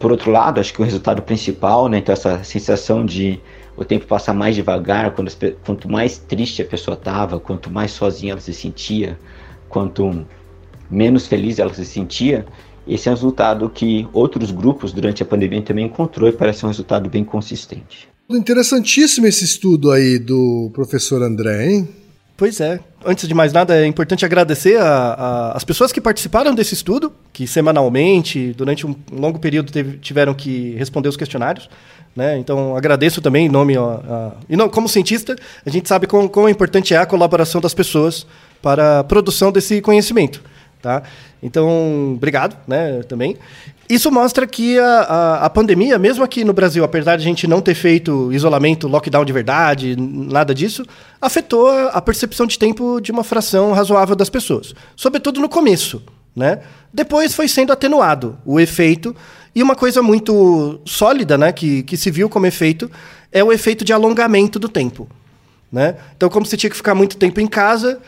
Por 0.00 0.10
outro 0.10 0.30
lado, 0.30 0.58
acho 0.58 0.72
que 0.72 0.80
o 0.80 0.84
resultado 0.84 1.20
principal, 1.20 1.86
né, 1.86 1.98
então 1.98 2.12
essa 2.12 2.42
sensação 2.42 3.04
de 3.04 3.38
o 3.76 3.84
tempo 3.84 4.06
passar 4.06 4.32
mais 4.32 4.56
devagar, 4.56 5.12
quando, 5.12 5.30
quanto 5.64 5.90
mais 5.90 6.16
triste 6.16 6.62
a 6.62 6.64
pessoa 6.64 6.96
estava, 6.96 7.38
quanto 7.38 7.70
mais 7.70 7.92
sozinha 7.92 8.32
ela 8.32 8.40
se 8.40 8.54
sentia, 8.54 9.18
quanto 9.68 10.26
menos 10.90 11.26
feliz 11.26 11.58
ela 11.58 11.72
se 11.72 11.84
sentia, 11.84 12.46
esse 12.88 13.08
é 13.08 13.12
um 13.12 13.14
resultado 13.14 13.68
que 13.68 14.08
outros 14.12 14.50
grupos 14.50 14.90
durante 14.92 15.22
a 15.22 15.26
pandemia 15.26 15.62
também 15.62 15.84
encontrou 15.84 16.28
e 16.28 16.32
parece 16.32 16.64
um 16.64 16.68
resultado 16.68 17.08
bem 17.08 17.22
consistente. 17.22 18.08
Interessantíssimo 18.28 19.26
esse 19.26 19.44
estudo 19.44 19.90
aí 19.90 20.18
do 20.18 20.70
professor 20.72 21.22
André, 21.22 21.72
hein? 21.72 21.88
Pois 22.40 22.58
é. 22.58 22.80
Antes 23.04 23.28
de 23.28 23.34
mais 23.34 23.52
nada, 23.52 23.76
é 23.76 23.86
importante 23.86 24.24
agradecer 24.24 24.80
a, 24.80 24.86
a, 24.88 25.52
as 25.58 25.62
pessoas 25.62 25.92
que 25.92 26.00
participaram 26.00 26.54
desse 26.54 26.72
estudo, 26.72 27.12
que 27.34 27.46
semanalmente, 27.46 28.54
durante 28.54 28.86
um 28.86 28.96
longo 29.12 29.38
período, 29.38 29.70
teve, 29.70 29.98
tiveram 29.98 30.32
que 30.32 30.74
responder 30.76 31.10
os 31.10 31.18
questionários. 31.18 31.68
Né? 32.16 32.38
Então, 32.38 32.74
agradeço 32.74 33.20
também 33.20 33.44
em 33.44 33.48
nome. 33.50 33.76
A, 33.76 34.32
e 34.48 34.56
não, 34.56 34.70
como 34.70 34.88
cientista, 34.88 35.36
a 35.66 35.68
gente 35.68 35.86
sabe 35.86 36.06
quão, 36.06 36.26
quão 36.26 36.48
importante 36.48 36.94
é 36.94 36.96
a 36.96 37.04
colaboração 37.04 37.60
das 37.60 37.74
pessoas 37.74 38.26
para 38.62 39.00
a 39.00 39.04
produção 39.04 39.52
desse 39.52 39.82
conhecimento. 39.82 40.42
Tá? 40.80 41.02
Então, 41.42 42.14
obrigado 42.14 42.56
né, 42.66 43.02
também. 43.06 43.36
Isso 43.90 44.08
mostra 44.08 44.46
que 44.46 44.78
a, 44.78 45.00
a, 45.00 45.46
a, 45.46 45.50
pandemia, 45.50 45.98
mesmo 45.98 46.22
aqui 46.22 46.44
no 46.44 46.52
Brasil, 46.52 46.84
apesar 46.84 47.16
de 47.16 47.24
a 47.24 47.26
gente 47.26 47.48
não 47.48 47.60
ter 47.60 47.74
feito 47.74 48.32
isolamento, 48.32 48.86
lockdown 48.86 49.24
de 49.24 49.32
verdade, 49.32 49.96
nada 49.98 50.54
disso, 50.54 50.84
afetou 51.20 51.68
a, 51.68 52.00
percepção 52.00 52.46
de 52.46 52.56
tempo 52.56 53.00
de 53.00 53.10
uma 53.10 53.24
fração 53.24 53.72
razoável 53.72 54.14
das 54.14 54.30
pessoas. 54.30 54.76
Sobretudo 54.94 55.40
no 55.40 55.48
começo. 55.48 56.00
Né? 56.36 56.60
Depois 56.94 57.34
foi 57.34 57.48
sendo 57.48 57.72
atenuado 57.72 58.38
o 58.46 58.60
efeito 58.60 59.16
E 59.52 59.60
uma 59.60 59.74
coisa 59.74 60.00
muito 60.00 60.80
sólida, 60.84 61.36
né, 61.36 61.50
que, 61.50 61.82
que 61.82 61.96
se 61.96 62.12
viu 62.12 62.28
como 62.28 62.46
efeito, 62.46 62.88
é 63.32 63.42
o 63.42 63.50
efeito 63.50 63.84
de 63.84 63.92
alongamento 63.92 64.60
do 64.60 64.68
tempo. 64.68 65.08
Né? 65.72 65.96
Então, 66.16 66.28
como 66.30 66.46
você 66.46 66.56
tinha 66.56 66.70
que 66.70 66.76
ficar 66.76 66.94
muito 66.94 67.16
tempo 67.16 67.40
em 67.40 67.48
casa 67.48 68.00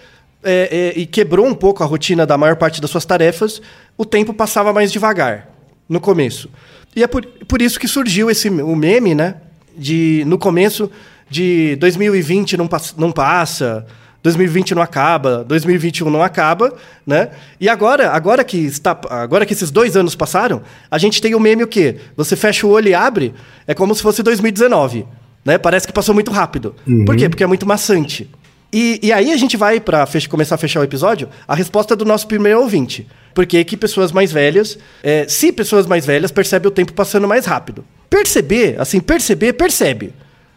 é, 0.45 0.93
é, 0.95 1.01
e 1.01 1.07
quebrou 1.07 1.45
um 1.45 1.55
pouco 1.55 1.83
a 1.83 1.87
rotina 1.87 2.25
da 2.25 2.39
maior 2.39 2.55
parte 2.55 2.81
das 2.81 2.89
suas 2.89 3.05
tarefas, 3.05 3.61
o 3.99 4.05
tempo 4.05 4.33
passava 4.33 4.73
mais 4.73 4.93
devagar 4.93 5.52
no 5.93 6.01
começo. 6.01 6.49
E 6.97 7.03
é 7.03 7.07
por, 7.07 7.25
por 7.47 7.61
isso 7.61 7.79
que 7.79 7.87
surgiu 7.87 8.31
esse 8.31 8.49
o 8.49 8.75
meme, 8.75 9.15
né? 9.15 9.37
De, 9.77 10.25
no 10.27 10.39
começo 10.39 10.91
de 11.29 11.77
2020 11.77 12.57
não, 12.57 12.67
pass, 12.67 12.95
não 12.97 13.13
passa, 13.13 13.87
2020 14.23 14.75
não 14.75 14.83
acaba, 14.83 15.45
2021 15.45 16.11
não 16.11 16.23
acaba, 16.23 16.75
né? 17.07 17.31
E 17.61 17.69
agora, 17.69 18.11
agora 18.11 18.43
que 18.43 18.57
está, 18.57 18.99
agora 19.11 19.45
que 19.45 19.53
esses 19.53 19.71
dois 19.71 19.97
anos 19.97 20.15
passaram, 20.15 20.63
a 20.91 20.97
gente 20.97 21.21
tem 21.21 21.35
o 21.35 21.41
meme 21.41 21.63
o 21.63 21.69
quê? 21.69 21.97
Você 22.17 22.37
fecha 22.37 22.67
o 22.67 22.71
olho 22.71 22.89
e 22.89 22.95
abre, 22.95 23.35
é 23.67 23.75
como 23.75 23.95
se 23.95 24.03
fosse 24.03 24.23
2019, 24.23 25.07
né? 25.45 25.59
Parece 25.59 25.87
que 25.87 25.93
passou 25.93 26.15
muito 26.15 26.31
rápido. 26.31 26.75
Uhum. 26.87 27.05
Por 27.05 27.17
quê? 27.17 27.29
Porque 27.29 27.45
é 27.45 27.47
muito 27.47 27.67
maçante. 27.67 28.31
E, 28.73 28.99
e 29.03 29.13
aí 29.13 29.31
a 29.31 29.37
gente 29.37 29.57
vai 29.57 29.79
para 29.79 30.07
começar 30.31 30.55
a 30.55 30.59
fechar 30.59 30.81
o 30.81 30.85
episódio, 30.85 31.29
a 31.47 31.55
resposta 31.55 31.95
do 31.95 32.07
nosso 32.07 32.27
primeiro 32.27 32.61
ouvinte. 32.61 33.07
Por 33.35 33.47
que 33.47 33.65
que 33.65 33.77
pessoas 33.77 34.13
mais 34.13 34.31
velhas, 34.31 34.79
é, 35.03 35.27
se 35.29 35.53
pessoas 35.53 35.87
mais 35.87 36.05
velhas 36.05 36.31
percebem 36.31 36.69
o 36.69 36.71
tempo 36.71 36.93
passando 36.93 37.27
mais 37.27 37.47
rápido? 37.47 37.85
Perceber, 38.11 38.81
assim, 38.81 39.01
perceber, 39.01 39.55
percebe. 39.55 40.13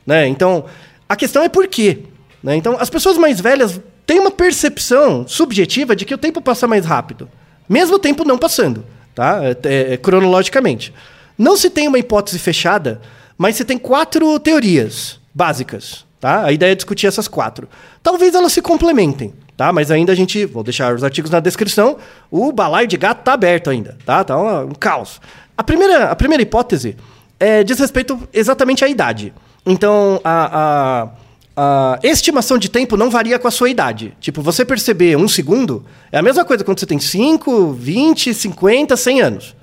Né? 0.06 0.28
Então, 0.28 0.66
a 1.08 1.16
questão 1.16 1.44
é 1.44 1.50
por 1.50 1.68
quê. 1.68 2.00
Né? 2.44 2.56
Então, 2.56 2.78
as 2.80 2.90
pessoas 2.90 3.18
mais 3.18 3.40
velhas 3.40 3.80
têm 4.06 4.20
uma 4.20 4.32
percepção 4.32 5.28
subjetiva 5.28 5.96
de 5.96 6.06
que 6.06 6.14
o 6.14 6.18
tempo 6.18 6.42
passa 6.42 6.68
mais 6.68 6.86
rápido, 6.86 7.30
mesmo 7.68 7.96
o 7.96 8.00
tempo 8.00 8.24
não 8.24 8.38
passando, 8.38 8.86
tá? 9.16 9.40
É, 9.64 9.94
é, 9.94 9.98
cronologicamente. 9.98 10.94
Não 11.38 11.58
se 11.58 11.70
tem 11.70 11.88
uma 11.88 11.98
hipótese 11.98 12.38
fechada, 12.38 13.02
mas 13.38 13.56
se 13.56 13.66
tem 13.66 13.78
quatro 13.78 14.40
teorias 14.40 15.20
básicas. 15.34 16.06
Tá? 16.20 16.44
A 16.44 16.52
ideia 16.52 16.72
é 16.72 16.76
discutir 16.76 17.08
essas 17.08 17.28
quatro. 17.28 17.68
Talvez 18.02 18.34
elas 18.34 18.54
se 18.54 18.62
complementem, 18.62 19.34
tá? 19.58 19.72
Mas 19.72 19.92
ainda 19.92 20.12
a 20.12 20.16
gente, 20.16 20.46
vou 20.46 20.64
deixar 20.64 20.94
os 20.94 21.04
artigos 21.04 21.32
na 21.32 21.40
descrição. 21.40 21.98
O 22.30 22.52
balaio 22.52 22.88
de 22.88 22.98
gato 22.98 23.24
tá 23.24 23.34
aberto 23.34 23.70
ainda, 23.70 23.98
tá? 24.06 24.24
Tá 24.24 24.38
um, 24.38 24.70
um 24.70 24.74
caos. 24.74 25.20
A 25.58 25.64
primeira, 25.64 26.06
a 26.06 26.16
primeira 26.16 26.44
hipótese 26.44 26.98
é, 27.40 27.64
diz 27.64 27.80
respeito 27.80 28.20
exatamente 28.34 28.84
à 28.84 28.88
idade. 28.88 29.34
Então, 29.66 30.20
a, 30.24 31.10
a, 31.56 31.96
a 31.96 32.00
estimação 32.04 32.58
de 32.58 32.70
tempo 32.70 32.98
não 32.98 33.10
varia 33.10 33.40
com 33.40 33.48
a 33.48 33.52
sua 33.52 33.70
idade. 33.70 34.14
Tipo, 34.20 34.42
você 34.42 34.66
perceber 34.66 35.18
um 35.18 35.28
segundo 35.28 35.86
é 36.12 36.18
a 36.18 36.22
mesma 36.22 36.46
coisa 36.46 36.64
quando 36.64 36.80
você 36.80 36.86
tem 36.86 37.00
5, 37.00 37.74
20, 37.74 38.34
50, 38.34 38.98
100 38.98 39.22
anos. 39.22 39.56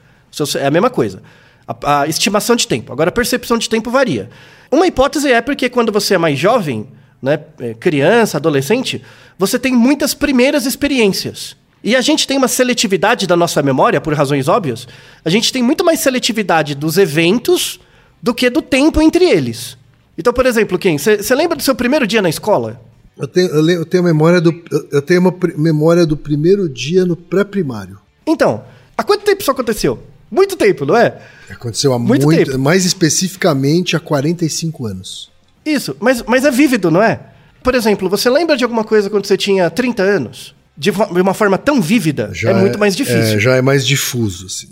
É 0.59 0.66
a 0.66 0.70
mesma 0.70 0.90
coisa. 0.90 1.22
A, 1.66 2.01
a, 2.01 2.07
estimação 2.07 2.57
de 2.57 2.66
tempo. 2.66 2.93
Agora, 2.93 3.11
a 3.11 3.12
percepção 3.12 3.59
de 3.59 3.68
tempo 3.68 3.90
varia. 3.90 4.30
Uma 4.70 4.86
hipótese 4.86 5.30
é 5.30 5.40
porque 5.40 5.68
quando 5.68 5.93
você 5.93 6.14
é 6.14 6.18
mais 6.18 6.38
jovem, 6.38 6.88
né, 7.23 7.39
criança, 7.79 8.37
adolescente, 8.37 9.03
você 9.39 9.59
tem 9.59 9.73
muitas 9.73 10.12
primeiras 10.12 10.66
experiências. 10.66 11.57
E 11.85 11.97
a 11.97 12.01
gente 12.01 12.27
tem 12.27 12.37
uma 12.37 12.49
seletividade 12.49 13.27
da 13.27 13.37
nossa 13.37 13.62
memória, 13.62 14.01
por 14.01 14.14
razões 14.14 14.49
óbvias. 14.49 14.87
A 15.25 15.31
gente 15.31 15.53
tem 15.53 15.62
muito 15.62 15.85
mais 15.85 16.01
seletividade 16.01 16.75
dos 16.75 16.99
eventos 16.99 17.81
do 18.23 18.35
que 18.35 18.51
do 18.51 18.62
tempo 18.62 19.01
entre 19.01 19.25
eles. 19.25 19.77
Então, 20.16 20.33
por 20.33 20.47
exemplo, 20.47 20.79
quem? 20.79 20.99
Você 20.99 21.35
lembra 21.35 21.57
do 21.57 21.62
seu 21.62 21.75
primeiro 21.75 22.07
dia 22.07 22.23
na 22.23 22.29
escola? 22.29 22.81
Eu 23.18 23.27
tenho, 23.27 23.49
eu, 23.49 23.70
eu 23.70 23.87
tenho 23.87 24.03
memória 24.03 24.41
do, 24.41 24.53
eu 24.91 25.03
tenho 25.03 25.20
uma 25.20 25.35
memória 25.57 26.07
do 26.07 26.16
primeiro 26.16 26.68
dia 26.68 27.05
no 27.05 27.16
pré-primário. 27.16 27.99
Então, 28.27 28.64
há 28.97 29.03
quanto 29.03 29.25
tempo 29.25 29.43
isso 29.43 29.51
aconteceu? 29.51 29.99
Muito 30.31 30.57
tempo, 30.57 30.87
não 30.87 30.97
é? 30.97 31.20
Aconteceu 31.51 31.93
há 31.93 31.99
muito, 31.99 32.25
muito 32.25 32.47
tempo. 32.47 32.59
Mais 32.59 32.85
especificamente 32.85 33.97
há 33.97 34.01
45 34.01 34.87
anos. 34.87 35.32
Isso, 35.65 35.97
mas, 36.01 36.23
mas 36.27 36.45
é 36.45 36.51
vívido, 36.51 36.91
não 36.91 37.03
é? 37.03 37.21
Por 37.63 37.75
exemplo, 37.75 38.09
você 38.09 38.29
lembra 38.29 38.57
de 38.57 38.65
alguma 38.65 38.85
coisa 38.85 39.09
quando 39.09 39.27
você 39.27 39.37
tinha 39.37 39.71
30 39.71 40.03
anos? 40.03 40.55
De 40.77 40.91
uma 40.91 41.35
forma 41.35 41.59
tão 41.59 41.83
vívida, 41.83 42.31
já 42.33 42.51
é 42.51 42.55
muito 42.55 42.79
mais 42.79 42.97
difícil. 42.97 43.37
É, 43.37 43.39
já 43.39 43.55
é 43.57 43.63
mais 43.63 43.87
difuso, 43.87 44.47
assim. 44.47 44.69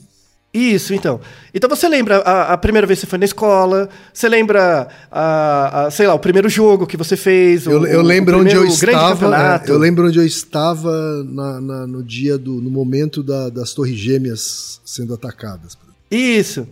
Isso, 0.53 0.93
então. 0.93 1.21
Então 1.55 1.71
você 1.71 1.89
lembra 1.89 2.17
a, 2.19 2.55
a, 2.55 2.59
primeira 2.59 2.85
vez 2.85 2.99
que 2.99 3.07
você 3.07 3.11
foi 3.11 3.19
na 3.21 3.25
escola, 3.25 3.89
você 4.13 4.29
lembra, 4.29 4.89
a, 5.11 5.87
a 5.87 5.91
sei 5.93 6.09
lá, 6.09 6.15
o 6.15 6.19
primeiro 6.19 6.49
jogo 6.49 6.89
que 6.89 6.97
você 6.97 7.17
fez, 7.17 7.67
eu, 7.67 7.83
o, 7.83 7.87
eu 7.87 8.03
lembro 8.03 8.41
onde 8.41 8.57
eu 8.57 8.65
estava. 8.65 9.63
É, 9.65 9.71
eu 9.71 9.79
lembro 9.79 10.09
onde 10.09 10.19
eu 10.19 10.27
estava 10.27 11.23
na, 11.25 11.61
na, 11.61 11.87
no 11.87 12.03
dia 12.03 12.37
do, 12.37 12.55
no 12.55 12.69
momento 12.69 13.23
da, 13.23 13.49
das 13.49 13.73
torres 13.73 13.97
gêmeas 13.97 14.81
sendo 14.85 15.15
atacadas. 15.15 15.79
Isso. 16.11 16.67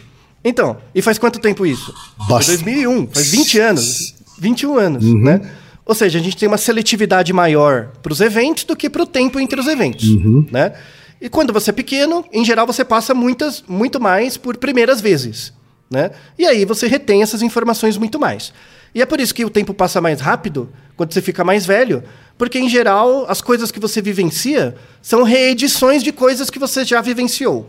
Então, 0.49 0.78
e 0.94 1.03
faz 1.03 1.18
quanto 1.18 1.38
tempo 1.38 1.66
isso? 1.66 1.94
Foi 2.26 2.44
2001, 2.44 3.09
faz 3.09 3.30
20 3.30 3.59
anos. 3.59 4.14
21 4.38 4.78
anos, 4.78 5.05
uhum. 5.05 5.22
né? 5.22 5.51
Ou 5.84 5.94
seja, 5.94 6.18
a 6.18 6.22
gente 6.22 6.36
tem 6.38 6.49
uma 6.49 6.57
seletividade 6.57 7.32
maior 7.34 7.88
para 8.03 8.12
os 8.12 8.20
eventos 8.22 8.64
do 8.64 8.74
que 8.74 8.88
para 8.88 9.03
o 9.03 9.07
tempo 9.07 9.38
entre 9.38 9.61
os 9.61 9.66
eventos, 9.66 10.09
uhum. 10.09 10.46
né? 10.51 10.72
E 11.20 11.28
quando 11.28 11.53
você 11.53 11.68
é 11.68 11.72
pequeno, 11.72 12.24
em 12.32 12.44
geral 12.44 12.66
você 12.66 12.82
passa 12.82 13.12
muitas, 13.12 13.62
muito 13.68 14.01
mais 14.01 14.38
por 14.38 14.57
primeiras 14.57 15.03
vezes. 15.03 15.53
Né? 15.90 16.12
E 16.38 16.46
aí 16.46 16.64
você 16.64 16.86
retém 16.86 17.22
essas 17.22 17.42
informações 17.42 17.99
muito 17.99 18.18
mais. 18.18 18.53
E 18.94 19.03
é 19.03 19.07
por 19.07 19.20
isso 19.20 19.34
que 19.34 19.44
o 19.44 19.51
tempo 19.51 19.74
passa 19.74 20.01
mais 20.01 20.20
rápido 20.20 20.70
quando 20.96 21.12
você 21.12 21.20
fica 21.20 21.44
mais 21.44 21.66
velho, 21.66 22.03
porque 22.36 22.59
em 22.59 22.68
geral 22.68 23.26
as 23.28 23.40
coisas 23.40 23.70
que 23.70 23.80
você 23.80 24.01
vivencia 24.01 24.76
são 25.03 25.24
reedições 25.24 26.03
de 26.03 26.12
coisas 26.12 26.49
que 26.51 26.59
você 26.59 26.84
já 26.84 27.01
vivenciou. 27.01 27.68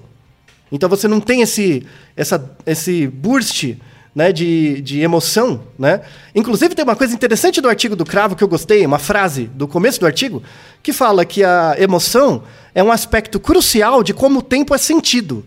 Então 0.72 0.88
você 0.88 1.07
não 1.07 1.20
tem 1.20 1.41
esse, 1.41 1.86
essa, 2.15 2.55
esse 2.65 3.07
burst 3.07 3.76
né, 4.13 4.32
de, 4.32 4.82
de 4.82 4.99
emoção. 4.99 5.61
Né? 5.78 6.01
Inclusive, 6.34 6.76
tem 6.76 6.84
uma 6.84 6.95
coisa 6.95 7.13
interessante 7.13 7.61
do 7.61 7.70
artigo 7.70 7.95
do 7.95 8.05
Cravo 8.05 8.36
que 8.36 8.43
eu 8.43 8.47
gostei, 8.47 8.86
uma 8.86 8.99
frase 8.99 9.45
do 9.53 9.67
começo 9.67 9.99
do 9.99 10.05
artigo, 10.05 10.43
que 10.84 10.91
fala 10.91 11.26
que 11.26 11.43
a 11.43 11.76
emoção 11.78 12.43
é 12.74 12.84
um 12.84 12.91
aspecto 12.91 13.39
crucial 13.39 14.03
de 14.03 14.13
como 14.13 14.39
o 14.39 14.43
tempo 14.43 14.74
é 14.74 14.78
sentido. 14.78 15.45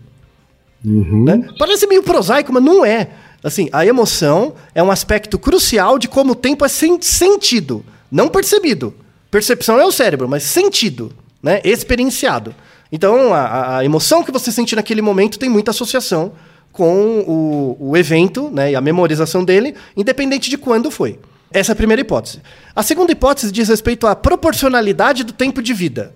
Uhum. 0.83 1.23
Né? 1.23 1.47
Parece 1.57 1.87
meio 1.87 2.03
prosaico, 2.03 2.51
mas 2.51 2.63
não 2.63 2.85
é. 2.85 3.09
Assim, 3.43 3.69
a 3.71 3.85
emoção 3.85 4.53
é 4.73 4.81
um 4.81 4.89
aspecto 4.89 5.37
crucial 5.37 5.99
de 5.99 6.07
como 6.07 6.31
o 6.31 6.35
tempo 6.35 6.63
é 6.65 6.67
sen 6.67 6.97
sentido, 7.01 7.85
não 8.11 8.29
percebido. 8.29 8.93
Percepção 9.29 9.79
é 9.79 9.85
o 9.85 9.91
cérebro, 9.91 10.29
mas 10.29 10.43
sentido, 10.43 11.11
né? 11.41 11.59
experienciado. 11.63 12.55
Então, 12.95 13.33
a, 13.33 13.77
a 13.77 13.83
emoção 13.83 14.23
que 14.23 14.31
você 14.31 14.51
sente 14.51 14.75
naquele 14.75 15.01
momento 15.01 15.39
tem 15.39 15.49
muita 15.49 15.71
associação 15.71 16.33
com 16.71 17.23
o, 17.27 17.75
o 17.79 17.97
evento 17.97 18.51
né, 18.51 18.69
e 18.69 18.75
a 18.75 18.81
memorização 18.81 19.43
dele, 19.43 19.73
independente 19.97 20.47
de 20.47 20.59
quando 20.59 20.91
foi. 20.91 21.19
Essa 21.51 21.71
é 21.71 21.73
a 21.73 21.75
primeira 21.75 22.01
hipótese. 22.01 22.39
A 22.75 22.83
segunda 22.83 23.11
hipótese 23.11 23.51
diz 23.51 23.67
respeito 23.67 24.05
à 24.05 24.15
proporcionalidade 24.15 25.23
do 25.23 25.33
tempo 25.33 25.59
de 25.59 25.73
vida. 25.73 26.13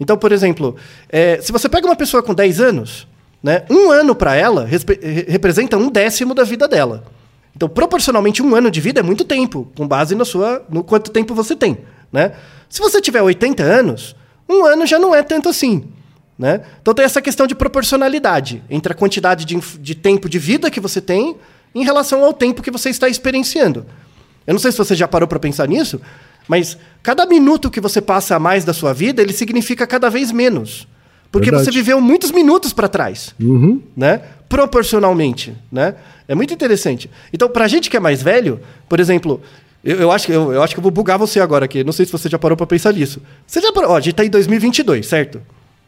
Então, 0.00 0.18
por 0.18 0.32
exemplo, 0.32 0.74
é, 1.08 1.40
se 1.40 1.52
você 1.52 1.68
pega 1.68 1.86
uma 1.86 1.94
pessoa 1.94 2.24
com 2.24 2.34
10 2.34 2.60
anos, 2.60 3.06
né, 3.40 3.62
um 3.70 3.92
ano 3.92 4.12
para 4.12 4.34
ela 4.34 4.68
representa 5.28 5.76
um 5.76 5.88
décimo 5.88 6.34
da 6.34 6.42
vida 6.42 6.66
dela. 6.66 7.04
Então, 7.54 7.68
proporcionalmente, 7.68 8.42
um 8.42 8.52
ano 8.52 8.68
de 8.68 8.80
vida 8.80 8.98
é 8.98 9.02
muito 9.02 9.24
tempo, 9.24 9.70
com 9.76 9.86
base 9.86 10.16
no, 10.16 10.24
sua, 10.24 10.64
no 10.68 10.82
quanto 10.82 11.12
tempo 11.12 11.36
você 11.36 11.54
tem. 11.54 11.78
Né? 12.12 12.32
Se 12.68 12.80
você 12.80 13.00
tiver 13.00 13.22
80 13.22 13.62
anos, 13.62 14.16
um 14.48 14.64
ano 14.64 14.84
já 14.86 14.98
não 14.98 15.14
é 15.14 15.22
tanto 15.22 15.48
assim. 15.48 15.92
Né? 16.38 16.62
Então 16.82 16.92
tem 16.92 17.04
essa 17.04 17.22
questão 17.22 17.46
de 17.46 17.54
proporcionalidade 17.54 18.62
entre 18.68 18.92
a 18.92 18.94
quantidade 18.94 19.44
de, 19.44 19.58
de 19.80 19.94
tempo 19.94 20.28
de 20.28 20.38
vida 20.38 20.70
que 20.70 20.80
você 20.80 21.00
tem 21.00 21.36
em 21.74 21.84
relação 21.84 22.22
ao 22.24 22.32
tempo 22.32 22.62
que 22.62 22.70
você 22.70 22.90
está 22.90 23.08
experienciando. 23.08 23.86
Eu 24.46 24.52
não 24.52 24.60
sei 24.60 24.70
se 24.70 24.78
você 24.78 24.94
já 24.94 25.08
parou 25.08 25.26
para 25.26 25.38
pensar 25.38 25.66
nisso, 25.66 26.00
mas 26.46 26.78
cada 27.02 27.26
minuto 27.26 27.70
que 27.70 27.80
você 27.80 28.00
passa 28.00 28.36
a 28.36 28.38
mais 28.38 28.64
da 28.64 28.72
sua 28.72 28.92
vida, 28.92 29.22
ele 29.22 29.32
significa 29.32 29.86
cada 29.86 30.08
vez 30.08 30.30
menos. 30.30 30.86
Porque 31.32 31.50
Verdade. 31.50 31.64
você 31.64 31.70
viveu 31.70 32.00
muitos 32.00 32.30
minutos 32.30 32.72
para 32.72 32.88
trás, 32.88 33.34
uhum. 33.40 33.82
né? 33.96 34.22
Proporcionalmente, 34.48 35.54
né? 35.72 35.96
É 36.28 36.34
muito 36.34 36.54
interessante. 36.54 37.10
Então, 37.32 37.48
para 37.48 37.64
a 37.64 37.68
gente 37.68 37.90
que 37.90 37.96
é 37.96 38.00
mais 38.00 38.22
velho, 38.22 38.60
por 38.88 39.00
exemplo, 39.00 39.40
eu, 39.84 39.96
eu 40.00 40.12
acho 40.12 40.26
que 40.26 40.32
eu, 40.32 40.52
eu, 40.52 40.62
acho 40.62 40.74
que 40.74 40.78
eu 40.78 40.82
vou 40.82 40.90
bugar 40.90 41.18
você 41.18 41.40
agora 41.40 41.64
aqui. 41.64 41.82
Não 41.82 41.92
sei 41.92 42.06
se 42.06 42.12
você 42.12 42.28
já 42.28 42.38
parou 42.38 42.56
para 42.56 42.66
pensar 42.66 42.92
nisso. 42.92 43.20
Você 43.46 43.60
já 43.60 43.72
parou? 43.72 43.90
Ó, 43.90 43.96
a 43.96 44.00
gente 44.00 44.12
está 44.12 44.24
em 44.24 44.30
2022, 44.30 45.06
certo? 45.06 45.42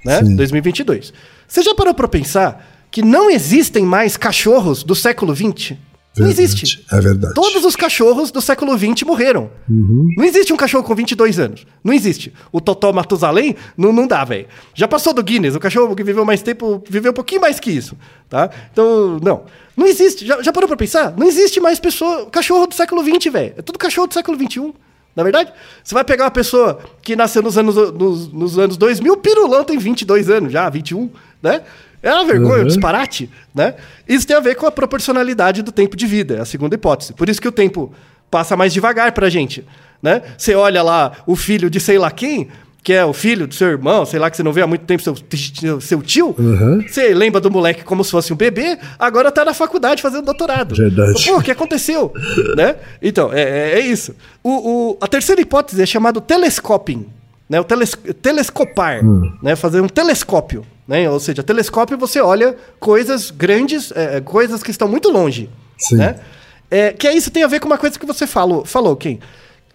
Né? 0.04 0.24
Sim. 0.24 0.36
2022. 0.36 1.12
Você 1.46 1.62
já 1.62 1.74
parou 1.74 1.94
para 1.94 2.08
pensar 2.08 2.66
que 2.90 3.02
não 3.02 3.30
existem 3.30 3.84
mais 3.84 4.16
cachorros 4.16 4.82
do 4.82 4.94
século 4.94 5.34
XX? 5.34 5.76
Não 6.16 6.28
existe. 6.28 6.84
É 6.90 7.00
verdade. 7.00 7.34
Todos 7.34 7.64
os 7.64 7.76
cachorros 7.76 8.30
do 8.30 8.40
século 8.40 8.76
XX 8.76 9.02
morreram. 9.04 9.50
Uhum. 9.68 10.08
Não 10.16 10.24
existe 10.24 10.52
um 10.52 10.56
cachorro 10.56 10.82
com 10.82 10.94
22 10.94 11.38
anos. 11.38 11.66
Não 11.82 11.92
existe. 11.92 12.32
O 12.50 12.60
Totó 12.60 12.92
Matusalém 12.92 13.54
não, 13.76 13.92
não 13.92 14.06
dá, 14.06 14.24
velho. 14.24 14.46
Já 14.74 14.88
passou 14.88 15.12
do 15.12 15.22
Guinness. 15.22 15.54
O 15.54 15.60
cachorro 15.60 15.94
que 15.94 16.02
viveu 16.02 16.24
mais 16.24 16.42
tempo 16.42 16.82
viveu 16.88 17.12
um 17.12 17.14
pouquinho 17.14 17.40
mais 17.40 17.60
que 17.60 17.70
isso. 17.70 17.96
Tá? 18.28 18.50
Então, 18.72 19.18
não. 19.22 19.44
Não 19.76 19.86
existe. 19.86 20.26
Já, 20.26 20.42
já 20.42 20.52
parou 20.52 20.66
pra 20.66 20.76
pensar? 20.76 21.14
Não 21.16 21.26
existe 21.26 21.60
mais 21.60 21.78
pessoa, 21.78 22.26
cachorro 22.26 22.66
do 22.66 22.74
século 22.74 23.02
XX, 23.02 23.32
velho. 23.32 23.54
É 23.56 23.62
tudo 23.62 23.78
cachorro 23.78 24.08
do 24.08 24.14
século 24.14 24.36
XXI. 24.36 24.72
Na 25.18 25.24
verdade, 25.24 25.52
você 25.82 25.96
vai 25.96 26.04
pegar 26.04 26.26
uma 26.26 26.30
pessoa 26.30 26.78
que 27.02 27.16
nasceu 27.16 27.42
nos 27.42 27.58
anos, 27.58 27.74
nos, 27.74 28.32
nos 28.32 28.56
anos 28.56 28.76
2000, 28.76 29.14
o 29.14 29.16
pirulão 29.16 29.64
tem 29.64 29.76
22 29.76 30.30
anos 30.30 30.52
já, 30.52 30.70
21, 30.70 31.10
né? 31.42 31.62
É 32.00 32.12
uma 32.14 32.24
vergonha, 32.24 32.58
Uhum. 32.58 32.62
um 32.62 32.66
disparate, 32.68 33.28
né? 33.52 33.74
Isso 34.08 34.24
tem 34.24 34.36
a 34.36 34.40
ver 34.40 34.54
com 34.54 34.64
a 34.64 34.70
proporcionalidade 34.70 35.60
do 35.62 35.72
tempo 35.72 35.96
de 35.96 36.06
vida, 36.06 36.36
é 36.36 36.40
a 36.40 36.44
segunda 36.44 36.76
hipótese. 36.76 37.12
Por 37.14 37.28
isso 37.28 37.40
que 37.40 37.48
o 37.48 37.52
tempo 37.52 37.92
passa 38.30 38.56
mais 38.56 38.72
devagar 38.72 39.10
pra 39.10 39.28
gente, 39.28 39.66
né? 40.00 40.22
Você 40.38 40.54
olha 40.54 40.84
lá 40.84 41.10
o 41.26 41.34
filho 41.34 41.68
de 41.68 41.80
sei 41.80 41.98
lá 41.98 42.12
quem, 42.12 42.46
que 42.88 42.92
é 42.94 43.04
o 43.04 43.12
filho 43.12 43.46
do 43.46 43.54
seu 43.54 43.68
irmão, 43.68 44.06
sei 44.06 44.18
lá 44.18 44.30
que 44.30 44.36
você 44.38 44.42
não 44.42 44.50
vê 44.50 44.62
há 44.62 44.66
muito 44.66 44.86
tempo 44.86 45.02
seu, 45.02 45.14
seu- 45.78 46.00
tio, 46.00 46.34
Uhum. 46.38 46.82
você 46.88 47.12
lembra 47.12 47.38
do 47.38 47.50
moleque 47.50 47.84
como 47.84 48.02
se 48.02 48.10
fosse 48.10 48.32
um 48.32 48.36
bebê, 48.36 48.78
agora 48.98 49.30
tá 49.30 49.44
na 49.44 49.52
faculdade 49.52 50.00
fazendo 50.00 50.24
doutorado. 50.24 50.74
Verdade. 50.74 51.22
Pô, 51.26 51.36
o 51.36 51.42
que 51.42 51.50
aconteceu? 51.50 52.14
né? 52.56 52.76
Então, 53.02 53.30
é, 53.30 53.42
é- 53.42 53.70
é 53.74 53.80
isso. 53.80 54.14
O, 54.42 54.52
o- 54.92 54.98
a 55.02 55.06
terceira 55.06 55.38
hipótese 55.38 55.82
é 55.82 55.84
chamado 55.84 56.18
telescoping, 56.18 57.04
né? 57.46 57.60
O 57.60 57.64
teles, 57.64 57.94
telescopar, 58.22 59.00
né? 59.42 59.54
Fazer 59.54 59.82
um 59.82 59.86
telescópio, 59.88 60.64
né? 60.86 61.10
Ou 61.10 61.20
seja, 61.20 61.42
telescópio 61.42 61.98
você 61.98 62.22
olha 62.22 62.56
coisas 62.80 63.30
grandes, 63.30 63.92
é, 63.94 64.18
coisas 64.22 64.62
que 64.62 64.70
estão 64.70 64.88
muito 64.88 65.10
longe, 65.10 65.50
Sim. 65.78 65.96
né? 65.96 66.16
É, 66.70 66.92
que 66.92 67.06
isso 67.10 67.30
tem 67.30 67.42
a 67.42 67.48
ver 67.48 67.60
com 67.60 67.66
uma 67.66 67.76
coisa 67.76 67.98
que 67.98 68.06
você 68.06 68.26
falou, 68.26 68.64
falou 68.64 68.96
Ken. 68.96 69.18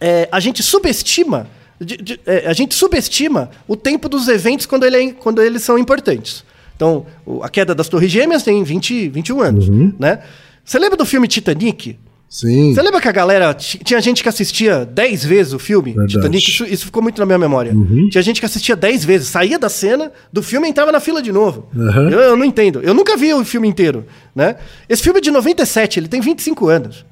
É, 0.02 0.28
a 0.32 0.40
gente 0.40 0.64
subestima, 0.64 1.46
de- 1.86 1.98
de- 1.98 2.20
é, 2.26 2.48
a 2.48 2.54
gente 2.54 2.74
subestima 2.76 3.50
o 3.68 3.76
tempo 3.76 4.08
dos 4.10 4.28
eventos 4.28 4.66
quando, 4.66 4.86
ele 4.86 4.98
é- 4.98 5.12
quando 5.12 5.42
eles 5.42 5.62
são 5.64 5.78
importantes. 5.78 6.44
Então, 6.76 7.06
o- 7.26 7.44
a 7.44 7.50
queda 7.50 7.74
das 7.76 7.88
Torres 7.88 8.12
Gêmeas 8.12 8.44
tem 8.44 8.64
20, 8.64 9.08
21 9.10 9.42
anos, 9.42 9.70
né? 10.00 10.20
Você 10.66 10.80
lembra 10.80 10.98
do 10.98 11.06
filme 11.06 11.28
Titanic? 11.28 11.98
Sim. 12.30 12.74
Você 12.74 12.82
lembra 12.82 13.00
que 13.00 13.08
a 13.08 13.12
galera. 13.12 13.54
ti- 13.54 13.78
Tinha 13.84 14.02
gente 14.02 14.24
que 14.24 14.28
assistia 14.28 14.84
10 14.86 15.24
vezes 15.24 15.54
o 15.54 15.60
filme 15.60 15.92
Verdade. 15.92 16.14
Titanic? 16.14 16.50
Isso, 16.50 16.66
isso 16.66 16.86
ficou 16.86 17.04
muito 17.04 17.20
na 17.20 17.28
minha 17.28 17.38
memória. 17.38 17.72
Tinha 18.10 18.24
gente 18.24 18.40
que 18.40 18.46
assistia 18.48 18.76
10 18.76 19.06
vezes, 19.06 19.28
saía 19.28 19.60
da 19.60 19.70
cena 19.70 20.12
do 20.32 20.42
filme 20.42 20.66
e 20.66 20.72
entrava 20.72 20.92
na 20.92 21.00
fila 21.00 21.22
de 21.22 21.32
novo. 21.32 21.70
Uhum. 21.76 22.10
Eu, 22.10 22.20
eu 22.22 22.36
não 22.36 22.44
entendo. 22.44 22.80
Eu 22.82 22.96
nunca 22.96 23.16
vi 23.16 23.32
o 23.36 23.46
filme 23.46 23.68
inteiro. 23.68 24.04
Né? 24.36 24.56
Esse 24.90 25.04
filme 25.04 25.20
é 25.20 25.22
de 25.22 25.30
97, 25.30 26.00
ele 26.00 26.08
tem 26.08 26.22
25 26.22 26.68
anos. 26.70 27.06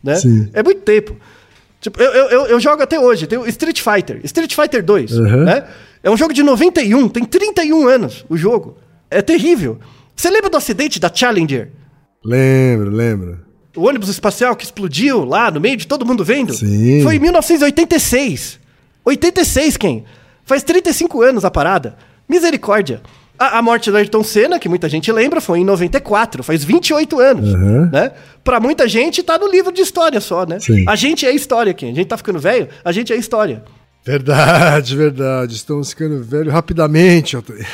Né? 0.00 0.14
Sim. 0.14 0.48
É 0.52 0.62
muito 0.62 0.82
tempo. 0.82 1.16
Tipo, 1.80 2.02
eu, 2.02 2.12
eu, 2.12 2.46
eu, 2.46 2.60
jogo 2.60 2.82
até 2.82 2.98
hoje. 2.98 3.26
Tem 3.26 3.38
o 3.38 3.46
Street 3.46 3.80
Fighter. 3.80 4.20
Street 4.24 4.54
Fighter 4.54 4.84
2. 4.84 5.12
Uhum. 5.12 5.44
Né? 5.44 5.64
É 6.02 6.10
um 6.10 6.16
jogo 6.16 6.32
de 6.32 6.42
91, 6.42 7.08
tem 7.08 7.24
31 7.24 7.86
anos 7.86 8.24
o 8.28 8.36
jogo. 8.36 8.76
É 9.10 9.22
terrível. 9.22 9.78
Você 10.14 10.30
lembra 10.30 10.50
do 10.50 10.56
acidente 10.56 10.98
da 10.98 11.10
Challenger? 11.12 11.70
Lembro, 12.24 12.90
lembro. 12.90 13.40
O 13.76 13.86
ônibus 13.86 14.08
espacial 14.08 14.56
que 14.56 14.64
explodiu 14.64 15.24
lá 15.24 15.50
no 15.50 15.60
meio 15.60 15.76
de 15.76 15.86
todo 15.86 16.04
mundo 16.04 16.24
vendo? 16.24 16.52
Sim. 16.52 17.02
Foi 17.02 17.16
em 17.16 17.20
1986. 17.20 18.58
86, 19.04 19.76
quem? 19.76 20.04
Faz 20.44 20.62
35 20.62 21.22
anos 21.22 21.44
a 21.44 21.50
parada. 21.50 21.96
Misericórdia. 22.28 23.00
A, 23.38 23.58
a 23.58 23.62
morte 23.62 23.90
do 23.90 23.96
Ayrton 23.96 24.24
Senna, 24.24 24.58
que 24.58 24.68
muita 24.68 24.88
gente 24.88 25.10
lembra, 25.12 25.40
foi 25.40 25.60
em 25.60 25.64
94, 25.64 26.42
faz 26.42 26.64
28 26.64 27.20
anos. 27.20 27.52
Uhum. 27.54 27.88
Né? 27.92 28.10
Pra 28.42 28.58
muita 28.58 28.88
gente, 28.88 29.22
tá 29.22 29.38
no 29.38 29.48
livro 29.48 29.72
de 29.72 29.80
história 29.82 30.20
só, 30.20 30.44
né? 30.44 30.58
Sim. 30.58 30.84
A 30.88 30.96
gente 30.96 31.24
é 31.24 31.30
história, 31.32 31.72
quem? 31.72 31.92
A 31.92 31.94
gente 31.94 32.06
tá 32.08 32.16
ficando 32.16 32.38
velho, 32.38 32.68
a 32.84 32.90
gente 32.92 33.12
é 33.12 33.16
história. 33.16 33.62
Verdade, 34.04 34.96
verdade. 34.96 35.54
Estamos 35.54 35.90
ficando 35.90 36.22
velho 36.22 36.50
rapidamente, 36.50 37.36
Altair. 37.36 37.66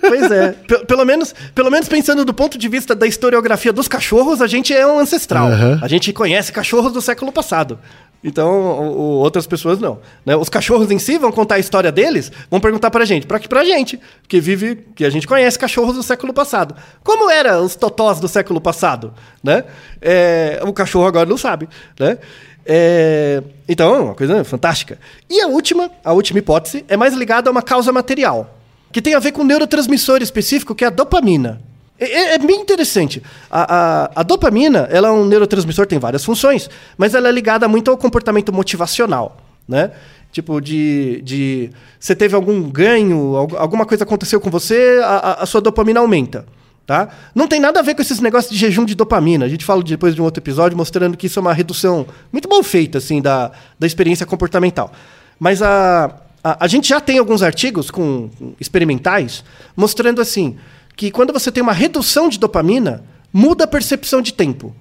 Pois 0.00 0.30
é. 0.30 0.52
Pe- 0.66 0.86
pelo, 0.86 1.04
menos, 1.04 1.34
pelo 1.54 1.70
menos 1.70 1.88
pensando 1.88 2.24
do 2.24 2.32
ponto 2.32 2.56
de 2.56 2.68
vista 2.68 2.94
da 2.94 3.06
historiografia 3.06 3.72
dos 3.72 3.86
cachorros, 3.88 4.40
a 4.40 4.46
gente 4.46 4.72
é 4.72 4.86
um 4.86 4.98
ancestral. 4.98 5.48
Aham. 5.48 5.78
A 5.82 5.88
gente 5.88 6.12
conhece 6.12 6.52
cachorros 6.52 6.92
do 6.92 7.02
século 7.02 7.30
passado. 7.32 7.78
Então, 8.24 8.50
o- 8.50 9.18
outras 9.18 9.46
pessoas 9.46 9.78
não. 9.80 9.98
né? 10.24 10.36
Os 10.36 10.48
cachorros 10.48 10.90
em 10.90 10.98
si 10.98 11.18
vão 11.18 11.32
contar 11.32 11.56
a 11.56 11.58
história 11.58 11.90
deles, 11.90 12.30
vão 12.50 12.60
perguntar 12.60 12.90
pra 12.90 13.04
gente. 13.04 13.26
Pra 13.26 13.38
que 13.40 13.48
pra 13.48 13.64
gente? 13.64 13.98
Que 14.28 14.40
vive, 14.40 14.76
que 14.94 15.04
a 15.04 15.10
gente 15.10 15.26
conhece 15.26 15.58
cachorros 15.58 15.96
do 15.96 16.02
século 16.02 16.32
passado. 16.32 16.74
Como 17.02 17.28
eram 17.28 17.64
os 17.64 17.74
totós 17.74 18.20
do 18.20 18.28
século 18.28 18.60
passado? 18.60 19.12
Né? 19.42 19.64
É, 20.00 20.60
o 20.64 20.72
cachorro 20.72 21.06
agora 21.06 21.28
não 21.28 21.36
sabe. 21.36 21.68
Né? 21.98 22.16
É, 22.64 23.42
então, 23.68 23.94
é 23.94 23.98
uma 23.98 24.14
coisa 24.14 24.44
fantástica. 24.44 24.98
E 25.28 25.40
a 25.40 25.48
última, 25.48 25.90
a 26.04 26.12
última 26.12 26.38
hipótese, 26.38 26.84
é 26.88 26.96
mais 26.96 27.14
ligada 27.14 27.50
a 27.50 27.52
uma 27.52 27.62
causa 27.62 27.90
material 27.92 28.58
que 28.92 29.02
tem 29.02 29.14
a 29.14 29.18
ver 29.18 29.32
com 29.32 29.40
um 29.42 29.44
neurotransmissor 29.46 30.22
específico, 30.22 30.74
que 30.74 30.84
é 30.84 30.86
a 30.86 30.90
dopamina. 30.90 31.60
É, 32.04 32.12
é- 32.32 32.34
é 32.34 32.38
bem 32.38 32.60
interessante. 32.60 33.22
A, 33.50 33.62
a- 34.06 34.10
a 34.16 34.22
dopamina, 34.22 34.88
ela 34.90 35.08
é 35.08 35.10
um 35.10 35.24
neurotransmissor, 35.24 35.86
tem 35.86 35.98
várias 35.98 36.24
funções, 36.24 36.68
mas 36.96 37.14
ela 37.14 37.28
é 37.28 37.32
ligada 37.32 37.68
muito 37.68 37.90
ao 37.90 37.96
comportamento 37.96 38.52
motivacional, 38.52 39.36
né? 39.68 39.90
Tipo, 40.32 40.60
de, 40.60 41.20
de 41.22 41.70
você 42.00 42.16
teve 42.16 42.34
algum 42.34 42.62
ganho, 42.70 43.36
algu- 43.36 43.56
alguma 43.56 43.84
coisa 43.84 44.04
aconteceu 44.04 44.40
com 44.40 44.50
você, 44.50 45.00
a, 45.04 45.06
a- 45.08 45.42
a 45.42 45.46
sua 45.46 45.60
dopamina 45.60 46.00
aumenta. 46.00 46.44
Tá? 46.84 47.08
Não 47.32 47.46
tem 47.46 47.60
nada 47.60 47.78
a 47.78 47.82
ver 47.82 47.94
com 47.94 48.02
esses 48.02 48.18
negócios 48.18 48.52
de 48.52 48.58
jejum 48.58 48.84
de 48.84 48.96
dopamina. 48.96 49.44
A 49.44 49.48
gente 49.48 49.64
fala 49.64 49.80
depois 49.84 50.16
de 50.16 50.20
um 50.20 50.24
outro 50.24 50.42
episódio 50.42 50.76
mostrando 50.76 51.16
que 51.16 51.26
isso 51.28 51.38
é 51.38 51.40
uma 51.42 51.52
redução 51.52 52.04
muito 52.32 52.48
mal 52.48 52.60
feita 52.64 52.98
assim, 52.98 53.22
da, 53.22 53.52
da 53.78 53.86
experiência 53.86 54.26
comportamental. 54.26 54.90
Mas 55.38 55.62
a, 55.62 56.12
a, 56.42 56.64
a 56.64 56.66
gente 56.66 56.88
já 56.88 57.00
tem 57.00 57.18
alguns 57.18 57.40
artigos 57.40 57.88
com, 57.88 58.28
com 58.36 58.54
experimentais 58.60 59.44
mostrando 59.76 60.20
assim 60.20 60.56
que 60.96 61.10
quando 61.10 61.32
você 61.32 61.50
tem 61.50 61.62
uma 61.62 61.72
redução 61.72 62.28
de 62.28 62.38
dopamina, 62.38 63.04
muda 63.32 63.64
a 63.64 63.66
percepção 63.66 64.20
de 64.20 64.32
tempo. 64.32 64.74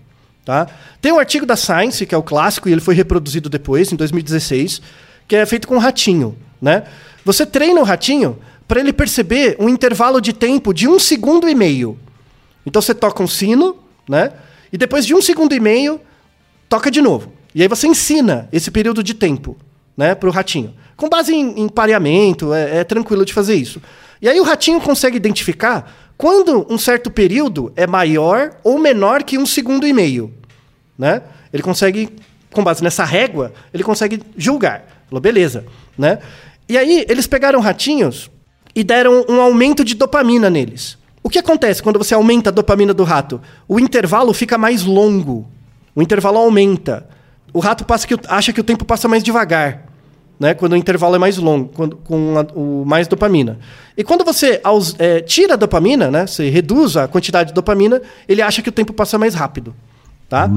Tá? 0.44 0.68
Tem 1.02 1.12
um 1.12 1.20
artigo 1.20 1.46
da 1.46 1.56
Science, 1.56 2.06
que 2.06 2.16
é 2.16 2.18
o 2.18 2.24
clássico, 2.24 2.68
e 2.68 2.72
ele 2.72 2.82
foi 2.82 2.96
reproduzido 2.96 3.50
depois, 3.50 3.92
em 3.92 3.96
2016, 3.96 4.82
que 5.28 5.36
é 5.36 5.46
feito 5.46 5.68
com 5.68 5.76
um 5.76 5.80
ratinho. 5.80 6.36
Né? 6.62 6.84
Você 7.24 7.46
treina 7.46 7.80
o 7.80 7.84
ratinho 7.84 8.38
para 8.68 8.80
ele 8.80 8.94
perceber 8.94 9.56
um 9.60 9.70
intervalo 9.70 10.22
de 10.22 10.34
tempo 10.34 10.74
de 10.74 10.88
um 10.88 10.98
segundo 10.98 11.48
e 11.48 11.54
meio. 11.54 11.98
Então 12.66 12.82
você 12.82 12.94
toca 12.94 13.22
um 13.22 13.28
sino, 13.28 13.78
né? 14.08 14.32
E 14.72 14.78
depois 14.78 15.06
de 15.06 15.14
um 15.14 15.22
segundo 15.22 15.54
e 15.54 15.60
meio, 15.60 16.00
toca 16.70 16.90
de 16.90 17.02
novo. 17.02 17.34
E 17.54 17.62
aí 17.62 17.68
você 17.68 17.88
ensina 17.88 18.48
esse 18.52 18.72
período 18.72 19.04
de 19.04 19.14
tempo, 19.14 19.58
né, 19.98 20.16
para 20.16 20.30
o 20.30 20.32
ratinho. 20.32 20.74
Com 20.96 21.10
base 21.10 21.34
em, 21.34 21.64
em 21.64 21.68
pareamento, 21.68 22.54
é, 22.54 22.78
é 22.78 22.84
tranquilo 22.84 23.26
de 23.26 23.34
fazer 23.34 23.56
isso. 23.56 23.82
E 24.22 24.30
aí 24.30 24.40
o 24.40 24.44
ratinho 24.44 24.80
consegue 24.80 25.18
identificar 25.18 25.92
quando 26.18 26.68
um 26.70 26.78
certo 26.78 27.10
período 27.10 27.74
é 27.76 27.88
maior 27.88 28.52
ou 28.64 28.78
menor 28.78 29.24
que 29.24 29.40
um 29.40 29.46
segundo 29.46 29.88
e 29.88 29.92
meio, 29.94 30.32
né? 30.98 31.24
Ele 31.52 31.64
consegue, 31.64 32.10
com 32.52 32.64
base 32.64 32.84
nessa 32.84 33.04
régua, 33.04 33.52
ele 33.74 33.84
consegue 33.84 34.22
julgar. 34.38 34.86
Falou, 35.10 35.20
beleza, 35.20 35.66
né? 35.98 36.20
E 36.70 36.78
aí 36.78 37.06
eles 37.10 37.26
pegaram 37.26 37.60
ratinhos 37.60 38.30
e 38.76 38.84
deram 38.84 39.26
um 39.28 39.42
aumento 39.42 39.84
de 39.84 39.96
dopamina 39.96 40.50
neles. 40.50 40.98
O 41.24 41.30
que 41.30 41.40
acontece 41.40 41.82
quando 41.82 41.98
você 41.98 42.14
aumenta 42.14 42.50
a 42.50 42.54
dopamina 42.54 42.94
do 42.94 43.04
rato? 43.04 43.42
O 43.68 43.80
intervalo 43.80 44.34
fica 44.34 44.58
mais 44.58 44.84
longo. 44.84 45.50
O 45.96 46.02
intervalo 46.02 46.38
aumenta. 46.38 47.08
O 47.52 47.60
rato 47.60 47.84
passa 47.84 48.08
que, 48.08 48.16
acha 48.28 48.54
que 48.54 48.62
o 48.62 48.64
tempo 48.64 48.86
passa 48.86 49.08
mais 49.08 49.24
devagar, 49.24 49.86
né? 50.42 50.56
Quando 50.56 50.74
o 50.74 50.76
intervalo 50.76 51.16
é 51.16 51.20
mais 51.20 51.38
longo, 51.38 51.70
quando, 51.70 51.96
com 51.98 52.36
a- 52.38 52.48
o 52.60 52.84
mais 52.84 53.08
dopamina. 53.08 53.60
E 53.96 54.04
quando 54.04 54.26
você 54.26 54.60
aus- 54.64 54.96
é, 54.98 55.22
tira 55.22 55.54
a 55.54 55.56
dopamina, 55.56 56.10
né? 56.10 56.26
Você 56.26 56.50
reduz 56.50 56.98
a 56.98 57.08
quantidade 57.08 57.50
de 57.50 57.54
dopamina, 57.54 58.02
ele 58.28 58.42
acha 58.42 58.62
que 58.64 58.70
o 58.70 58.72
tempo 58.72 58.92
passa 58.92 59.20
mais 59.20 59.36
rápido. 59.36 59.76
Tá? 60.28 60.50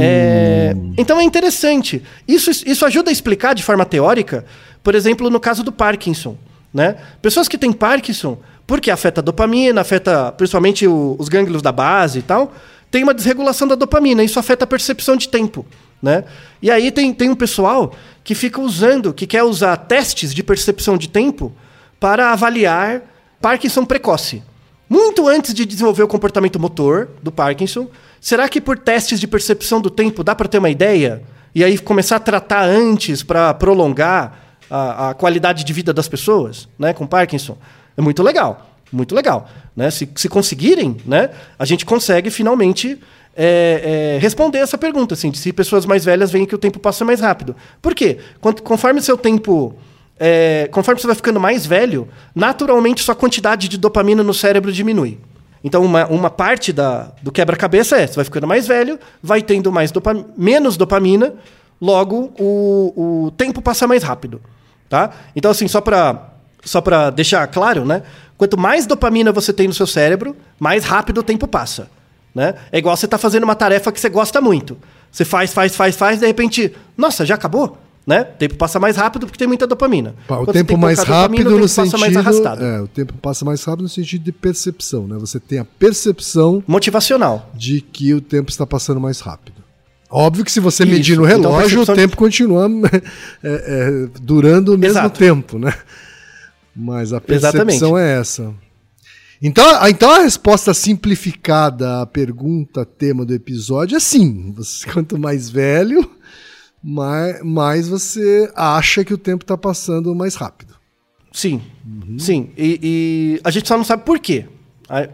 É, 0.00 0.76
então 0.98 1.18
é 1.18 1.22
interessante. 1.24 2.02
Isso, 2.28 2.50
isso 2.66 2.84
ajuda 2.84 3.08
a 3.10 3.12
explicar 3.12 3.54
de 3.54 3.62
forma 3.62 3.84
teórica, 3.86 4.44
por 4.82 4.94
exemplo, 4.94 5.30
no 5.30 5.40
caso 5.40 5.62
do 5.62 5.72
Parkinson. 5.72 6.36
Né? 6.74 6.96
Pessoas 7.22 7.48
que 7.48 7.56
têm 7.56 7.72
Parkinson, 7.72 8.38
porque 8.66 8.90
afeta 8.90 9.20
a 9.20 9.24
dopamina, 9.24 9.80
afeta 9.80 10.32
principalmente 10.32 10.86
o- 10.86 11.16
os 11.18 11.28
gânglios 11.28 11.62
da 11.62 11.70
base 11.72 12.18
e 12.18 12.22
tal, 12.22 12.52
tem 12.90 13.02
uma 13.02 13.14
desregulação 13.14 13.66
da 13.68 13.74
dopamina. 13.76 14.22
Isso 14.24 14.38
afeta 14.38 14.64
a 14.64 14.66
percepção 14.66 15.16
de 15.16 15.28
tempo. 15.28 15.64
Né? 16.02 16.24
E 16.60 16.70
aí 16.70 16.90
tem, 16.90 17.14
tem 17.14 17.30
um 17.30 17.36
pessoal 17.36 17.94
que 18.24 18.34
fica 18.34 18.60
usando, 18.60 19.14
que 19.14 19.26
quer 19.26 19.44
usar 19.44 19.76
testes 19.76 20.34
de 20.34 20.42
percepção 20.42 20.98
de 20.98 21.08
tempo 21.08 21.52
para 22.00 22.32
avaliar 22.32 23.02
Parkinson 23.40 23.84
precoce. 23.84 24.42
Muito 24.88 25.28
antes 25.28 25.54
de 25.54 25.64
desenvolver 25.64 26.02
o 26.02 26.08
comportamento 26.08 26.58
motor 26.60 27.08
do 27.22 27.30
Parkinson, 27.32 27.88
será 28.20 28.48
que 28.48 28.60
por 28.60 28.76
testes 28.78 29.18
de 29.18 29.26
percepção 29.26 29.80
do 29.80 29.88
tempo 29.88 30.22
dá 30.24 30.34
para 30.34 30.48
ter 30.48 30.58
uma 30.58 30.68
ideia? 30.68 31.22
E 31.54 31.62
aí 31.62 31.78
começar 31.78 32.16
a 32.16 32.20
tratar 32.20 32.64
antes 32.64 33.22
para 33.22 33.54
prolongar 33.54 34.56
a, 34.68 35.10
a 35.10 35.14
qualidade 35.14 35.64
de 35.64 35.72
vida 35.72 35.92
das 35.92 36.08
pessoas 36.08 36.68
né, 36.78 36.92
com 36.92 37.06
Parkinson? 37.06 37.56
É 37.96 38.02
muito 38.02 38.22
legal, 38.22 38.70
muito 38.92 39.14
legal. 39.14 39.48
Né? 39.74 39.90
Se, 39.90 40.08
se 40.14 40.28
conseguirem, 40.28 40.96
né, 41.06 41.30
a 41.58 41.64
gente 41.64 41.86
consegue 41.86 42.30
finalmente 42.30 42.98
é, 43.36 44.14
é, 44.16 44.18
responder 44.20 44.58
essa 44.58 44.76
pergunta, 44.76 45.14
assim, 45.14 45.30
de 45.30 45.38
se 45.38 45.52
pessoas 45.52 45.86
mais 45.86 46.04
velhas 46.04 46.30
veem 46.30 46.46
que 46.46 46.54
o 46.54 46.58
tempo 46.58 46.78
passa 46.78 47.04
mais 47.04 47.20
rápido. 47.20 47.56
Por 47.80 47.94
quê? 47.94 48.18
Quanto- 48.40 48.62
conforme 48.62 49.00
seu 49.00 49.16
tempo 49.16 49.74
é, 50.18 50.68
conforme 50.70 51.00
você 51.00 51.06
vai 51.06 51.16
ficando 51.16 51.40
mais 51.40 51.66
velho, 51.66 52.06
naturalmente 52.34 53.02
sua 53.02 53.14
quantidade 53.14 53.66
de 53.68 53.76
dopamina 53.76 54.22
no 54.22 54.32
cérebro 54.32 54.70
diminui. 54.70 55.18
Então, 55.64 55.84
uma, 55.84 56.06
uma 56.06 56.30
parte 56.30 56.72
da, 56.72 57.12
do 57.22 57.32
quebra-cabeça 57.32 57.96
é: 57.96 58.06
você 58.06 58.14
vai 58.14 58.24
ficando 58.24 58.46
mais 58.46 58.66
velho, 58.66 58.98
vai 59.22 59.42
tendo 59.42 59.72
mais 59.72 59.90
dopa, 59.90 60.14
menos 60.36 60.76
dopamina, 60.76 61.34
logo 61.80 62.32
o, 62.38 63.24
o 63.26 63.30
tempo 63.32 63.62
passa 63.62 63.86
mais 63.86 64.02
rápido, 64.02 64.40
tá? 64.88 65.10
Então, 65.34 65.50
assim, 65.50 65.66
só 65.66 65.80
para 65.80 66.28
só 66.64 66.80
pra 66.80 67.10
deixar 67.10 67.44
claro, 67.48 67.84
né? 67.84 68.02
Quanto 68.38 68.56
mais 68.58 68.86
dopamina 68.86 69.32
você 69.32 69.52
tem 69.52 69.66
no 69.66 69.74
seu 69.74 69.86
cérebro, 69.86 70.36
mais 70.58 70.84
rápido 70.84 71.18
o 71.18 71.22
tempo 71.22 71.48
passa, 71.48 71.88
né? 72.34 72.54
É 72.70 72.78
igual 72.78 72.96
você 72.96 73.06
tá 73.08 73.18
fazendo 73.18 73.44
uma 73.44 73.54
tarefa 73.54 73.90
que 73.92 74.00
você 74.00 74.08
gosta 74.08 74.40
muito. 74.40 74.76
Você 75.10 75.24
faz, 75.24 75.52
faz, 75.52 75.76
faz, 75.76 75.94
faz, 75.96 76.20
de 76.20 76.26
repente, 76.26 76.72
nossa, 76.96 77.24
já 77.26 77.34
acabou? 77.34 77.78
Né? 78.04 78.22
O 78.22 78.36
tempo 78.36 78.56
passa 78.56 78.80
mais 78.80 78.96
rápido 78.96 79.26
porque 79.26 79.38
tem 79.38 79.46
muita 79.46 79.64
dopamina. 79.66 80.14
Pá, 80.26 80.38
O 80.38 80.46
tempo 80.46 80.68
tem 80.70 80.76
mais 80.76 80.98
dopamina, 80.98 81.22
rápido 81.22 81.46
o 81.54 81.58
no 81.60 81.68
tempo 81.68 81.76
passa 81.76 81.98
mais 81.98 82.12
sentido. 82.12 82.18
arrastado. 82.18 82.64
É, 82.64 82.80
o 82.80 82.88
tempo 82.88 83.12
passa 83.14 83.44
mais 83.44 83.62
rápido 83.62 83.82
no 83.84 83.88
sentido 83.88 84.24
de 84.24 84.32
percepção, 84.32 85.06
né? 85.06 85.16
Você 85.20 85.38
tem 85.38 85.60
a 85.60 85.64
percepção 85.64 86.64
Motivacional. 86.66 87.48
de 87.54 87.80
que 87.80 88.12
o 88.12 88.20
tempo 88.20 88.50
está 88.50 88.66
passando 88.66 88.98
mais 89.00 89.20
rápido. 89.20 89.62
Óbvio 90.10 90.44
que 90.44 90.50
se 90.50 90.58
você 90.58 90.82
Isso. 90.82 90.92
medir 90.92 91.16
no 91.16 91.24
Então, 91.26 91.36
relógio, 91.52 91.60
percepção 91.78 91.92
o 91.94 91.96
de- 91.96 92.02
tempo 92.02 92.16
continua 92.16 92.68
é, 93.42 93.48
é, 94.04 94.08
durando 94.20 94.74
o 94.74 94.78
mesmo 94.78 94.98
Exato. 94.98 95.18
tempo, 95.18 95.58
né? 95.58 95.72
Mas 96.74 97.12
a 97.12 97.20
percepção 97.20 97.68
Exatamente. 97.68 98.02
é 98.02 98.18
essa. 98.20 98.52
Então, 99.42 99.88
então 99.88 100.08
a 100.08 100.20
resposta 100.20 100.72
simplificada 100.72 102.02
à 102.02 102.06
pergunta 102.06 102.86
tema 102.86 103.24
do 103.24 103.34
episódio 103.34 103.96
é 103.96 104.00
sim. 104.00 104.52
Você, 104.52 104.86
quanto 104.92 105.18
mais 105.18 105.50
velho, 105.50 106.08
mais, 106.82 107.42
mais 107.42 107.88
você 107.88 108.50
acha 108.54 109.04
que 109.04 109.12
o 109.12 109.18
tempo 109.18 109.42
está 109.42 109.58
passando 109.58 110.14
mais 110.14 110.36
rápido. 110.36 110.76
Sim, 111.32 111.60
sim. 112.18 112.50
E, 112.56 112.78
e 112.82 113.40
a 113.42 113.50
gente 113.50 113.66
só 113.66 113.76
não 113.76 113.84
sabe 113.84 114.04
por 114.04 114.20
quê. 114.20 114.46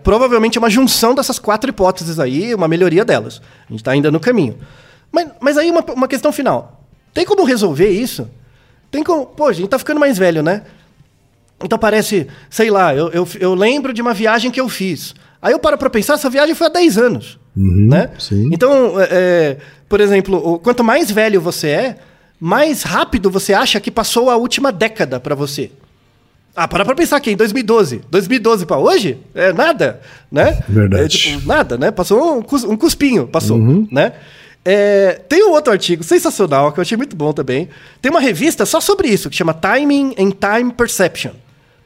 Provavelmente 0.03 0.59
é 0.59 0.61
uma 0.61 0.69
junção 0.69 1.15
dessas 1.15 1.39
quatro 1.39 1.71
hipóteses 1.71 2.19
aí, 2.19 2.55
uma 2.55 2.67
melhoria 2.67 3.05
delas. 3.05 3.41
A 3.67 3.71
gente 3.71 3.81
está 3.81 3.93
ainda 3.93 4.11
no 4.11 4.19
caminho. 4.19 4.59
Mas, 5.13 5.31
mas 5.41 5.57
aí 5.57 5.71
uma, 5.71 5.81
uma 5.93 6.09
questão 6.09 6.33
final. 6.33 6.85
Tem 7.15 7.25
como 7.25 7.45
resolver 7.45 7.89
isso? 7.89 8.29
Tem 8.91 9.05
como. 9.05 9.27
Pô, 9.27 9.47
a 9.47 9.53
gente 9.53 9.69
tá 9.69 9.79
ficando 9.79 10.01
mais 10.01 10.19
velho, 10.19 10.43
né? 10.43 10.65
Então 11.63 11.79
parece, 11.79 12.27
sei 12.49 12.71
lá, 12.71 12.95
eu, 12.95 13.09
eu, 13.11 13.29
eu 13.41 13.55
lembro 13.55 13.93
de 13.93 14.01
uma 14.01 14.15
viagem 14.15 14.51
que 14.51 14.61
eu 14.61 14.69
fiz. 14.69 15.15
Aí 15.43 15.53
eu 15.53 15.59
paro 15.59 15.77
pra 15.79 15.91
pensar, 15.91 16.15
essa 16.15 16.31
viagem 16.31 16.55
foi 16.55 16.67
há 16.67 16.71
10 16.71 16.99
anos. 16.99 17.39
né? 17.57 18.11
sim. 18.19 18.49
Então, 18.53 19.01
é, 19.01 19.09
é, 19.11 19.57
por 19.89 20.01
exemplo, 20.01 20.59
quanto 20.61 20.85
mais 20.85 21.11
velho 21.11 21.41
você 21.41 21.69
é, 21.69 21.97
mais 22.41 22.83
rápido 22.83 23.31
você 23.31 23.53
acha 23.53 23.81
que 23.81 23.91
passou 23.91 24.31
a 24.31 24.37
última 24.37 24.71
década 24.71 25.19
pra 25.19 25.35
você. 25.35 25.71
Ah, 26.55 26.67
para 26.67 26.85
pra 26.85 26.95
pensar 26.95 27.17
aqui, 27.17 27.31
em 27.33 27.37
2012. 27.37 28.01
2012 28.11 28.67
pra 28.67 28.79
hoje? 28.79 29.19
É 29.35 29.53
nada, 29.53 30.01
né? 30.31 30.61
Verdade. 30.69 31.05
É, 31.05 31.09
tipo, 31.09 31.47
nada, 31.47 31.77
né? 31.79 31.91
Passou 31.93 32.39
um, 32.39 32.43
cus- 32.43 32.65
um 32.65 32.77
cuspinho, 32.77 33.27
passou, 33.29 33.57
né? 33.93 34.13
É, 34.65 35.21
tem 35.29 35.45
um 35.45 35.53
outro 35.53 35.73
artigo 35.73 36.03
sensacional 36.03 36.73
que 36.73 36.81
eu 36.81 36.83
achei 36.83 36.97
muito 36.97 37.15
bom 37.15 37.33
também. 37.33 37.69
Tem 38.03 38.11
uma 38.11 38.21
revista 38.21 38.67
só 38.67 38.81
sobre 38.81 39.07
isso, 39.09 39.31
que 39.31 39.37
chama 39.37 39.55
Timing 39.55 40.15
and 40.19 40.31
Time 40.33 40.73
Perception. 40.73 41.31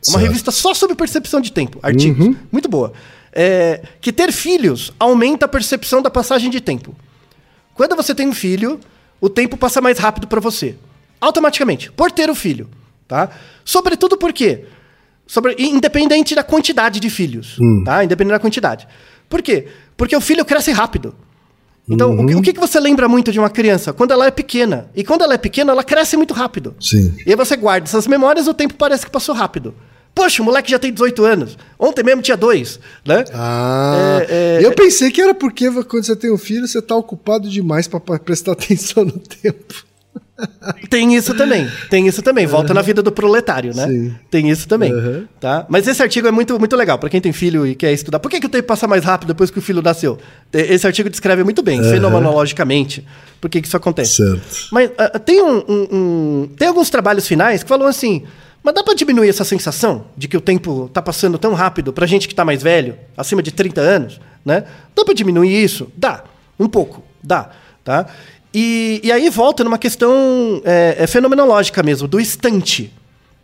Uma 0.08 0.18
Certo. 0.18 0.26
revista 0.26 0.50
só 0.50 0.74
sobre 0.74 0.96
percepção 0.96 1.40
de 1.40 1.52
tempo, 1.52 1.78
artigos. 1.82 2.34
Muito 2.50 2.68
boa. 2.68 2.92
É, 3.32 3.82
que 4.00 4.12
ter 4.12 4.32
filhos 4.32 4.92
aumenta 4.98 5.46
a 5.46 5.48
percepção 5.48 6.02
da 6.02 6.10
passagem 6.10 6.50
de 6.50 6.60
tempo. 6.60 6.94
Quando 7.74 7.94
você 7.96 8.14
tem 8.14 8.28
um 8.28 8.34
filho, 8.34 8.80
o 9.20 9.28
tempo 9.30 9.56
passa 9.56 9.80
mais 9.80 9.98
rápido 9.98 10.26
para 10.26 10.40
você. 10.40 10.74
Automaticamente, 11.20 11.90
por 11.92 12.10
ter 12.10 12.28
o 12.28 12.34
filho. 12.34 12.68
Tá? 13.06 13.30
Sobretudo 13.64 14.16
por 14.16 14.32
quê? 14.32 14.64
Sobre, 15.26 15.54
independente 15.58 16.34
da 16.34 16.42
quantidade 16.42 16.98
de 16.98 17.08
filhos. 17.08 17.56
Tá? 17.84 18.04
Independente 18.04 18.32
da 18.32 18.40
quantidade. 18.40 18.88
Por 19.28 19.40
quê? 19.40 19.68
Porque 19.96 20.16
o 20.16 20.20
filho 20.20 20.44
cresce 20.44 20.72
rápido. 20.72 21.14
Então, 21.88 22.14
o, 22.16 22.26
que, 22.26 22.34
o 22.34 22.42
que 22.42 22.52
que 22.52 22.60
você 22.60 22.78
lembra 22.78 23.08
muito 23.08 23.32
de 23.32 23.38
uma 23.38 23.50
criança? 23.50 23.92
Quando 23.92 24.12
ela 24.12 24.26
é 24.26 24.30
pequena. 24.30 24.90
E 24.94 25.02
quando 25.02 25.22
ela 25.22 25.34
é 25.34 25.38
pequena, 25.38 25.72
ela 25.72 25.82
cresce 25.82 26.16
muito 26.16 26.34
rápido. 26.34 26.74
Sim. 26.80 27.14
E 27.26 27.30
aí 27.30 27.36
você 27.36 27.56
guarda 27.56 27.86
essas 27.86 28.06
memórias, 28.06 28.46
o 28.46 28.54
tempo 28.54 28.74
parece 28.74 29.04
que 29.04 29.10
passou 29.10 29.34
rápido. 29.34 29.74
Poxa, 30.14 30.42
o 30.42 30.44
moleque 30.44 30.70
já 30.70 30.78
tem 30.78 30.92
18 30.92 31.24
anos. 31.24 31.56
Ontem 31.78 32.02
mesmo 32.04 32.20
tinha 32.22 32.36
dois, 32.36 32.78
né? 33.04 33.24
Ah, 33.32 34.20
É, 34.28 34.58
é, 34.62 34.66
eu 34.66 34.72
pensei 34.72 35.10
que 35.10 35.20
era 35.20 35.34
porque 35.34 35.70
quando 35.84 36.04
você 36.04 36.14
tem 36.14 36.30
um 36.30 36.38
filho, 36.38 36.68
você 36.68 36.78
está 36.80 36.94
ocupado 36.94 37.48
demais 37.48 37.88
para 37.88 37.98
prestar 38.18 38.52
atenção 38.52 39.04
no 39.04 39.12
tempo. 39.18 39.74
Tem 40.90 41.14
isso 41.14 41.34
também. 41.34 41.68
Tem 41.88 42.06
isso 42.06 42.20
também. 42.20 42.46
Volta 42.46 42.74
na 42.74 42.82
vida 42.82 43.00
do 43.02 43.12
proletário, 43.12 43.74
né? 43.74 43.86
Sim. 43.86 44.14
Tem 44.30 44.50
isso 44.50 44.66
também. 44.66 44.92
Uhum. 44.92 45.24
Tá? 45.40 45.64
Mas 45.68 45.86
esse 45.86 46.02
artigo 46.02 46.26
é 46.26 46.30
muito, 46.30 46.58
muito 46.58 46.74
legal 46.76 46.98
para 46.98 47.08
quem 47.08 47.20
tem 47.20 47.32
filho 47.32 47.66
e 47.66 47.74
quer 47.74 47.92
estudar. 47.92 48.18
Por 48.18 48.30
que, 48.30 48.40
que 48.40 48.46
o 48.46 48.48
tempo 48.48 48.66
passa 48.66 48.88
mais 48.88 49.04
rápido 49.04 49.28
depois 49.28 49.50
que 49.50 49.58
o 49.58 49.62
filho 49.62 49.80
nasceu? 49.80 50.18
Esse 50.52 50.86
artigo 50.86 51.08
descreve 51.08 51.44
muito 51.44 51.62
bem, 51.62 51.80
fenomenologicamente, 51.82 53.06
por 53.40 53.48
que, 53.48 53.60
que 53.60 53.68
isso 53.68 53.76
acontece. 53.76 54.16
Certo. 54.16 54.68
Mas 54.72 54.90
ah, 54.98 55.18
tem, 55.18 55.42
um, 55.42 55.58
um- 55.68 55.88
um- 55.92 56.48
tem 56.56 56.68
alguns 56.68 56.90
trabalhos 56.90 57.26
finais 57.26 57.62
que 57.62 57.68
falam 57.68 57.86
assim. 57.86 58.24
Mas 58.62 58.74
dá 58.74 58.82
para 58.84 58.94
diminuir 58.94 59.28
essa 59.28 59.44
sensação 59.44 60.06
de 60.16 60.28
que 60.28 60.36
o 60.36 60.40
tempo 60.40 60.88
tá 60.92 61.02
passando 61.02 61.36
tão 61.38 61.52
rápido 61.54 61.92
pra 61.92 62.06
gente 62.06 62.28
que 62.28 62.34
tá 62.34 62.44
mais 62.44 62.62
velho, 62.62 62.96
acima 63.16 63.42
de 63.42 63.50
30 63.50 63.80
anos, 63.80 64.20
né? 64.44 64.64
Dá 64.94 65.04
para 65.04 65.14
diminuir 65.14 65.64
isso? 65.64 65.90
Dá. 65.96 66.22
Um 66.58 66.68
pouco. 66.68 67.02
Dá. 67.22 67.50
Tá? 67.84 68.06
E, 68.54 69.00
e 69.02 69.10
aí 69.10 69.28
volta 69.30 69.64
numa 69.64 69.78
questão 69.78 70.62
é, 70.64 70.94
é 70.98 71.06
fenomenológica 71.06 71.82
mesmo, 71.82 72.06
do 72.06 72.20
instante, 72.20 72.92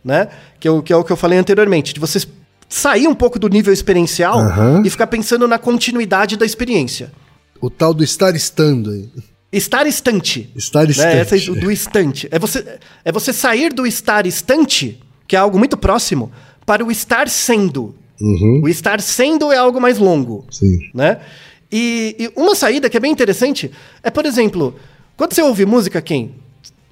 né? 0.03 0.29
Que, 0.59 0.67
é 0.67 0.71
o- 0.71 0.81
que 0.81 0.93
é 0.93 0.95
o 0.95 1.03
que 1.03 1.11
eu 1.11 1.17
falei 1.17 1.37
anteriormente, 1.37 1.93
de 1.93 1.99
você 1.99 2.25
sair 2.69 3.07
um 3.07 3.15
pouco 3.15 3.37
do 3.39 3.49
nível 3.49 3.73
experiencial 3.73 4.39
Aham. 4.39 4.83
e 4.85 4.89
ficar 4.89 5.07
pensando 5.07 5.47
na 5.47 5.57
continuidade 5.59 6.37
da 6.37 6.45
experiência. 6.45 7.11
O 7.59 7.69
tal 7.69 7.93
do 7.93 8.03
estar 8.03 8.33
estando 8.35 8.91
aí. 8.91 9.09
Estar 9.51 9.85
estante. 9.87 10.49
Estar 10.55 10.85
Né? 10.85 10.91
estante. 10.91 11.17
Essa 11.17 11.35
é 11.35 11.39
do 11.59 11.71
estante. 11.71 12.27
É 12.31 12.37
você, 12.39 12.79
é 13.03 13.11
você 13.11 13.33
sair 13.33 13.73
do 13.73 13.85
estar 13.87 14.25
estante, 14.27 14.99
que 15.29 15.35
é 15.35 15.39
algo 15.39 15.59
muito 15.59 15.77
próximo, 15.77 16.31
para 16.65 16.83
o 16.83 16.91
estar 16.91 17.29
sendo. 17.29 17.93
Uhum. 18.19 18.61
O 18.63 18.67
estar 18.67 18.99
sendo 18.99 19.51
é 19.53 19.57
algo 19.57 19.79
mais 19.79 19.99
longo. 19.99 20.43
Sim. 20.49 20.89
Né? 20.91 21.19
E, 21.71 22.15
e 22.17 22.31
uma 22.35 22.55
saída 22.55 22.89
que 22.89 22.97
é 22.97 22.99
bem 22.99 23.11
interessante 23.11 23.71
é, 24.01 24.09
por 24.09 24.25
exemplo, 24.25 24.75
quando 25.15 25.33
você 25.33 25.43
ouve 25.43 25.67
música, 25.67 26.01
quem? 26.01 26.31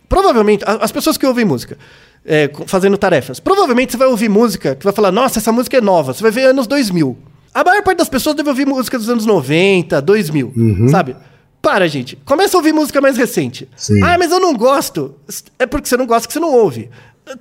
Provavelmente, 0.08 0.64
as 0.68 0.92
pessoas 0.92 1.18
que 1.18 1.26
ouvem 1.26 1.44
música, 1.44 1.80
é, 2.24 2.50
fazendo 2.68 2.96
tarefas, 2.96 3.40
provavelmente 3.40 3.92
você 3.92 3.98
vai 3.98 4.08
ouvir 4.08 4.30
música 4.30 4.76
que 4.76 4.84
vai 4.84 4.94
falar, 4.94 5.12
nossa, 5.12 5.40
essa 5.40 5.52
música 5.52 5.78
é 5.78 5.82
nova. 5.82 6.14
Você 6.14 6.22
vai 6.22 6.32
ver 6.32 6.46
anos 6.46 6.68
2000. 6.68 7.18
A 7.56 7.64
maior 7.64 7.82
parte 7.82 7.98
das 7.98 8.10
pessoas 8.10 8.36
deve 8.36 8.50
ouvir 8.50 8.68
música 8.68 9.00
dos 9.00 9.10
anos 9.10 9.26
90, 9.26 10.00
2000, 10.00 10.54
sabe? 10.92 11.16
Para, 11.60 11.88
gente. 11.88 12.16
Começa 12.24 12.56
a 12.56 12.60
ouvir 12.60 12.72
música 12.72 13.02
mais 13.02 13.18
recente. 13.18 13.68
Sim. 13.76 14.02
Ah, 14.04 14.16
mas 14.18 14.32
eu 14.32 14.40
não 14.40 14.54
gosto. 14.54 15.16
É 15.58 15.66
porque 15.66 15.90
você 15.90 15.98
não 15.98 16.06
gosta 16.06 16.28
que 16.28 16.34
você 16.34 16.40
não 16.40 16.54
ouve. 16.54 16.88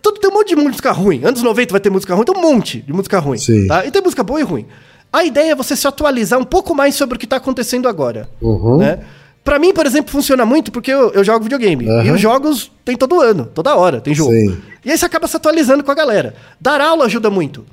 Tudo 0.03 0.21
tem 0.21 0.31
um 0.31 0.35
monte 0.35 0.49
de 0.49 0.57
música 0.57 0.93
ruim. 0.93 1.23
Anos 1.25 1.43
90 1.43 1.73
vai 1.73 1.81
ter 1.81 1.91
música 1.91 2.15
ruim, 2.15 2.25
tem 2.25 2.37
um 2.37 2.41
monte 2.41 2.81
de 2.81 2.93
música 2.93 3.19
ruim. 3.19 3.39
Sim. 3.39 3.67
Tá? 3.67 3.87
E 3.87 3.91
tem 3.91 4.03
música 4.03 4.23
boa 4.23 4.41
e 4.41 4.43
ruim. 4.43 4.67
A 5.13 5.25
ideia 5.25 5.53
é 5.53 5.55
você 5.55 5.77
se 5.77 5.87
atualizar 5.87 6.39
um 6.39 6.45
pouco 6.45 6.75
mais 6.75 6.95
sobre 6.95 7.17
o 7.17 7.19
que 7.19 7.25
está 7.27 7.37
acontecendo 7.37 7.89
agora. 7.89 8.29
Uhum. 8.41 8.79
Né? 8.79 9.01
Pra 9.45 9.59
mim, 9.61 9.73
por 9.73 9.87
exemplo, 9.87 10.11
funciona 10.11 10.45
muito 10.45 10.73
porque 10.73 10.91
eu, 10.91 11.13
eu 11.13 11.23
jogo 11.23 11.45
videogame. 11.45 11.89
Aham. 11.89 12.05
E 12.05 12.11
os 12.11 12.21
jogos 12.21 12.71
tem 12.85 12.97
todo 12.97 13.21
ano, 13.21 13.49
toda 13.55 13.77
hora 13.77 14.01
tem 14.01 14.13
jogo. 14.13 14.33
Sim. 14.33 14.59
E 14.85 14.91
aí 14.91 14.99
você 14.99 15.07
acaba 15.07 15.29
se 15.29 15.37
atualizando 15.37 15.85
com 15.85 15.91
a 15.91 15.95
galera. 15.95 16.35
Dar 16.61 16.81
aula 16.81 17.05
ajuda 17.05 17.31
muito. 17.31 17.65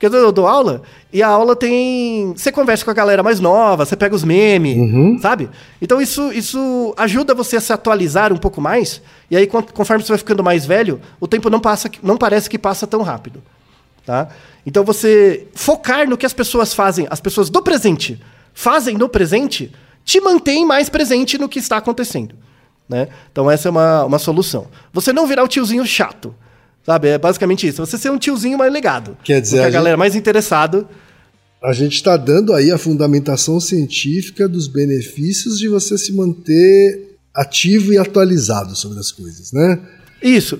Porque 0.00 0.16
eu 0.16 0.32
dou 0.32 0.46
aula 0.46 0.80
e 1.12 1.22
a 1.22 1.28
aula 1.28 1.54
tem. 1.54 2.32
Você 2.34 2.50
conversa 2.50 2.82
com 2.82 2.90
a 2.90 2.94
galera 2.94 3.22
mais 3.22 3.38
nova, 3.38 3.84
você 3.84 3.94
pega 3.94 4.14
os 4.14 4.24
memes, 4.24 4.78
Uhum. 4.78 5.18
sabe? 5.20 5.50
Então 5.82 6.00
isso, 6.00 6.32
isso 6.32 6.94
ajuda 6.96 7.34
você 7.34 7.56
a 7.56 7.60
se 7.60 7.70
atualizar 7.70 8.32
um 8.32 8.38
pouco 8.38 8.62
mais. 8.62 9.02
E 9.30 9.36
aí, 9.36 9.46
con- 9.46 9.62
conforme 9.62 10.02
você 10.02 10.08
vai 10.08 10.16
ficando 10.18 10.42
mais 10.42 10.64
velho, 10.64 11.02
o 11.20 11.28
tempo 11.28 11.50
não, 11.50 11.60
passa, 11.60 11.90
não 12.02 12.16
parece 12.16 12.48
que 12.48 12.58
passa 12.58 12.86
tão 12.86 13.02
rápido. 13.02 13.42
Tá? 14.06 14.28
Então 14.64 14.82
você 14.84 15.46
focar 15.54 16.08
no 16.08 16.16
que 16.16 16.24
as 16.24 16.32
pessoas 16.32 16.72
fazem, 16.72 17.06
as 17.10 17.20
pessoas 17.20 17.50
do 17.50 17.62
presente 17.62 18.18
fazem 18.54 18.96
no 18.96 19.06
presente, 19.06 19.70
te 20.02 20.18
mantém 20.18 20.64
mais 20.64 20.88
presente 20.88 21.36
no 21.36 21.46
que 21.46 21.58
está 21.58 21.76
acontecendo. 21.76 22.34
Né? 22.88 23.08
Então 23.30 23.50
essa 23.50 23.68
é 23.68 23.70
uma, 23.70 24.04
uma 24.06 24.18
solução. 24.18 24.66
Você 24.94 25.12
não 25.12 25.26
virar 25.26 25.44
o 25.44 25.48
tiozinho 25.48 25.84
chato. 25.84 26.34
Sabe? 26.84 27.08
É 27.08 27.18
basicamente 27.18 27.66
isso. 27.66 27.84
Você 27.84 27.98
ser 27.98 28.10
um 28.10 28.18
tiozinho 28.18 28.56
mais 28.58 28.72
legado. 28.72 29.16
Quer 29.22 29.40
dizer, 29.40 29.58
a 29.58 29.62
a 29.62 29.64
gente- 29.66 29.74
galera 29.74 29.96
mais 29.96 30.14
interessado. 30.14 30.88
A 31.62 31.72
gente 31.74 31.94
está 31.94 32.16
dando 32.16 32.54
aí 32.54 32.70
a 32.70 32.78
fundamentação 32.78 33.60
científica 33.60 34.48
dos 34.48 34.66
benefícios 34.66 35.58
de 35.58 35.68
você 35.68 35.98
se 35.98 36.12
manter 36.12 37.16
ativo 37.34 37.92
e 37.92 37.98
atualizado 37.98 38.74
sobre 38.74 38.98
as 38.98 39.12
coisas, 39.12 39.52
né? 39.52 39.78
Isso. 40.22 40.58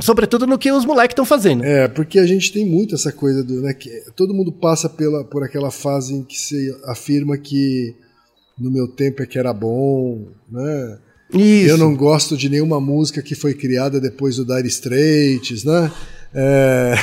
Sobretudo 0.00 0.46
no 0.46 0.58
que 0.58 0.72
os 0.72 0.84
moleques 0.84 1.12
estão 1.12 1.24
fazendo. 1.26 1.62
É, 1.62 1.86
porque 1.86 2.18
a 2.18 2.26
gente 2.26 2.52
tem 2.52 2.66
muito 2.68 2.94
essa 2.94 3.12
coisa 3.12 3.44
do, 3.44 3.60
né, 3.60 3.72
que 3.74 3.90
todo 4.16 4.34
mundo 4.34 4.50
passa 4.50 4.88
pela, 4.88 5.22
por 5.24 5.44
aquela 5.44 5.70
fase 5.70 6.14
em 6.14 6.24
que 6.24 6.36
se 6.36 6.74
afirma 6.86 7.36
que 7.38 7.94
no 8.58 8.70
meu 8.72 8.88
tempo 8.88 9.22
é 9.22 9.26
que 9.26 9.38
era 9.38 9.52
bom, 9.52 10.26
né? 10.50 10.98
Isso. 11.32 11.70
Eu 11.70 11.78
não 11.78 11.94
gosto 11.94 12.36
de 12.36 12.48
nenhuma 12.48 12.80
música 12.80 13.22
que 13.22 13.34
foi 13.34 13.54
criada 13.54 14.00
depois 14.00 14.36
do 14.36 14.44
Dire 14.44 14.68
Straits, 14.68 15.64
né? 15.64 15.90
É... 16.34 16.94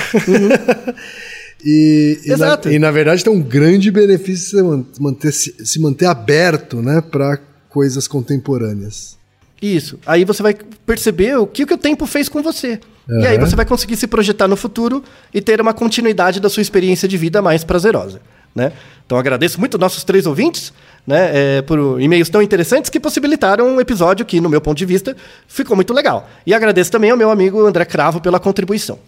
e, 1.63 2.19
e, 2.25 2.27
na, 2.29 2.33
Exato. 2.33 2.69
e, 2.69 2.79
na, 2.79 2.91
verdade 2.91 3.23
tem 3.23 3.33
um 3.33 3.41
grande 3.41 3.89
benefício 3.89 4.49
você 4.49 4.61
man- 4.61 4.85
manter, 4.99 5.31
se, 5.31 5.55
se 5.65 5.79
manter 5.79 6.05
aberto, 6.05 6.81
né, 6.81 7.01
para 7.01 7.39
coisas 7.69 8.07
contemporâneas. 8.07 9.17
Isso. 9.61 9.99
Aí 10.05 10.25
você 10.25 10.41
vai 10.41 10.55
perceber 10.85 11.37
o 11.37 11.45
que, 11.45 11.65
que 11.65 11.73
o 11.73 11.77
tempo 11.77 12.05
fez 12.05 12.27
com 12.27 12.41
você. 12.41 12.79
E 13.09 13.27
aí 13.27 13.37
você 13.37 13.55
vai 13.55 13.65
conseguir 13.65 13.97
se 13.97 14.07
projetar 14.07 14.47
no 14.47 14.55
futuro 14.55 15.03
e 15.33 15.41
ter 15.41 15.59
uma 15.59 15.73
continuidade 15.73 16.39
da 16.39 16.49
sua 16.49 16.61
experiência 16.61 17.07
de 17.07 17.17
vida 17.17 17.41
mais 17.41 17.63
prazerosa. 17.63 18.21
Né? 18.53 18.71
Então 19.05 19.17
agradeço 19.17 19.59
muito 19.59 19.77
nossos 19.77 20.03
três 20.03 20.25
ouvintes 20.25 20.73
né, 21.05 21.57
é, 21.57 21.61
por 21.61 21.99
e-mails 22.01 22.29
tão 22.29 22.41
interessantes 22.41 22.89
que 22.89 22.99
possibilitaram 22.99 23.67
um 23.67 23.81
episódio 23.81 24.25
que, 24.25 24.39
no 24.39 24.49
meu 24.49 24.61
ponto 24.61 24.77
de 24.77 24.85
vista, 24.85 25.15
ficou 25.47 25.75
muito 25.75 25.93
legal. 25.93 26.29
E 26.45 26.53
agradeço 26.53 26.91
também 26.91 27.11
ao 27.11 27.17
meu 27.17 27.29
amigo 27.29 27.65
André 27.65 27.85
Cravo 27.85 28.21
pela 28.21 28.39
contribuição. 28.39 28.99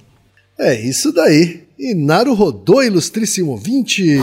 É 0.57 0.79
isso 0.79 1.11
daí. 1.11 1.63
E 1.77 1.95
Naru 1.95 2.33
rodou, 2.33 2.83
ilustríssimo 2.83 3.51
ouvinte. 3.51 4.17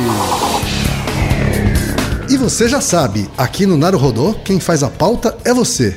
E 2.28 2.36
você 2.36 2.68
já 2.68 2.80
sabe, 2.80 3.28
aqui 3.36 3.66
no 3.66 3.76
Naru 3.76 3.98
Rodô, 3.98 4.34
quem 4.44 4.60
faz 4.60 4.82
a 4.82 4.88
pauta 4.88 5.36
é 5.44 5.52
você. 5.52 5.96